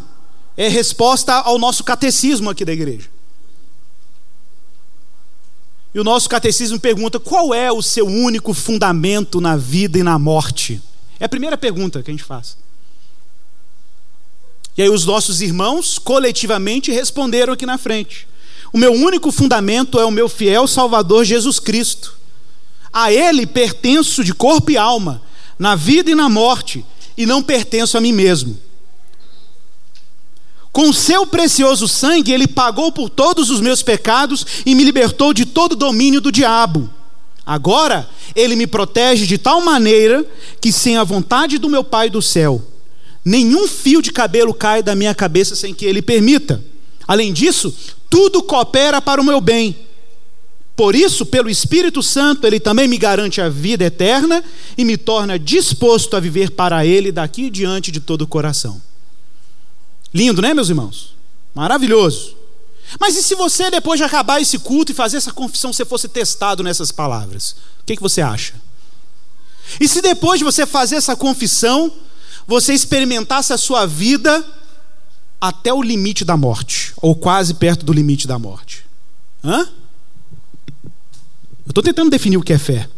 é 0.55 0.67
resposta 0.67 1.33
ao 1.33 1.57
nosso 1.57 1.83
catecismo 1.83 2.49
aqui 2.49 2.63
da 2.63 2.71
igreja. 2.71 3.09
E 5.93 5.99
o 5.99 6.03
nosso 6.03 6.29
catecismo 6.29 6.79
pergunta: 6.79 7.19
qual 7.19 7.51
é 7.51 7.71
o 7.71 7.81
seu 7.81 8.05
único 8.05 8.53
fundamento 8.53 9.41
na 9.41 9.57
vida 9.57 9.97
e 9.97 10.03
na 10.03 10.19
morte? 10.19 10.79
É 11.19 11.25
a 11.25 11.29
primeira 11.29 11.57
pergunta 11.57 12.03
que 12.03 12.11
a 12.11 12.13
gente 12.13 12.23
faz. 12.23 12.55
E 14.77 14.83
aí 14.83 14.89
os 14.89 15.03
nossos 15.03 15.41
irmãos 15.41 15.97
coletivamente 15.97 16.91
responderam 16.91 17.53
aqui 17.53 17.65
na 17.65 17.77
frente. 17.77 18.27
O 18.71 18.77
meu 18.77 18.93
único 18.93 19.31
fundamento 19.31 19.99
é 19.99 20.05
o 20.05 20.11
meu 20.11 20.29
fiel 20.29 20.67
Salvador 20.67 21.25
Jesus 21.25 21.59
Cristo. 21.59 22.17
A 22.93 23.11
Ele 23.11 23.47
pertenço 23.47 24.23
de 24.23 24.33
corpo 24.33 24.71
e 24.71 24.77
alma, 24.77 25.21
na 25.57 25.75
vida 25.75 26.11
e 26.11 26.15
na 26.15 26.29
morte, 26.29 26.85
e 27.19 27.25
não 27.25 27.43
pertenço 27.43 27.97
a 27.97 28.01
mim 28.01 28.13
mesmo. 28.13 28.57
Com 30.71 30.93
seu 30.93 31.27
precioso 31.27 31.85
sangue, 31.85 32.31
ele 32.31 32.47
pagou 32.47 32.93
por 32.93 33.09
todos 33.09 33.49
os 33.49 33.59
meus 33.59 33.83
pecados 33.83 34.45
e 34.65 34.73
me 34.73 34.85
libertou 34.85 35.33
de 35.33 35.45
todo 35.45 35.75
domínio 35.75 36.21
do 36.21 36.31
diabo. 36.31 36.89
Agora, 37.45 38.09
ele 38.33 38.55
me 38.55 38.65
protege 38.65 39.27
de 39.27 39.37
tal 39.37 39.59
maneira 39.59 40.25
que, 40.61 40.71
sem 40.71 40.95
a 40.95 41.03
vontade 41.03 41.57
do 41.57 41.67
meu 41.67 41.83
Pai 41.83 42.09
do 42.09 42.21
céu, 42.21 42.65
nenhum 43.25 43.67
fio 43.67 44.01
de 44.01 44.13
cabelo 44.13 44.53
cai 44.53 44.81
da 44.81 44.95
minha 44.95 45.13
cabeça 45.13 45.57
sem 45.57 45.73
que 45.73 45.85
ele 45.85 46.01
permita. 46.01 46.63
Além 47.05 47.33
disso, 47.33 47.75
tudo 48.09 48.41
coopera 48.41 49.01
para 49.01 49.19
o 49.19 49.25
meu 49.25 49.41
bem. 49.41 49.75
Por 50.79 50.95
isso, 50.95 51.25
pelo 51.25 51.49
Espírito 51.49 52.01
Santo, 52.01 52.47
ele 52.47 52.57
também 52.57 52.87
me 52.87 52.97
garante 52.97 53.41
a 53.41 53.49
vida 53.49 53.83
eterna 53.83 54.41
e 54.77 54.85
me 54.85 54.95
torna 54.95 55.37
disposto 55.37 56.15
a 56.15 56.21
viver 56.21 56.51
para 56.51 56.85
ele 56.85 57.11
daqui 57.11 57.49
diante 57.49 57.91
de 57.91 57.99
todo 57.99 58.21
o 58.21 58.27
coração. 58.27 58.81
Lindo, 60.13 60.41
né, 60.41 60.53
meus 60.53 60.69
irmãos? 60.69 61.17
Maravilhoso. 61.53 62.33
Mas 62.97 63.17
e 63.17 63.23
se 63.23 63.35
você, 63.35 63.69
depois 63.69 63.99
de 63.99 64.05
acabar 64.05 64.41
esse 64.41 64.57
culto 64.57 64.93
e 64.93 64.95
fazer 64.95 65.17
essa 65.17 65.33
confissão, 65.33 65.73
você 65.73 65.83
fosse 65.83 66.07
testado 66.07 66.63
nessas 66.63 66.93
palavras? 66.93 67.57
O 67.81 67.85
que, 67.85 67.97
que 67.97 68.01
você 68.01 68.21
acha? 68.21 68.53
E 69.81 69.85
se 69.85 70.01
depois 70.01 70.39
de 70.39 70.45
você 70.45 70.65
fazer 70.65 70.95
essa 70.95 71.13
confissão, 71.13 71.91
você 72.47 72.73
experimentasse 72.73 73.51
a 73.51 73.57
sua 73.57 73.85
vida 73.85 74.45
até 75.41 75.73
o 75.73 75.81
limite 75.81 76.23
da 76.23 76.37
morte, 76.37 76.93
ou 77.01 77.13
quase 77.17 77.55
perto 77.55 77.85
do 77.85 77.91
limite 77.91 78.25
da 78.25 78.39
morte? 78.39 78.85
Hã? 79.43 79.69
Eu 81.69 81.71
estou 81.71 81.83
tentando 81.83 82.09
definir 82.09 82.35
o 82.35 82.43
que 82.43 82.51
é 82.51 82.57
fé. 82.57 82.89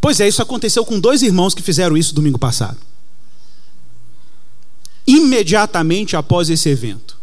Pois 0.00 0.18
é, 0.18 0.26
isso 0.26 0.42
aconteceu 0.42 0.84
com 0.84 0.98
dois 0.98 1.22
irmãos 1.22 1.54
que 1.54 1.62
fizeram 1.62 1.96
isso 1.96 2.12
domingo 2.12 2.38
passado 2.38 2.78
imediatamente 5.06 6.16
após 6.16 6.50
esse 6.50 6.68
evento. 6.68 7.16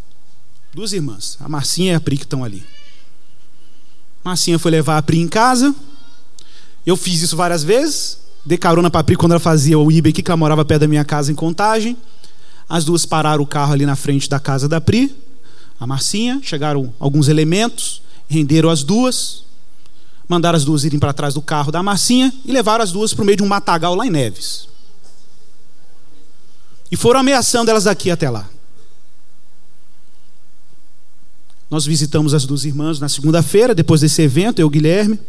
Duas 0.73 0.93
irmãs, 0.93 1.37
a 1.39 1.49
Marcinha 1.49 1.93
e 1.93 1.95
a 1.95 1.99
Pri, 1.99 2.17
que 2.17 2.23
estão 2.23 2.43
ali. 2.43 2.63
Marcinha 4.23 4.57
foi 4.57 4.71
levar 4.71 4.97
a 4.97 5.01
Pri 5.01 5.19
em 5.19 5.27
casa. 5.27 5.75
Eu 6.85 6.95
fiz 6.95 7.21
isso 7.21 7.35
várias 7.35 7.63
vezes. 7.63 8.19
Dei 8.45 8.57
carona 8.57 8.89
para 8.89 9.01
a 9.01 9.03
Pri 9.03 9.15
quando 9.15 9.33
ela 9.33 9.39
fazia 9.39 9.77
o 9.77 9.91
IBE 9.91 10.09
aqui, 10.09 10.23
que 10.23 10.31
ela 10.31 10.37
morava 10.37 10.63
perto 10.63 10.81
da 10.81 10.87
minha 10.87 11.03
casa 11.03 11.31
em 11.31 11.35
Contagem. 11.35 11.97
As 12.67 12.85
duas 12.85 13.05
pararam 13.05 13.43
o 13.43 13.47
carro 13.47 13.73
ali 13.73 13.85
na 13.85 13.95
frente 13.95 14.29
da 14.29 14.39
casa 14.39 14.67
da 14.67 14.79
Pri, 14.79 15.13
a 15.79 15.85
Marcinha. 15.85 16.39
Chegaram 16.41 16.93
alguns 16.99 17.27
elementos, 17.27 18.01
renderam 18.33 18.69
as 18.69 18.83
duas. 18.83 19.43
Mandaram 20.27 20.57
as 20.57 20.65
duas 20.65 20.83
irem 20.83 20.99
para 20.99 21.13
trás 21.13 21.33
do 21.33 21.41
carro 21.41 21.71
da 21.71 21.83
Marcinha 21.83 22.33
e 22.43 22.51
levaram 22.51 22.83
as 22.83 22.91
duas 22.91 23.13
para 23.13 23.21
o 23.21 23.25
meio 23.25 23.37
de 23.37 23.43
um 23.43 23.47
matagal 23.47 23.93
lá 23.93 24.05
em 24.07 24.09
Neves. 24.09 24.67
E 26.91 26.95
foram 26.95 27.19
ameaçando 27.19 27.69
elas 27.69 27.83
daqui 27.83 28.09
até 28.09 28.29
lá. 28.29 28.49
Nós 31.69 31.85
visitamos 31.85 32.33
as 32.33 32.45
duas 32.45 32.65
irmãs 32.65 32.99
na 32.99 33.09
segunda-feira, 33.09 33.73
depois 33.73 34.01
desse 34.01 34.21
evento, 34.21 34.59
eu 34.59 34.65
e 34.65 34.67
o 34.67 34.69
Guilherme, 34.69 35.19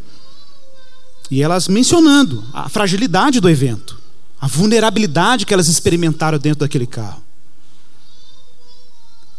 e 1.31 1.43
elas 1.43 1.69
mencionando 1.69 2.45
a 2.53 2.69
fragilidade 2.69 3.41
do 3.41 3.49
evento, 3.49 3.99
a 4.39 4.47
vulnerabilidade 4.47 5.47
que 5.47 5.55
elas 5.55 5.69
experimentaram 5.69 6.39
dentro 6.39 6.61
daquele 6.61 6.87
carro. 6.87 7.24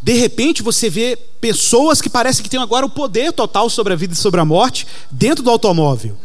De 0.06 0.14
repente 0.14 0.62
você 0.62 0.88
vê 0.88 1.18
pessoas 1.42 2.00
que 2.00 2.12
parecem 2.12 2.44
que 2.44 2.50
têm 2.50 2.62
agora 2.62 2.86
o 2.86 2.90
poder 2.92 3.34
total 3.34 3.72
sobre 3.72 3.92
a 3.92 3.96
vida 3.96 4.14
e 4.14 4.16
sobre 4.16 4.40
a 4.40 4.46
morte 4.46 4.86
dentro 5.10 5.44
do 5.44 5.50
automóvel. 5.50 6.16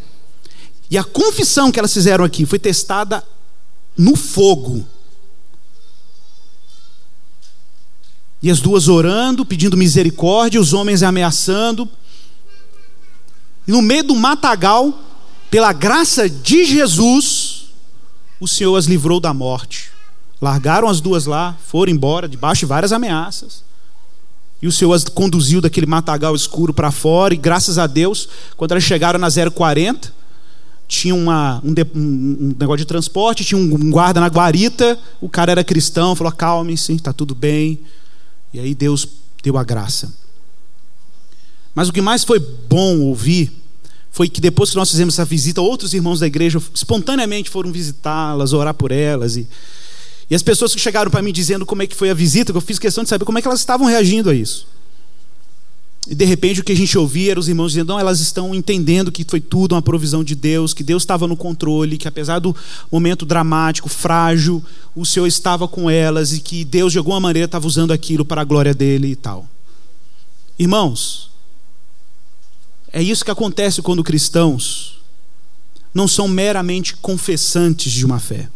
E 0.91 0.99
a 0.99 1.03
confissão 1.03 1.73
que 1.73 1.79
elas 1.79 1.95
fizeram 1.95 2.23
aqui 2.23 2.45
foi 2.45 2.59
testada 2.59 3.27
no 3.97 4.15
fogo. 4.17 4.87
E 8.43 8.51
as 8.51 8.61
duas 8.61 8.87
orando, 8.87 9.47
pedindo 9.47 9.79
misericórdia, 9.79 10.61
os 10.61 10.75
homens 10.75 11.03
ameaçando. 11.03 11.89
E 13.67 13.73
no 13.73 13.81
meio 13.81 14.05
do 14.05 14.15
matagal, 14.15 14.93
pela 15.51 15.73
graça 15.73 16.29
de 16.29 16.67
Jesus, 16.67 17.71
o 18.39 18.47
Senhor 18.47 18.77
as 18.77 18.85
livrou 18.85 19.21
da 19.21 19.33
morte. 19.33 19.91
Largaram 20.39 20.87
as 20.87 21.01
duas 21.01 21.25
lá, 21.25 21.57
foram 21.67 21.91
embora, 21.91 22.29
debaixo 22.29 22.61
de 22.61 22.67
várias 22.67 22.93
ameaças. 22.93 23.70
E 24.63 24.67
o 24.67 24.73
Senhor 24.73 24.93
as 24.93 25.05
conduziu 25.05 25.61
daquele 25.61 25.87
matagal 25.87 26.35
escuro 26.35 26.75
para 26.75 26.91
fora, 26.91 27.33
e 27.33 27.37
graças 27.37 27.79
a 27.79 27.87
Deus, 27.87 28.29
quando 28.57 28.73
elas 28.73 28.85
chegaram 28.85 29.19
na 29.19 29.29
040, 29.31 30.13
tinha 30.87 31.15
uma, 31.15 31.63
um, 31.65 31.73
um, 31.95 32.57
negócio 32.59 32.79
de 32.79 32.85
transporte, 32.85 33.45
tinha 33.45 33.59
um 33.59 33.91
guarda 33.91 34.21
na 34.21 34.27
guarita, 34.27 34.99
o 35.21 35.29
cara 35.29 35.53
era 35.53 35.65
cristão, 35.65 36.17
falou: 36.17 36.33
acalme-se, 36.33 36.93
está 36.93 37.13
tudo 37.13 37.35
bem. 37.35 37.79
E 38.53 38.59
aí 38.59 38.75
Deus 38.75 39.07
deu 39.43 39.57
a 39.57 39.63
graça. 39.63 40.13
Mas 41.75 41.89
o 41.89 41.93
que 41.93 42.01
mais 42.01 42.25
foi 42.25 42.41
bom 42.41 42.99
ouvir 43.03 43.53
foi 44.11 44.29
que 44.29 44.41
depois 44.41 44.71
que 44.71 44.77
nós 44.77 44.91
fizemos 44.91 45.15
essa 45.15 45.25
visita, 45.25 45.61
outros 45.61 45.95
irmãos 45.95 46.19
da 46.19 46.27
igreja 46.27 46.61
espontaneamente 46.75 47.49
foram 47.49 47.71
visitá-las, 47.71 48.53
orar 48.53 48.75
por 48.75 48.91
elas. 48.91 49.37
E, 49.37 49.47
E 50.31 50.35
as 50.35 50.43
pessoas 50.43 50.73
que 50.73 50.81
chegaram 50.81 51.11
para 51.11 51.21
mim 51.21 51.33
dizendo 51.33 51.67
como 51.67 51.83
é 51.83 51.87
que 51.89 51.97
foi 51.97 52.09
a 52.09 52.15
visita, 52.15 52.53
que 52.53 52.57
eu 52.57 52.63
fiz 52.63 52.79
questão 52.79 53.03
de 53.03 53.11
saber 53.11 53.25
como 53.25 53.39
é 53.39 53.43
que 53.43 53.49
elas 53.49 53.59
estavam 53.59 53.89
reagindo 53.89 54.31
a 54.31 54.35
isso. 54.35 54.65
E 56.09 56.15
de 56.15 56.25
repente 56.25 56.61
o 56.61 56.65
que 56.65 56.73
a 56.73 56.77
gente 56.77 56.97
ouvia 56.97 57.33
era 57.33 57.41
os 57.41 57.49
irmãos 57.49 57.73
dizendo: 57.73 57.89
não, 57.89 58.01
elas 58.01 58.21
estão 58.21 58.55
entendendo 58.55 59.13
que 59.13 59.25
foi 59.29 59.41
tudo 59.41 59.75
uma 59.75 59.83
provisão 59.83 60.23
de 60.25 60.35
Deus, 60.37 60.73
que 60.73 60.85
Deus 60.85 61.03
estava 61.03 61.27
no 61.27 61.37
controle, 61.37 61.99
que 61.99 62.09
apesar 62.09 62.39
do 62.39 62.55
momento 62.91 63.27
dramático, 63.27 63.89
frágil, 63.89 64.65
o 64.95 65.05
Senhor 65.05 65.27
estava 65.27 65.67
com 65.67 65.91
elas 65.91 66.33
e 66.33 66.41
que 66.41 66.65
Deus 66.65 66.93
de 66.93 66.99
alguma 66.99 67.21
maneira 67.21 67.45
estava 67.45 67.67
usando 67.67 67.93
aquilo 67.93 68.25
para 68.25 68.41
a 68.41 68.45
glória 68.45 68.73
dele 68.73 69.09
e 69.09 69.17
tal. 69.17 69.49
Irmãos, 70.59 71.31
é 72.93 73.03
isso 73.03 73.25
que 73.25 73.31
acontece 73.31 73.83
quando 73.83 74.05
cristãos 74.05 75.01
não 75.93 76.07
são 76.07 76.29
meramente 76.29 76.97
confessantes 76.97 77.93
de 77.93 78.07
uma 78.07 78.21
fé. 78.21 78.49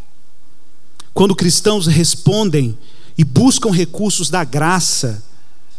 Quando 1.15 1.37
cristãos 1.37 1.87
respondem 1.87 2.77
e 3.17 3.23
buscam 3.23 3.71
recursos 3.71 4.29
da 4.29 4.43
graça, 4.43 5.23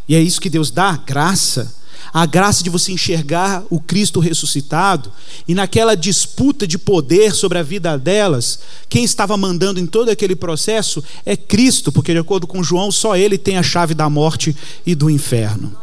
e 0.08 0.16
é 0.16 0.22
isso 0.22 0.40
que 0.40 0.50
Deus 0.50 0.72
dá, 0.72 0.96
graça, 0.96 1.76
a 2.14 2.26
graça 2.26 2.64
de 2.64 2.70
você 2.70 2.94
enxergar 2.94 3.62
o 3.70 3.78
Cristo 3.78 4.22
ressuscitado, 4.22 5.12
e 5.46 5.54
naquela 5.54 5.94
disputa 5.94 6.66
de 6.66 6.78
poder 6.78 7.36
sobre 7.36 7.58
a 7.58 7.64
vida 7.64 7.98
delas, 7.98 8.60
quem 8.88 9.04
estava 9.04 9.36
mandando 9.36 9.82
em 9.82 9.86
todo 9.86 10.08
aquele 10.08 10.38
processo 10.38 11.04
é 11.26 11.36
Cristo, 11.36 11.92
porque 11.92 12.14
de 12.14 12.20
acordo 12.20 12.48
com 12.48 12.64
João, 12.64 12.90
só 12.90 13.18
ele 13.18 13.38
tem 13.38 13.58
a 13.58 13.64
chave 13.64 13.94
da 13.94 14.10
morte 14.10 14.56
e 14.86 14.96
do 14.96 15.10
inferno. 15.10 15.76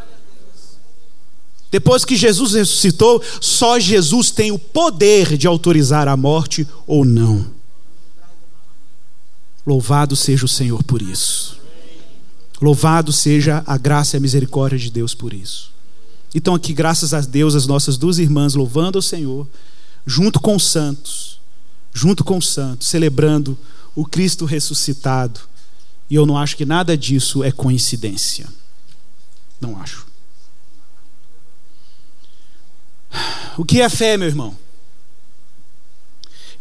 Depois 1.71 2.07
que 2.07 2.17
Jesus 2.17 2.55
ressuscitou, 2.55 3.23
só 3.39 3.79
Jesus 3.79 4.31
tem 4.31 4.51
o 4.51 4.59
poder 4.59 5.37
de 5.37 5.47
autorizar 5.47 6.09
a 6.09 6.17
morte 6.17 6.67
ou 6.87 7.05
não. 7.05 7.62
Louvado 9.67 10.17
seja 10.17 10.45
o 10.45 10.49
Senhor 10.49 10.83
por 10.83 11.01
isso. 11.01 11.59
Louvado 12.61 13.13
seja 13.13 13.63
a 13.67 13.77
graça 13.77 14.17
e 14.17 14.19
a 14.19 14.21
misericórdia 14.21 14.79
de 14.79 14.91
Deus 14.91 15.15
por 15.15 15.33
isso. 15.33 15.73
Então, 16.35 16.55
aqui, 16.55 16.73
graças 16.73 17.13
a 17.13 17.21
Deus, 17.21 17.55
as 17.55 17.67
nossas 17.67 17.97
duas 17.97 18.19
irmãs 18.19 18.55
louvando 18.55 18.99
o 18.99 19.03
Senhor, 19.03 19.47
junto 20.07 20.41
com 20.41 20.57
os 20.57 20.67
santos, 20.67 21.41
junto 21.93 22.25
com 22.25 22.39
os 22.39 22.49
santos, 22.49 22.89
celebrando 22.89 23.59
o 23.95 24.05
Cristo 24.05 24.45
ressuscitado. 24.45 25.41
E 26.09 26.15
eu 26.15 26.25
não 26.25 26.39
acho 26.39 26.57
que 26.57 26.65
nada 26.65 26.97
disso 26.97 27.45
é 27.45 27.53
coincidência. 27.53 28.49
Não 29.61 29.81
acho. 29.81 30.07
O 33.57 33.65
que 33.65 33.81
é 33.81 33.89
fé, 33.89 34.17
meu 34.17 34.29
irmão? 34.29 34.57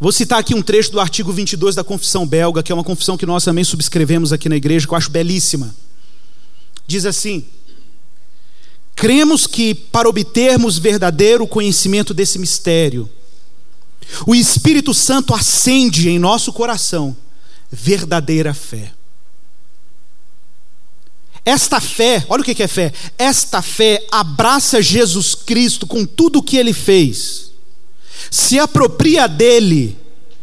Vou 0.02 0.12
citar 0.12 0.40
aqui 0.40 0.56
um 0.56 0.64
trecho 0.64 0.92
do 0.92 1.00
artigo 1.00 1.32
22 1.32 1.76
da 1.76 1.84
Confissão 1.84 2.26
Belga, 2.26 2.64
que 2.64 2.72
é 2.72 2.76
uma 2.76 2.84
confissão 2.84 3.16
que 3.16 3.26
nós 3.28 3.44
também 3.44 3.64
subscrevemos 3.64 4.34
aqui 4.34 4.50
na 4.50 4.56
igreja, 4.56 4.88
que 4.88 4.94
eu 4.96 4.98
acho 4.98 5.12
belíssima. 5.12 5.76
Diz 6.88 7.06
assim: 7.06 7.46
Cremos 8.96 9.46
que 9.46 9.76
para 9.76 10.10
obtermos 10.10 10.80
verdadeiro 10.80 11.48
conhecimento 11.48 12.16
desse 12.16 12.40
mistério, 12.40 13.08
o 14.26 14.34
Espírito 14.34 14.92
Santo 14.92 15.36
acende 15.36 16.10
em 16.10 16.18
nosso 16.18 16.52
coração 16.52 17.16
verdadeira 17.70 18.56
fé. 18.56 18.92
Esta 21.46 21.80
fé, 21.80 22.26
olha 22.28 22.42
o 22.42 22.44
que 22.44 22.64
é 22.64 22.68
fé. 22.68 22.92
Esta 23.20 23.62
fé 23.62 24.04
abraça 24.12 24.82
Jesus 24.82 25.36
Cristo 25.36 25.86
com 25.86 26.08
tudo 26.08 26.40
o 26.40 26.44
que 26.44 26.58
ele 26.58 26.74
fez 26.74 27.51
se 28.32 28.58
apropria 28.58 29.28
dele 29.28 30.00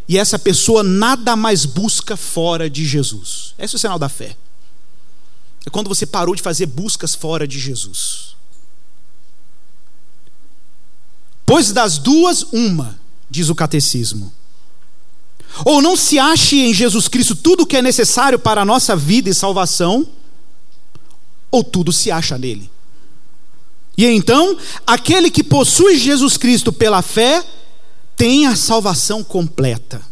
e 0.06 0.18
essa 0.18 0.38
pessoa 0.38 0.82
nada 0.82 1.34
mais 1.34 1.64
busca 1.64 2.18
fora 2.18 2.68
de 2.68 2.84
Jesus. 2.84 3.54
Esse 3.58 3.74
é 3.74 3.76
o 3.76 3.80
sinal 3.80 3.98
da 3.98 4.10
fé. 4.10 4.36
É 5.66 5.70
quando 5.70 5.88
você 5.88 6.04
parou 6.04 6.34
de 6.34 6.42
fazer 6.42 6.66
buscas 6.66 7.14
fora 7.14 7.48
de 7.48 7.58
Jesus. 7.58 8.36
Pois 11.46 11.72
das 11.72 11.96
duas, 11.96 12.42
uma, 12.52 13.00
diz 13.30 13.48
o 13.48 13.54
catecismo. 13.54 14.32
Ou 15.64 15.80
não 15.80 15.96
se 15.96 16.18
ache 16.18 16.58
em 16.58 16.74
Jesus 16.74 17.08
Cristo 17.08 17.34
tudo 17.34 17.62
o 17.62 17.66
que 17.66 17.78
é 17.78 17.82
necessário 17.82 18.38
para 18.38 18.60
a 18.60 18.66
nossa 18.66 18.94
vida 18.94 19.30
e 19.30 19.34
salvação, 19.34 20.06
ou 21.50 21.64
tudo 21.64 21.90
se 21.90 22.10
acha 22.10 22.36
nele. 22.36 22.70
E 23.96 24.04
então, 24.04 24.56
aquele 24.86 25.30
que 25.30 25.42
possui 25.42 25.98
Jesus 25.98 26.36
Cristo 26.36 26.72
pela 26.72 27.02
fé, 27.02 27.44
tem 28.18 28.46
a 28.46 28.56
salvação 28.56 29.22
completa. 29.22 30.02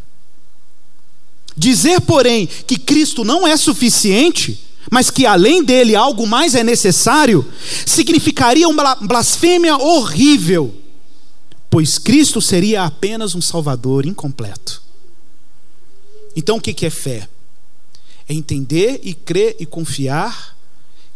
Dizer, 1.57 2.01
porém, 2.03 2.47
que 2.47 2.79
Cristo 2.79 3.25
não 3.25 3.45
é 3.47 3.57
suficiente, 3.57 4.65
mas 4.91 5.11
que 5.11 5.27
além 5.27 5.65
dele 5.65 5.97
algo 5.97 6.25
mais 6.25 6.55
é 6.55 6.63
necessário, 6.63 7.45
significaria 7.85 8.69
uma 8.69 8.95
blasfêmia 8.95 9.77
horrível, 9.77 10.73
pois 11.69 11.99
Cristo 11.99 12.41
seria 12.41 12.85
apenas 12.85 13.35
um 13.35 13.41
Salvador 13.41 14.07
incompleto. 14.07 14.81
Então 16.37 16.59
o 16.59 16.61
que 16.61 16.87
é 16.87 16.91
fé? 16.91 17.29
É 18.29 18.35
entender 18.35 19.01
e 19.03 19.15
crer 19.15 19.57
e 19.59 19.67
confiar 19.67 20.57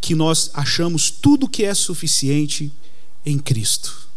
que 0.01 0.15
nós 0.15 0.51
achamos 0.55 1.11
tudo 1.11 1.49
que 1.49 1.63
é 1.65 1.75
suficiente 1.75 2.73
em 3.25 3.39
Cristo. 3.39 4.10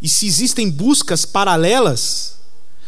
E 0.00 0.08
se 0.08 0.26
existem 0.26 0.70
buscas 0.70 1.24
paralelas, 1.24 2.36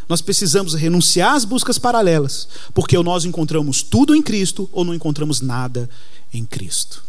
nós 0.08 0.20
precisamos 0.20 0.74
renunciar 0.74 1.34
às 1.34 1.44
buscas 1.44 1.78
paralelas, 1.78 2.48
porque 2.74 2.96
ou 2.96 3.04
nós 3.04 3.24
encontramos 3.24 3.82
tudo 3.82 4.14
em 4.14 4.22
Cristo 4.22 4.68
ou 4.72 4.84
não 4.84 4.94
encontramos 4.94 5.40
nada 5.40 5.88
em 6.32 6.44
Cristo. 6.44 7.02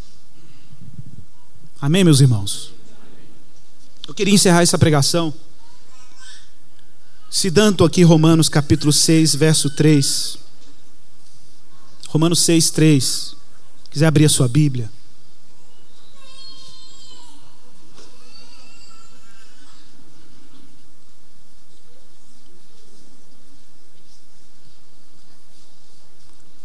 Amém, 1.81 2.03
meus 2.03 2.21
irmãos? 2.21 2.71
Eu 4.07 4.13
queria 4.13 4.33
encerrar 4.33 4.61
essa 4.61 4.77
pregação 4.77 5.33
citando 7.29 7.83
aqui 7.83 8.03
Romanos 8.03 8.47
capítulo 8.47 8.93
6, 8.93 9.35
verso 9.35 9.69
3. 9.69 10.37
Romanos 12.09 12.41
6, 12.41 12.69
3. 12.69 13.35
Quiser 13.89 14.05
abrir 14.05 14.25
a 14.25 14.29
sua 14.29 14.47
Bíblia. 14.47 14.89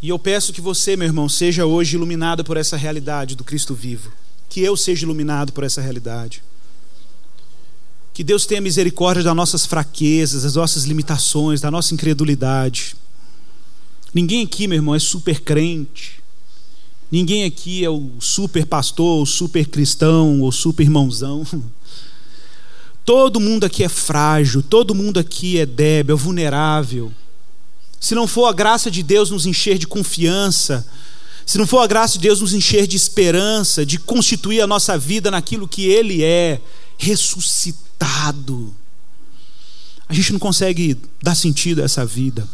E 0.01 0.09
eu 0.11 0.19
peço 0.19 0.53
que 0.53 0.61
você, 0.61 0.97
meu 0.97 1.07
irmão, 1.07 1.29
seja 1.29 1.67
hoje 1.67 1.97
iluminado 1.97 2.45
por 2.45 2.57
essa 2.57 2.77
realidade 2.77 3.35
do 3.35 3.43
Cristo 3.43 3.75
vivo. 3.75 4.13
Que 4.49 4.61
eu 4.61 4.77
seja 4.77 5.05
iluminado 5.05 5.53
por 5.53 5.65
essa 5.65 5.81
realidade. 5.81 6.43
Que 8.15 8.23
Deus 8.23 8.47
tenha 8.47 8.61
misericórdia 8.61 9.25
das 9.25 9.35
nossas 9.35 9.67
fraquezas, 9.67 10.45
das 10.45 10.55
nossas 10.55 10.85
limitações, 10.85 11.61
da 11.61 11.71
nossa 11.71 11.95
incredulidade. 11.95 12.95
Ninguém 14.15 14.45
aqui, 14.45 14.69
meu 14.69 14.77
irmão, 14.77 14.95
é 14.95 14.99
super 15.01 15.41
crente. 15.41 16.23
Ninguém 17.11 17.45
aqui 17.45 17.85
é 17.85 17.91
o 17.91 18.13
super 18.21 18.67
pastor, 18.67 19.23
o 19.23 19.27
super 19.27 19.67
cristão, 19.67 20.41
ou 20.43 20.53
super 20.53 20.85
irmãozão. 20.85 21.45
Todo 23.05 23.41
mundo 23.41 23.65
aqui 23.65 23.83
é 23.83 23.89
frágil, 23.89 24.63
todo 24.63 24.95
mundo 24.95 25.19
aqui 25.19 25.59
é 25.59 25.67
débil, 25.67 26.15
é 26.15 26.19
vulnerável 26.19 27.13
se 28.01 28.15
não 28.15 28.27
for 28.27 28.47
a 28.47 28.53
graça 28.53 28.91
de 28.91 29.03
Deus 29.03 29.31
nos 29.31 29.47
encher 29.47 29.79
de 29.79 29.87
confiança, 29.87 30.87
se 31.45 31.59
não 31.59 31.67
for 31.67 31.81
a 31.81 31.87
graça 31.87 32.15
de 32.15 32.21
Deus 32.21 32.41
nos 32.41 32.53
encher 32.53 32.87
de 32.87 32.97
esperança, 32.97 33.85
de 33.85 33.99
constituir 33.99 34.61
a 34.61 34.67
nossa 34.67 34.99
vida 34.99 35.31
naquilo 35.31 35.67
que 35.67 35.87
Ele 35.87 36.23
é, 36.23 36.61
ressuscitado, 36.99 38.75
a 40.09 40.15
gente 40.15 40.33
não 40.33 40.39
consegue 40.39 40.97
dar 41.23 41.35
sentido 41.35 41.81
a 41.81 41.85
essa 41.85 42.05
vida. 42.05 42.49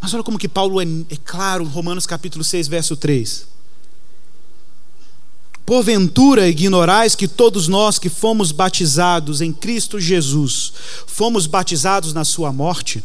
Mas 0.00 0.14
olha 0.14 0.22
como 0.22 0.38
que 0.38 0.48
Paulo 0.48 0.80
é, 0.80 0.84
é 1.10 1.16
claro, 1.24 1.64
Romanos 1.64 2.06
capítulo 2.06 2.42
6, 2.42 2.68
verso 2.68 2.96
3. 2.96 3.46
Porventura 5.66 6.48
ignorais 6.48 7.14
que 7.14 7.28
todos 7.28 7.68
nós 7.68 7.98
que 7.98 8.08
fomos 8.08 8.50
batizados 8.50 9.40
em 9.40 9.52
Cristo 9.52 10.00
Jesus, 10.00 10.72
fomos 11.06 11.46
batizados 11.46 12.12
na 12.12 12.24
sua 12.24 12.52
morte? 12.52 13.04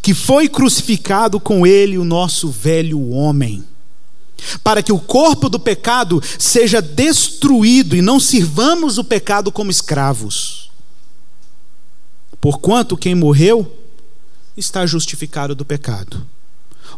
que 0.00 0.14
foi 0.14 0.48
crucificado 0.48 1.38
com 1.40 1.66
ele 1.66 1.98
o 1.98 2.04
nosso 2.04 2.50
velho 2.50 3.10
homem, 3.10 3.64
para 4.62 4.82
que 4.82 4.92
o 4.92 4.98
corpo 4.98 5.48
do 5.48 5.58
pecado 5.58 6.22
seja 6.38 6.80
destruído 6.80 7.96
e 7.96 8.02
não 8.02 8.20
sirvamos 8.20 8.98
o 8.98 9.04
pecado 9.04 9.50
como 9.50 9.70
escravos. 9.70 10.70
Porquanto 12.40 12.96
quem 12.96 13.14
morreu 13.14 13.78
está 14.56 14.84
justificado 14.86 15.54
do 15.54 15.64
pecado. 15.64 16.26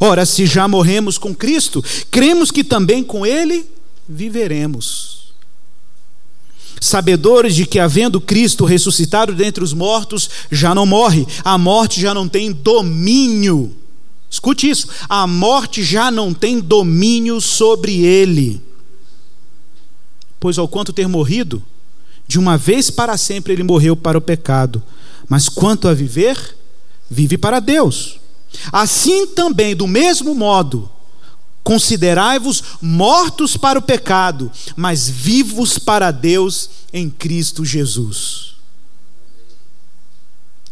Ora, 0.01 0.27
se 0.27 0.45
já 0.45 0.67
morremos 0.69 1.17
com 1.17 1.35
Cristo, 1.35 1.83
cremos 2.11 2.51
que 2.51 2.65
também 2.65 3.03
com 3.03 3.25
Ele 3.25 3.67
viveremos 4.09 5.16
sabedores 6.81 7.55
de 7.55 7.67
que, 7.67 7.79
havendo 7.79 8.21
Cristo 8.21 8.65
ressuscitado 8.65 9.35
dentre 9.35 9.63
os 9.63 9.73
mortos, 9.73 10.29
já 10.51 10.75
não 10.75 10.87
morre, 10.87 11.27
a 11.45 11.57
morte 11.57 12.01
já 12.01 12.13
não 12.13 12.29
tem 12.29 12.53
domínio. 12.53 13.75
Escute 14.31 14.69
isso: 14.69 14.89
a 15.09 15.27
morte 15.27 15.83
já 15.83 16.11
não 16.11 16.35
tem 16.35 16.61
domínio 16.61 17.41
sobre 17.41 18.05
ele. 18.05 18.61
Pois, 20.39 20.59
ao 20.59 20.69
quanto 20.69 20.93
ter 20.93 21.09
morrido, 21.09 21.63
de 22.27 22.39
uma 22.39 22.59
vez 22.59 22.91
para 22.91 23.17
sempre 23.17 23.53
ele 23.53 23.63
morreu 23.63 23.97
para 23.97 24.19
o 24.19 24.21
pecado, 24.21 24.83
mas 25.29 25.49
quanto 25.49 25.89
a 25.89 25.95
viver, 25.95 26.57
vive 27.11 27.39
para 27.39 27.61
Deus. 27.61 28.21
Assim 28.73 29.27
também, 29.29 29.75
do 29.75 29.87
mesmo 29.87 30.35
modo, 30.35 30.91
Considerai-vos 31.67 32.63
mortos 32.81 33.57
para 33.57 33.77
o 33.77 33.83
pecado, 33.83 34.53
mas 34.77 35.09
vivos 35.09 35.81
para 35.81 36.13
Deus 36.13 36.71
em 36.93 37.11
Cristo 37.11 37.65
Jesus. 37.65 38.55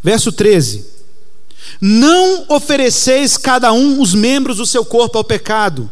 Verso 0.01 0.31
13: 0.31 0.87
Não 1.81 2.47
ofereceis 2.49 3.37
cada 3.37 3.73
um 3.73 4.01
os 4.01 4.15
membros 4.15 4.59
do 4.59 4.67
seu 4.67 4.85
corpo 4.85 5.19
ao 5.19 5.25
pecado, 5.25 5.91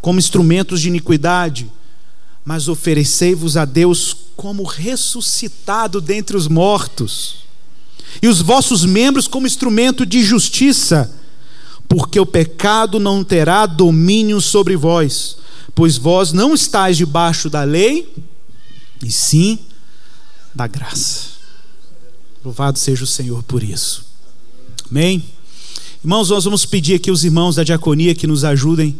como 0.00 0.20
instrumentos 0.20 0.80
de 0.80 0.86
iniquidade, 0.86 1.68
mas 2.44 2.68
oferecei-vos 2.68 3.56
a 3.56 3.64
Deus 3.64 4.16
como 4.36 4.62
ressuscitado 4.62 6.00
dentre 6.00 6.36
os 6.36 6.46
mortos, 6.46 7.38
e 8.22 8.28
os 8.28 8.40
vossos 8.40 8.84
membros 8.84 9.26
como 9.26 9.48
instrumento 9.48 10.06
de 10.06 10.22
justiça 10.22 11.12
porque 11.88 12.18
o 12.18 12.26
pecado 12.26 12.98
não 12.98 13.22
terá 13.22 13.66
domínio 13.66 14.40
sobre 14.40 14.76
vós, 14.76 15.38
pois 15.74 15.96
vós 15.96 16.32
não 16.32 16.54
estáis 16.54 16.96
debaixo 16.96 17.48
da 17.48 17.62
lei, 17.62 18.12
e 19.04 19.10
sim 19.10 19.58
da 20.54 20.66
graça. 20.66 21.36
Louvado 22.44 22.78
seja 22.78 23.04
o 23.04 23.06
Senhor 23.06 23.42
por 23.42 23.62
isso. 23.62 24.04
Amém? 24.90 25.22
Irmãos, 26.02 26.30
nós 26.30 26.44
vamos 26.44 26.64
pedir 26.64 26.94
aqui 26.94 27.10
os 27.10 27.24
irmãos 27.24 27.56
da 27.56 27.64
diaconia 27.64 28.14
que 28.14 28.26
nos 28.26 28.44
ajudem 28.44 28.96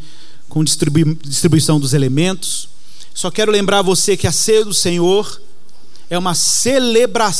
com 0.49 0.65
distribuição 0.65 1.79
dos 1.79 1.95
elementos. 1.95 2.69
Só 3.15 3.31
quero 3.31 3.53
lembrar 3.53 3.83
você 3.83 4.17
que 4.17 4.27
a 4.27 4.33
ceia 4.33 4.65
do 4.65 4.75
Senhor 4.75 5.41
é 6.11 6.19
uma 6.19 6.35
celebração 6.35 7.37